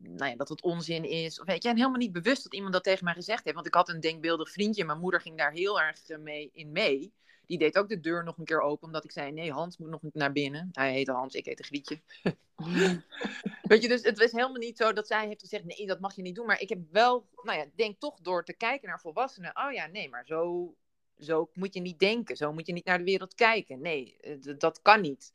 nou 0.00 0.30
ja, 0.30 0.36
dat 0.36 0.48
het 0.48 0.62
onzin 0.62 1.04
is. 1.04 1.40
Of 1.40 1.46
weet 1.46 1.62
je, 1.62 1.68
en 1.68 1.76
helemaal 1.76 1.98
niet 1.98 2.12
bewust 2.12 2.42
dat 2.42 2.54
iemand 2.54 2.72
dat 2.72 2.84
tegen 2.84 3.04
mij 3.04 3.14
gezegd 3.14 3.44
heeft. 3.44 3.54
Want 3.54 3.66
ik 3.66 3.74
had 3.74 3.88
een 3.88 4.00
denkbeeldig 4.00 4.50
vriendje. 4.50 4.84
Mijn 4.84 4.98
moeder 4.98 5.20
ging 5.20 5.38
daar 5.38 5.52
heel 5.52 5.80
erg 5.80 6.08
eh, 6.08 6.18
mee 6.18 6.50
in 6.52 6.72
mee. 6.72 7.12
Die 7.46 7.58
deed 7.58 7.78
ook 7.78 7.88
de 7.88 8.00
deur 8.00 8.24
nog 8.24 8.38
een 8.38 8.44
keer 8.44 8.60
open, 8.60 8.86
omdat 8.86 9.04
ik 9.04 9.12
zei: 9.12 9.32
Nee, 9.32 9.52
Hans 9.52 9.78
moet 9.78 9.90
nog 9.90 10.00
naar 10.12 10.32
binnen. 10.32 10.68
Hij 10.72 10.92
heette 10.92 11.12
Hans, 11.12 11.34
ik 11.34 11.44
heette 11.44 11.62
Grietje. 11.62 12.00
Weet 13.62 13.82
je, 13.82 13.88
dus 13.88 14.02
het 14.02 14.18
was 14.18 14.32
helemaal 14.32 14.56
niet 14.56 14.76
zo 14.76 14.92
dat 14.92 15.06
zij 15.06 15.26
heeft 15.26 15.40
gezegd: 15.40 15.64
Nee, 15.64 15.86
dat 15.86 16.00
mag 16.00 16.16
je 16.16 16.22
niet 16.22 16.34
doen. 16.34 16.46
Maar 16.46 16.60
ik 16.60 16.68
heb 16.68 16.78
wel, 16.90 17.26
nou 17.42 17.58
ja, 17.58 17.66
denk 17.74 18.00
toch 18.00 18.20
door 18.20 18.44
te 18.44 18.52
kijken 18.52 18.88
naar 18.88 19.00
volwassenen: 19.00 19.56
Oh 19.56 19.72
ja, 19.72 19.86
nee, 19.86 20.08
maar 20.08 20.26
zo, 20.26 20.74
zo 21.18 21.50
moet 21.52 21.74
je 21.74 21.80
niet 21.80 21.98
denken. 21.98 22.36
Zo 22.36 22.52
moet 22.52 22.66
je 22.66 22.72
niet 22.72 22.84
naar 22.84 22.98
de 22.98 23.04
wereld 23.04 23.34
kijken. 23.34 23.80
Nee, 23.80 24.16
eh, 24.20 24.54
dat 24.58 24.82
kan 24.82 25.00
niet 25.00 25.32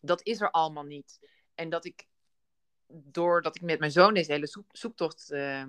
dat 0.00 0.26
is 0.26 0.40
er 0.40 0.50
allemaal 0.50 0.84
niet. 0.84 1.18
En 1.54 1.70
dat 1.70 1.84
ik, 1.84 2.06
doordat 2.86 3.56
ik 3.56 3.62
met 3.62 3.78
mijn 3.78 3.92
zoon 3.92 4.14
deze 4.14 4.32
hele 4.32 4.64
zoektocht 4.72 5.30
uh, 5.30 5.64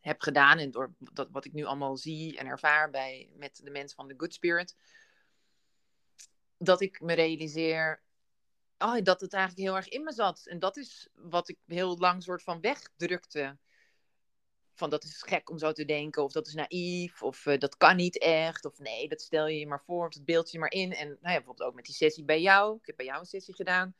heb 0.00 0.20
gedaan. 0.20 0.58
En 0.58 0.70
door 0.70 0.94
dat, 0.98 1.28
wat 1.30 1.44
ik 1.44 1.52
nu 1.52 1.64
allemaal 1.64 1.96
zie 1.96 2.38
en 2.38 2.46
ervaar 2.46 2.90
bij, 2.90 3.30
met 3.34 3.60
de 3.62 3.70
mensen 3.70 3.96
van 3.96 4.08
de 4.08 4.14
Good 4.16 4.34
Spirit. 4.34 4.76
Dat 6.58 6.80
ik 6.80 7.00
me 7.00 7.12
realiseer 7.12 8.02
oh, 8.78 9.02
dat 9.02 9.20
het 9.20 9.32
eigenlijk 9.32 9.68
heel 9.68 9.76
erg 9.76 9.88
in 9.88 10.04
me 10.04 10.12
zat. 10.12 10.46
En 10.46 10.58
dat 10.58 10.76
is 10.76 11.08
wat 11.14 11.48
ik 11.48 11.58
heel 11.66 11.98
lang 11.98 12.22
soort 12.22 12.42
van 12.42 12.60
wegdrukte 12.60 13.58
van 14.78 14.90
dat 14.90 15.04
is 15.04 15.22
gek 15.22 15.50
om 15.50 15.58
zo 15.58 15.72
te 15.72 15.84
denken, 15.84 16.24
of 16.24 16.32
dat 16.32 16.46
is 16.46 16.54
naïef, 16.54 17.22
of 17.22 17.46
uh, 17.46 17.58
dat 17.58 17.76
kan 17.76 17.96
niet 17.96 18.18
echt, 18.18 18.64
of 18.64 18.78
nee, 18.78 19.08
dat 19.08 19.20
stel 19.20 19.46
je 19.46 19.58
je 19.58 19.66
maar 19.66 19.82
voor, 19.86 20.06
of 20.06 20.12
dat 20.12 20.24
beeld 20.24 20.50
je 20.50 20.58
maar 20.58 20.70
in. 20.70 20.92
En 20.92 21.08
nou 21.08 21.18
ja, 21.20 21.36
bijvoorbeeld 21.36 21.68
ook 21.68 21.74
met 21.74 21.84
die 21.84 21.94
sessie 21.94 22.24
bij 22.24 22.40
jou, 22.40 22.76
ik 22.76 22.86
heb 22.86 22.96
bij 22.96 23.06
jou 23.06 23.18
een 23.18 23.26
sessie 23.26 23.54
gedaan, 23.54 23.94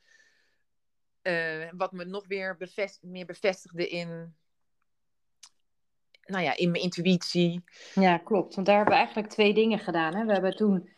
uh, 1.23 1.69
wat 1.71 1.91
me 1.91 2.05
nog 2.05 2.27
weer 2.27 2.57
bevest 2.57 2.99
meer 3.01 3.25
bevestigde 3.25 3.87
in 3.87 4.35
nou 6.29 6.43
ja, 6.43 6.57
in 6.57 6.71
mijn 6.71 6.83
intuïtie. 6.83 7.63
Ja, 7.95 8.17
klopt. 8.17 8.55
Want 8.55 8.67
daar 8.67 8.75
hebben 8.75 8.93
we 8.93 8.99
eigenlijk 8.99 9.33
twee 9.33 9.53
dingen 9.53 9.79
gedaan. 9.79 10.15
Hè? 10.15 10.25
We 10.25 10.31
hebben 10.31 10.55
toen 10.55 10.89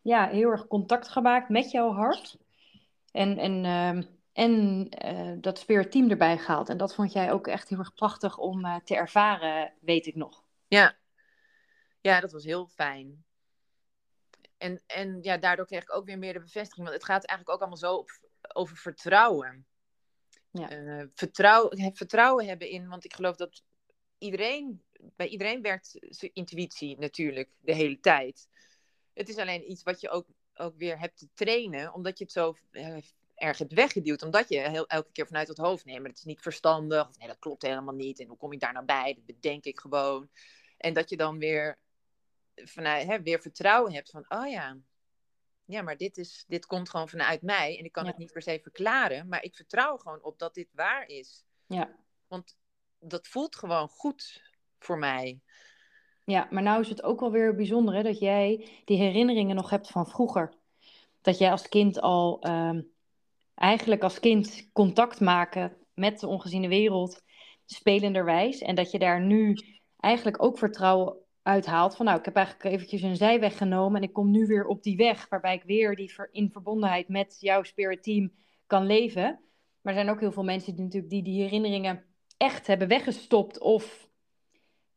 ja, 0.00 0.28
heel 0.28 0.50
erg 0.50 0.66
contact 0.66 1.08
gemaakt 1.08 1.48
met 1.48 1.70
jouw 1.70 1.92
hart. 1.92 2.38
En, 3.10 3.38
en, 3.38 3.64
ehm, 3.64 4.02
en 4.32 4.88
uh, 5.04 5.36
dat 5.40 5.58
spirit 5.58 5.90
team 5.90 6.10
erbij 6.10 6.38
gehaald. 6.38 6.68
En 6.68 6.76
dat 6.76 6.94
vond 6.94 7.12
jij 7.12 7.32
ook 7.32 7.46
echt 7.46 7.68
heel 7.68 7.78
erg 7.78 7.94
prachtig 7.94 8.38
om 8.38 8.64
uh, 8.64 8.76
te 8.76 8.96
ervaren, 8.96 9.72
weet 9.80 10.06
ik 10.06 10.14
nog. 10.14 10.44
Ja. 10.68 10.96
ja, 12.00 12.20
dat 12.20 12.32
was 12.32 12.44
heel 12.44 12.66
fijn. 12.66 13.24
En, 14.58 14.82
en 14.86 15.18
ja, 15.22 15.36
daardoor 15.36 15.66
kreeg 15.66 15.82
ik 15.82 15.94
ook 15.94 16.06
weer 16.06 16.18
meer 16.18 16.32
de 16.32 16.40
bevestiging. 16.40 16.86
Want 16.86 16.96
het 16.96 17.04
gaat 17.04 17.24
eigenlijk 17.24 17.48
ook 17.48 17.60
allemaal 17.60 17.90
zo 17.90 17.94
op, 17.94 18.10
over 18.52 18.76
vertrouwen. 18.76 19.66
Ja. 20.50 20.72
Uh, 20.72 21.04
vertrouwen, 21.14 21.94
vertrouwen 21.94 22.46
hebben 22.46 22.68
in, 22.68 22.88
want 22.88 23.04
ik 23.04 23.14
geloof 23.14 23.36
dat 23.36 23.62
iedereen, 24.18 24.82
bij 25.16 25.28
iedereen 25.28 25.62
werkt 25.62 25.96
zijn 26.00 26.30
intuïtie 26.34 26.98
natuurlijk 26.98 27.50
de 27.60 27.74
hele 27.74 28.00
tijd. 28.00 28.48
Het 29.14 29.28
is 29.28 29.36
alleen 29.36 29.70
iets 29.70 29.82
wat 29.82 30.00
je 30.00 30.08
ook, 30.08 30.26
ook 30.54 30.76
weer 30.76 30.98
hebt 30.98 31.18
te 31.18 31.28
trainen, 31.34 31.92
omdat 31.92 32.18
je 32.18 32.24
het 32.24 32.32
zo 32.32 32.56
erg 33.34 33.58
hebt 33.58 33.72
weggeduwd. 33.72 34.22
Omdat 34.22 34.48
je 34.48 34.58
heel, 34.58 34.86
elke 34.86 35.12
keer 35.12 35.26
vanuit 35.26 35.48
het 35.48 35.58
hoofd 35.58 35.84
neemt, 35.84 36.00
maar 36.00 36.08
dat 36.08 36.18
is 36.18 36.24
niet 36.24 36.40
verstandig. 36.40 37.08
Of 37.08 37.18
nee, 37.18 37.28
dat 37.28 37.38
klopt 37.38 37.62
helemaal 37.62 37.94
niet. 37.94 38.20
En 38.20 38.26
hoe 38.26 38.36
kom 38.36 38.52
ik 38.52 38.60
daar 38.60 38.72
nou 38.72 38.84
bij? 38.84 39.14
Dat 39.14 39.26
bedenk 39.26 39.64
ik 39.64 39.80
gewoon. 39.80 40.28
En 40.76 40.94
dat 40.94 41.10
je 41.10 41.16
dan 41.16 41.38
weer, 41.38 41.78
vanuit, 42.54 43.06
hè, 43.06 43.22
weer 43.22 43.40
vertrouwen 43.40 43.92
hebt 43.92 44.10
van, 44.10 44.24
oh 44.28 44.48
ja, 44.48 44.76
ja, 45.64 45.82
maar 45.82 45.96
dit, 45.96 46.16
is, 46.16 46.44
dit 46.48 46.66
komt 46.66 46.90
gewoon 46.90 47.08
vanuit 47.08 47.42
mij. 47.42 47.78
En 47.78 47.84
ik 47.84 47.92
kan 47.92 48.06
het 48.06 48.16
niet 48.16 48.32
per 48.32 48.42
se 48.42 48.58
verklaren, 48.62 49.28
maar 49.28 49.42
ik 49.42 49.56
vertrouw 49.56 49.96
gewoon 49.96 50.22
op 50.22 50.38
dat 50.38 50.54
dit 50.54 50.68
waar 50.74 51.06
is. 51.06 51.44
Ja. 51.66 51.96
Want 52.26 52.56
dat 52.98 53.28
voelt 53.28 53.56
gewoon 53.56 53.88
goed 53.88 54.42
voor 54.78 54.98
mij. 54.98 55.40
Ja, 56.24 56.48
maar 56.50 56.62
nou 56.62 56.80
is 56.80 56.88
het 56.88 57.02
ook 57.02 57.20
wel 57.20 57.30
weer 57.30 57.54
bijzonder 57.54 57.94
hè, 57.94 58.02
dat 58.02 58.18
jij 58.18 58.68
die 58.84 58.98
herinneringen 58.98 59.56
nog 59.56 59.70
hebt 59.70 59.88
van 59.88 60.06
vroeger. 60.06 60.54
Dat 61.20 61.38
jij 61.38 61.50
als 61.50 61.68
kind 61.68 62.00
al, 62.00 62.40
ehm, 62.40 62.82
eigenlijk 63.62 64.02
als 64.02 64.20
kind 64.20 64.70
contact 64.72 65.20
maken 65.20 65.76
met 65.94 66.20
de 66.20 66.26
ongeziene 66.26 66.68
wereld, 66.68 67.22
spelenderwijs. 67.64 68.58
En 68.58 68.74
dat 68.74 68.90
je 68.90 68.98
daar 68.98 69.20
nu 69.20 69.56
eigenlijk 70.00 70.42
ook 70.42 70.58
vertrouwen 70.58 71.16
uithaalt 71.42 71.96
van 71.96 72.06
nou, 72.06 72.18
ik 72.18 72.24
heb 72.24 72.36
eigenlijk 72.36 72.74
eventjes 72.74 73.02
een 73.02 73.16
zijweg 73.16 73.56
genomen 73.56 73.96
en 73.96 74.08
ik 74.08 74.12
kom 74.12 74.30
nu 74.30 74.46
weer 74.46 74.66
op 74.66 74.82
die 74.82 74.96
weg 74.96 75.28
waarbij 75.28 75.54
ik 75.54 75.62
weer 75.62 75.96
die 75.96 76.12
in 76.30 76.50
verbondenheid 76.50 77.08
met 77.08 77.36
jouw 77.40 77.62
spirit 77.62 78.02
team 78.02 78.32
kan 78.66 78.86
leven. 78.86 79.40
Maar 79.80 79.92
er 79.92 80.00
zijn 80.00 80.10
ook 80.10 80.20
heel 80.20 80.32
veel 80.32 80.44
mensen 80.44 80.74
die 80.74 80.84
natuurlijk 80.84 81.12
die, 81.12 81.22
die 81.22 81.42
herinneringen 81.42 82.04
echt 82.36 82.66
hebben 82.66 82.88
weggestopt 82.88 83.60
of 83.60 84.08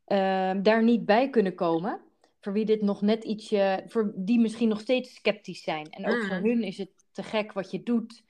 uh, 0.08 0.52
daar 0.62 0.84
niet 0.84 1.06
bij 1.06 1.30
kunnen 1.30 1.56
komen. 1.56 2.02
Voor 2.40 2.54
wie 2.54 2.66
dit 2.66 2.82
nog 2.82 3.02
net 3.02 3.24
ietsje, 3.24 3.84
voor 3.88 4.14
die 4.16 4.40
misschien 4.40 4.70
nog 4.70 4.80
steeds 4.80 5.16
sceptisch 5.16 5.64
zijn. 5.64 5.90
En 5.90 6.08
ook 6.08 6.26
voor 6.26 6.38
mm. 6.38 6.46
hun 6.46 6.64
is 6.64 6.78
het 6.78 6.92
te 7.12 7.24
gek 7.24 7.54
wat 7.54 7.72
je 7.72 7.84
doet, 7.84 8.24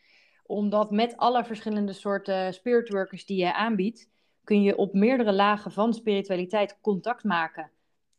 omdat 0.45 0.91
met 0.91 1.17
alle 1.17 1.43
verschillende 1.43 1.93
soorten 1.93 2.53
spirit 2.53 2.89
workers 2.89 3.25
die 3.25 3.37
je 3.37 3.53
aanbiedt, 3.53 4.09
kun 4.43 4.61
je 4.61 4.75
op 4.75 4.93
meerdere 4.93 5.33
lagen 5.33 5.71
van 5.71 5.93
spiritualiteit 5.93 6.77
contact 6.81 7.23
maken 7.23 7.71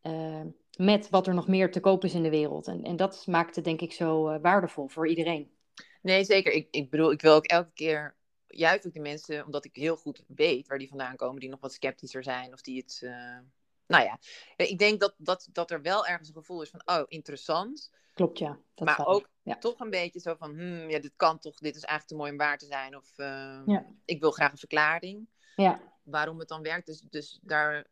uh, 0.02 0.40
met 0.76 1.10
wat 1.10 1.26
er 1.26 1.34
nog 1.34 1.48
meer 1.48 1.70
te 1.70 1.80
koop 1.80 2.04
is 2.04 2.14
in 2.14 2.22
de 2.22 2.30
wereld. 2.30 2.66
En, 2.66 2.82
en 2.82 2.96
dat 2.96 3.26
maakt 3.26 3.56
het 3.56 3.64
denk 3.64 3.80
ik 3.80 3.92
zo 3.92 4.30
uh, 4.30 4.40
waardevol 4.40 4.88
voor 4.88 5.08
iedereen. 5.08 5.50
Nee, 6.02 6.24
zeker. 6.24 6.52
Ik, 6.52 6.68
ik 6.70 6.90
bedoel, 6.90 7.12
ik 7.12 7.20
wil 7.20 7.34
ook 7.34 7.46
elke 7.46 7.72
keer 7.74 8.16
juist 8.46 8.86
ook 8.86 8.92
de 8.92 9.00
mensen, 9.00 9.44
omdat 9.44 9.64
ik 9.64 9.76
heel 9.76 9.96
goed 9.96 10.24
weet 10.26 10.66
waar 10.66 10.78
die 10.78 10.88
vandaan 10.88 11.16
komen, 11.16 11.40
die 11.40 11.48
nog 11.48 11.60
wat 11.60 11.72
sceptischer 11.72 12.22
zijn 12.22 12.52
of 12.52 12.60
die 12.60 12.76
het. 12.76 13.10
Nou 13.86 14.04
ja, 14.04 14.18
ik 14.56 14.78
denk 14.78 15.00
dat, 15.00 15.14
dat, 15.18 15.48
dat 15.52 15.70
er 15.70 15.82
wel 15.82 16.06
ergens 16.06 16.28
een 16.28 16.34
gevoel 16.34 16.62
is 16.62 16.70
van, 16.70 16.82
oh, 16.84 17.04
interessant. 17.06 17.90
Klopt, 18.14 18.38
ja. 18.38 18.58
Dat 18.74 18.86
maar 18.86 19.06
ook 19.06 19.28
ja. 19.42 19.58
toch 19.58 19.80
een 19.80 19.90
beetje 19.90 20.20
zo 20.20 20.34
van, 20.34 20.50
hmm, 20.50 20.90
ja, 20.90 21.00
dit 21.00 21.12
kan 21.16 21.38
toch, 21.38 21.58
dit 21.58 21.76
is 21.76 21.82
eigenlijk 21.82 22.08
te 22.08 22.16
mooi 22.16 22.30
om 22.30 22.36
waar 22.36 22.58
te 22.58 22.66
zijn. 22.66 22.96
Of 22.96 23.12
uh, 23.16 23.60
ja. 23.66 23.86
ik 24.04 24.20
wil 24.20 24.30
graag 24.30 24.52
een 24.52 24.58
verklaring. 24.58 25.28
Ja. 25.56 25.80
Waarom 26.02 26.38
het 26.38 26.48
dan 26.48 26.62
werkt. 26.62 26.86
Dus, 26.86 27.00
dus 27.00 27.38
daar 27.42 27.86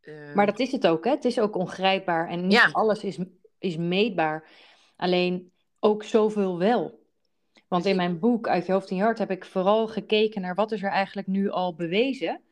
uh... 0.00 0.34
Maar 0.34 0.46
dat 0.46 0.58
is 0.58 0.72
het 0.72 0.86
ook, 0.86 1.04
hè? 1.04 1.10
Het 1.10 1.24
is 1.24 1.40
ook 1.40 1.56
ongrijpbaar 1.56 2.28
en 2.28 2.46
niet 2.46 2.68
alles 2.72 3.04
is, 3.04 3.18
is 3.58 3.76
meetbaar. 3.76 4.48
Alleen 4.96 5.52
ook 5.78 6.04
zoveel 6.04 6.58
wel. 6.58 6.98
Want 7.68 7.84
in 7.84 7.96
mijn 7.96 8.18
boek 8.18 8.48
Uit 8.48 8.66
je 8.66 8.72
hoofd 8.72 8.90
in 8.90 8.96
je 8.96 9.02
hart 9.02 9.18
heb 9.18 9.30
ik 9.30 9.44
vooral 9.44 9.88
gekeken 9.88 10.40
naar 10.40 10.54
wat 10.54 10.72
is 10.72 10.82
er 10.82 10.90
eigenlijk 10.90 11.26
nu 11.26 11.50
al 11.50 11.74
bewezen 11.74 12.42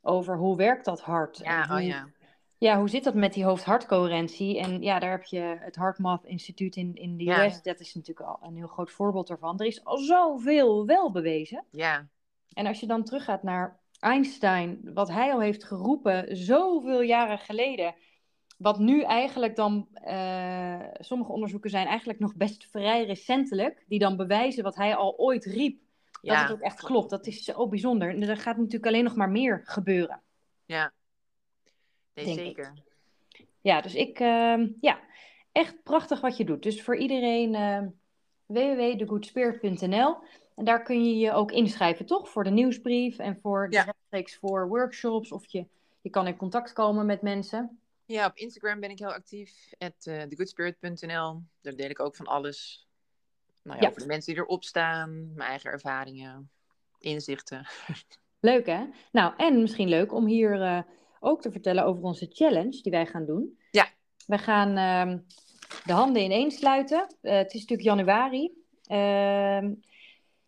over 0.00 0.36
hoe 0.36 0.56
werkt 0.56 0.84
dat 0.84 1.00
hart. 1.00 1.36
Ja, 1.36 1.66
hoe, 1.66 1.76
oh 1.76 1.86
ja. 1.86 2.08
Ja, 2.58 2.78
hoe 2.78 2.88
zit 2.88 3.04
dat 3.04 3.14
met 3.14 3.32
die 3.32 3.44
hoofd-hartcoherentie? 3.44 4.58
En 4.58 4.82
ja, 4.82 4.98
daar 4.98 5.10
heb 5.10 5.24
je 5.24 5.56
het 5.60 5.76
HeartMath 5.76 6.24
Instituut 6.24 6.76
in, 6.76 6.94
in 6.94 7.16
de 7.16 7.24
ja, 7.24 7.44
US. 7.44 7.62
Dat 7.62 7.80
is 7.80 7.94
natuurlijk 7.94 8.28
al 8.28 8.38
een 8.42 8.56
heel 8.56 8.66
groot 8.66 8.90
voorbeeld 8.90 9.28
daarvan. 9.28 9.58
Er 9.58 9.66
is 9.66 9.84
al 9.84 9.96
zoveel 9.96 10.86
wel 10.86 11.12
bewezen. 11.12 11.64
Ja. 11.70 12.08
En 12.52 12.66
als 12.66 12.80
je 12.80 12.86
dan 12.86 13.04
teruggaat 13.04 13.42
naar 13.42 13.80
Einstein, 13.98 14.80
wat 14.94 15.08
hij 15.08 15.32
al 15.32 15.40
heeft 15.40 15.64
geroepen 15.64 16.36
zoveel 16.36 17.00
jaren 17.00 17.38
geleden. 17.38 17.94
Wat 18.58 18.78
nu 18.78 19.02
eigenlijk 19.02 19.56
dan, 19.56 19.88
uh, 20.06 20.80
sommige 20.98 21.32
onderzoeken 21.32 21.70
zijn 21.70 21.86
eigenlijk 21.86 22.18
nog 22.18 22.36
best 22.36 22.66
vrij 22.70 23.04
recentelijk, 23.04 23.84
die 23.88 23.98
dan 23.98 24.16
bewijzen 24.16 24.64
wat 24.64 24.76
hij 24.76 24.94
al 24.94 25.18
ooit 25.18 25.44
riep. 25.44 25.80
Dat 26.20 26.38
het 26.38 26.52
ook 26.52 26.60
echt 26.60 26.82
klopt. 26.82 27.10
Dat 27.10 27.26
is 27.26 27.44
zo 27.44 27.68
bijzonder. 27.68 28.10
En 28.10 28.22
er 28.22 28.36
gaat 28.36 28.56
natuurlijk 28.56 28.86
alleen 28.86 29.04
nog 29.04 29.16
maar 29.16 29.30
meer 29.30 29.62
gebeuren. 29.64 30.22
Ja, 30.64 30.92
nee, 32.24 32.34
zeker. 32.34 32.72
Ja, 33.60 33.80
dus 33.80 33.94
ik, 33.94 34.20
uh, 34.20 34.68
ja, 34.80 35.00
echt 35.52 35.82
prachtig 35.82 36.20
wat 36.20 36.36
je 36.36 36.44
doet. 36.44 36.62
Dus 36.62 36.82
voor 36.82 36.96
iedereen 36.96 37.54
uh, 37.54 37.82
www.thegoodspirit.nl 38.46 40.16
en 40.56 40.64
daar 40.64 40.82
kun 40.82 41.04
je 41.04 41.16
je 41.18 41.32
ook 41.32 41.52
inschrijven, 41.52 42.06
toch? 42.06 42.28
Voor 42.28 42.44
de 42.44 42.50
nieuwsbrief 42.50 43.18
en 43.18 43.38
voor 43.40 43.68
de 43.70 43.92
ja. 44.10 44.26
voor 44.40 44.68
workshops. 44.68 45.32
Of 45.32 45.46
je, 45.46 45.66
je 46.00 46.10
kan 46.10 46.26
in 46.26 46.36
contact 46.36 46.72
komen 46.72 47.06
met 47.06 47.22
mensen. 47.22 47.80
Ja, 48.04 48.26
op 48.26 48.36
Instagram 48.36 48.80
ben 48.80 48.90
ik 48.90 48.98
heel 48.98 49.12
actief. 49.12 49.72
At 49.78 50.06
uh, 50.06 50.22
thegoodspirit.nl. 50.22 51.42
Daar 51.60 51.74
deel 51.74 51.90
ik 51.90 52.00
ook 52.00 52.16
van 52.16 52.26
alles. 52.26 52.86
Nou 53.62 53.76
ja, 53.76 53.82
ja. 53.82 53.88
Over 53.88 54.00
de 54.00 54.06
mensen 54.06 54.34
die 54.34 54.42
erop 54.42 54.64
staan. 54.64 55.34
Mijn 55.34 55.48
eigen 55.48 55.70
ervaringen. 55.70 56.50
Inzichten. 56.98 57.66
Leuk 58.40 58.66
hè? 58.66 58.86
Nou, 59.12 59.34
en 59.36 59.60
misschien 59.60 59.88
leuk 59.88 60.12
om 60.12 60.26
hier 60.26 60.54
uh, 60.60 60.82
ook 61.20 61.42
te 61.42 61.50
vertellen 61.50 61.84
over 61.84 62.02
onze 62.02 62.26
challenge 62.32 62.82
die 62.82 62.92
wij 62.92 63.06
gaan 63.06 63.26
doen. 63.26 63.58
Ja. 63.70 63.88
Wij 64.26 64.38
gaan 64.38 64.68
uh, 64.68 65.18
de 65.84 65.92
handen 65.92 66.22
ineens 66.22 66.56
sluiten. 66.56 67.06
Uh, 67.22 67.32
het 67.32 67.54
is 67.54 67.60
natuurlijk 67.60 67.88
januari. 67.88 68.52
Uh, 68.90 69.70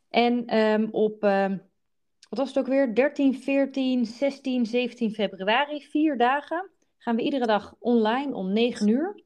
en 0.09 0.59
um, 0.59 0.89
op, 0.91 1.21
wat 2.29 2.39
was 2.39 2.49
het 2.49 2.59
ook 2.59 2.67
weer? 2.67 2.95
13, 2.95 3.35
14, 3.35 4.07
16, 4.07 4.67
17 4.67 5.11
februari, 5.11 5.83
vier 5.83 6.19
dagen, 6.19 6.71
gaan 6.99 7.17
we 7.17 7.23
iedere 7.23 7.47
dag 7.47 7.75
online 7.79 8.35
om 8.35 8.53
9 8.53 8.89
uur. 8.89 9.23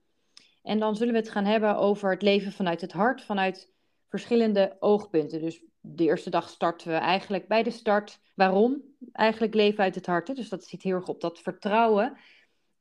En 0.63 0.79
dan 0.79 0.97
zullen 0.97 1.13
we 1.13 1.19
het 1.19 1.31
gaan 1.31 1.45
hebben 1.45 1.77
over 1.77 2.11
het 2.11 2.23
leven 2.23 2.53
vanuit 2.53 2.81
het 2.81 2.93
hart, 2.93 3.23
vanuit 3.23 3.71
verschillende 4.09 4.77
oogpunten. 4.79 5.41
Dus 5.41 5.63
de 5.85 6.05
eerste 6.05 6.31
dag 6.31 6.49
starten 6.49 6.89
we 6.89 6.95
eigenlijk 6.95 7.49
bij 7.49 7.63
de 7.63 7.71
start. 7.71 8.21
Waarom? 8.35 8.83
Eigenlijk 9.13 9.55
leven 9.55 9.85
uit 9.85 9.95
het 9.95 10.07
hart. 10.07 10.29
Hè? 10.29 10.35
Dus 10.35 10.49
dat 10.49 10.65
zit 10.65 10.83
heel 10.83 10.95
erg 10.95 11.09
op 11.09 11.21
dat 11.21 11.41
vertrouwen 11.41 12.17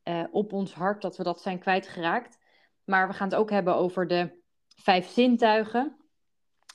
uh, 0.04 0.24
op 0.32 0.54
ons 0.54 0.74
hart, 0.74 1.02
dat 1.02 1.18
we 1.18 1.24
dat 1.24 1.42
zijn 1.42 1.60
kwijtgeraakt. 1.60 2.40
Maar 2.84 3.08
we 3.08 3.14
gaan 3.14 3.28
het 3.30 3.38
ook 3.38 3.50
hebben 3.50 3.76
over 3.76 4.08
de 4.08 4.40
vijf 4.76 5.08
zintuigen 5.08 5.96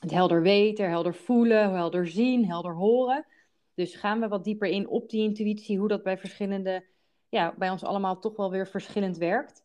het 0.00 0.10
helder 0.10 0.42
weten, 0.42 0.88
helder 0.88 1.14
voelen, 1.14 1.74
helder 1.74 2.06
zien, 2.06 2.46
helder 2.46 2.74
horen. 2.74 3.26
Dus 3.74 3.94
gaan 3.94 4.20
we 4.20 4.28
wat 4.28 4.44
dieper 4.44 4.68
in 4.68 4.88
op 4.88 5.10
die 5.10 5.22
intuïtie, 5.22 5.78
hoe 5.78 5.88
dat 5.88 6.02
bij 6.02 6.18
verschillende, 6.18 6.86
ja, 7.28 7.54
bij 7.58 7.70
ons 7.70 7.84
allemaal 7.84 8.18
toch 8.18 8.36
wel 8.36 8.50
weer 8.50 8.66
verschillend 8.66 9.16
werkt. 9.16 9.64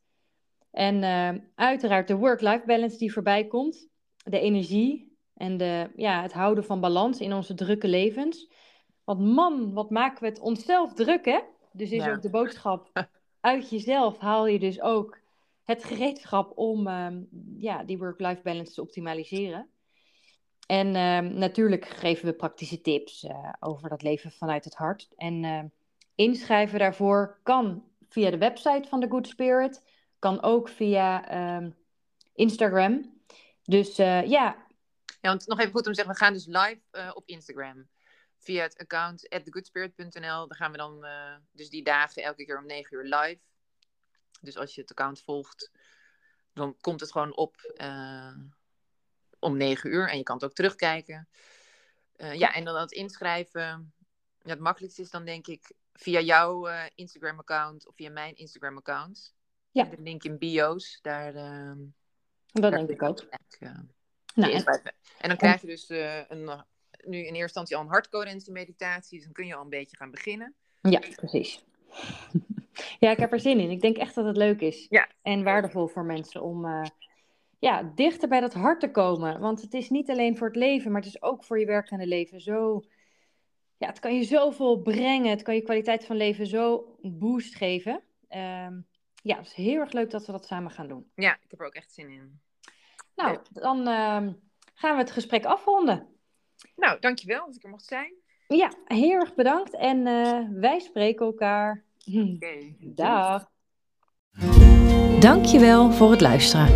En 0.71 0.95
uh, 0.95 1.41
uiteraard 1.55 2.07
de 2.07 2.15
work-life 2.15 2.65
balance 2.65 2.97
die 2.97 3.13
voorbij 3.13 3.47
komt, 3.47 3.87
de 4.23 4.39
energie 4.39 5.10
en 5.41 5.57
de, 5.57 5.89
ja, 5.95 6.21
het 6.21 6.33
houden 6.33 6.63
van 6.63 6.79
balans 6.79 7.19
in 7.19 7.33
onze 7.33 7.53
drukke 7.53 7.87
levens. 7.87 8.49
Want 9.03 9.19
man, 9.19 9.73
wat 9.73 9.89
maken 9.89 10.23
we 10.23 10.29
het 10.29 10.39
onszelf 10.39 10.93
druk, 10.93 11.25
hè? 11.25 11.39
Dus 11.71 11.91
is 11.91 12.07
ook 12.07 12.21
de 12.21 12.29
boodschap, 12.29 12.91
uit 13.39 13.69
jezelf 13.69 14.17
haal 14.17 14.47
je 14.47 14.59
dus 14.59 14.81
ook 14.81 15.19
het 15.63 15.83
gereedschap 15.83 16.57
om 16.57 16.87
uh, 16.87 17.07
ja, 17.57 17.83
die 17.83 17.97
work-life 17.97 18.41
balance 18.43 18.73
te 18.73 18.81
optimaliseren. 18.81 19.69
En 20.67 20.87
uh, 20.87 21.19
natuurlijk 21.37 21.85
geven 21.85 22.25
we 22.25 22.33
praktische 22.33 22.81
tips 22.81 23.23
uh, 23.23 23.53
over 23.59 23.89
dat 23.89 24.01
leven 24.01 24.31
vanuit 24.31 24.63
het 24.63 24.75
hart. 24.75 25.09
En 25.15 25.43
uh, 25.43 25.59
inschrijven 26.15 26.79
daarvoor 26.79 27.39
kan 27.43 27.83
via 28.07 28.29
de 28.29 28.37
website 28.37 28.87
van 28.87 28.99
The 28.99 29.09
Good 29.09 29.27
Spirit, 29.27 29.83
kan 30.19 30.41
ook 30.41 30.69
via 30.69 31.27
ehm, 31.27 31.69
Instagram. 32.33 33.19
Dus 33.63 33.97
eh, 33.97 34.27
ja. 34.27 34.69
Ja, 35.21 35.29
want 35.29 35.47
nog 35.47 35.59
even 35.59 35.71
goed 35.71 35.87
om 35.87 35.93
te 35.93 35.97
zeggen, 35.97 36.13
we 36.13 36.19
gaan 36.19 36.33
dus 36.33 36.45
live 36.45 37.13
op 37.13 37.27
Instagram. 37.27 37.89
via 38.37 38.61
het 38.61 38.77
account 38.77 39.29
at 39.29 39.45
thegoodspirit.nl. 39.45 40.47
Daar 40.47 40.55
gaan 40.55 40.71
we 40.71 40.77
dan 40.77 41.05
uh, 41.05 41.35
dus 41.51 41.69
die 41.69 41.83
dagen 41.83 42.23
elke 42.23 42.45
keer 42.45 42.57
om 42.57 42.65
9 42.65 42.97
uur 42.97 43.03
live. 43.03 43.39
Dus 44.41 44.57
als 44.57 44.75
je 44.75 44.81
het 44.81 44.89
account 44.89 45.21
volgt, 45.21 45.71
dan 46.53 46.77
komt 46.79 46.99
het 46.99 47.11
gewoon 47.11 47.35
op 47.35 47.73
uh, 47.77 48.37
om 49.39 49.57
9 49.57 49.93
uur. 49.93 50.09
En 50.09 50.17
je 50.17 50.23
kan 50.23 50.35
het 50.35 50.45
ook 50.45 50.53
terugkijken. 50.53 51.27
Ja, 52.15 52.53
en 52.53 52.63
dan 52.63 52.75
het 52.75 52.91
inschrijven. 52.91 53.93
Ja, 54.41 54.49
het 54.49 54.59
makkelijkste 54.59 55.01
is 55.01 55.09
dan 55.09 55.25
denk 55.25 55.47
ik 55.47 55.71
via 55.93 56.19
jouw 56.19 56.67
Instagram-account 56.95 57.87
of 57.87 57.95
via 57.95 58.09
mijn 58.09 58.35
Instagram-account. 58.35 59.33
Ja. 59.71 59.83
De 59.83 60.01
link 60.01 60.23
in 60.23 60.37
bio's. 60.37 60.99
Daar, 61.01 61.33
dat 61.33 62.61
daar 62.61 62.71
denk 62.71 62.89
ik 62.89 63.01
ook. 63.01 63.27
Nou, 64.35 64.53
en, 64.53 64.65
en 65.19 65.27
dan 65.29 65.37
krijg 65.37 65.61
je 65.61 65.67
dus 65.67 65.89
een 66.29 66.63
nu 67.05 67.17
in 67.17 67.23
eerste 67.23 67.41
instantie 67.41 67.75
al 67.75 67.81
een 67.81 67.89
hartcoherentie-meditatie. 67.89 69.15
Dus 69.17 69.25
dan 69.25 69.33
kun 69.33 69.45
je 69.45 69.55
al 69.55 69.63
een 69.63 69.69
beetje 69.69 69.97
gaan 69.97 70.11
beginnen. 70.11 70.53
Ja, 70.81 71.01
precies. 71.15 71.63
ja, 72.99 73.11
ik 73.11 73.17
heb 73.17 73.31
er 73.31 73.39
zin 73.39 73.59
in. 73.59 73.69
Ik 73.69 73.81
denk 73.81 73.97
echt 73.97 74.15
dat 74.15 74.25
het 74.25 74.37
leuk 74.37 74.61
is. 74.61 74.85
Ja. 74.89 75.07
En 75.21 75.43
waardevol 75.43 75.87
voor 75.87 76.05
mensen 76.05 76.41
om 76.41 76.65
uh, 76.65 76.85
ja, 77.59 77.91
dichter 77.95 78.29
bij 78.29 78.39
dat 78.39 78.53
hart 78.53 78.79
te 78.79 78.91
komen. 78.91 79.39
Want 79.39 79.61
het 79.61 79.73
is 79.73 79.89
niet 79.89 80.09
alleen 80.09 80.37
voor 80.37 80.47
het 80.47 80.55
leven, 80.55 80.91
maar 80.91 81.01
het 81.01 81.09
is 81.09 81.21
ook 81.21 81.43
voor 81.43 81.59
je 81.59 81.65
werkende 81.65 82.07
leven 82.07 82.41
zo... 82.41 82.83
Ja, 83.77 83.87
het 83.87 83.99
kan 83.99 84.15
je 84.15 84.23
zoveel 84.23 84.81
brengen. 84.81 85.29
Het 85.29 85.41
kan 85.41 85.55
je 85.55 85.61
kwaliteit 85.61 86.05
van 86.05 86.15
leven 86.15 86.47
zo 86.47 86.95
een 87.01 87.17
boost 87.17 87.55
geven. 87.55 88.01
Um, 88.29 88.87
ja, 89.23 89.37
het 89.37 89.45
is 89.45 89.53
heel 89.53 89.79
erg 89.79 89.91
leuk 89.91 90.09
dat 90.09 90.25
we 90.25 90.31
dat 90.31 90.45
samen 90.45 90.71
gaan 90.71 90.87
doen. 90.87 91.11
Ja, 91.15 91.33
ik 91.33 91.47
heb 91.49 91.59
er 91.59 91.65
ook 91.65 91.73
echt 91.73 91.93
zin 91.93 92.09
in. 92.09 92.41
Nou, 93.21 93.37
dan 93.51 93.79
uh, 93.79 94.17
gaan 94.73 94.95
we 94.95 94.97
het 94.97 95.11
gesprek 95.11 95.45
afronden. 95.45 96.07
Nou, 96.75 96.99
dankjewel 96.99 97.45
dat 97.45 97.55
ik 97.55 97.63
er 97.63 97.69
mocht 97.69 97.85
zijn. 97.85 98.13
Ja, 98.47 98.71
heel 98.85 99.19
erg 99.19 99.35
bedankt. 99.35 99.75
En 99.75 100.07
uh, 100.07 100.39
wij 100.51 100.79
spreken 100.79 101.25
elkaar. 101.25 101.83
Oké. 102.07 102.31
Okay. 102.35 102.75
Dag. 102.79 103.49
Dankjewel 105.19 105.91
voor 105.91 106.11
het 106.11 106.21
luisteren. 106.21 106.67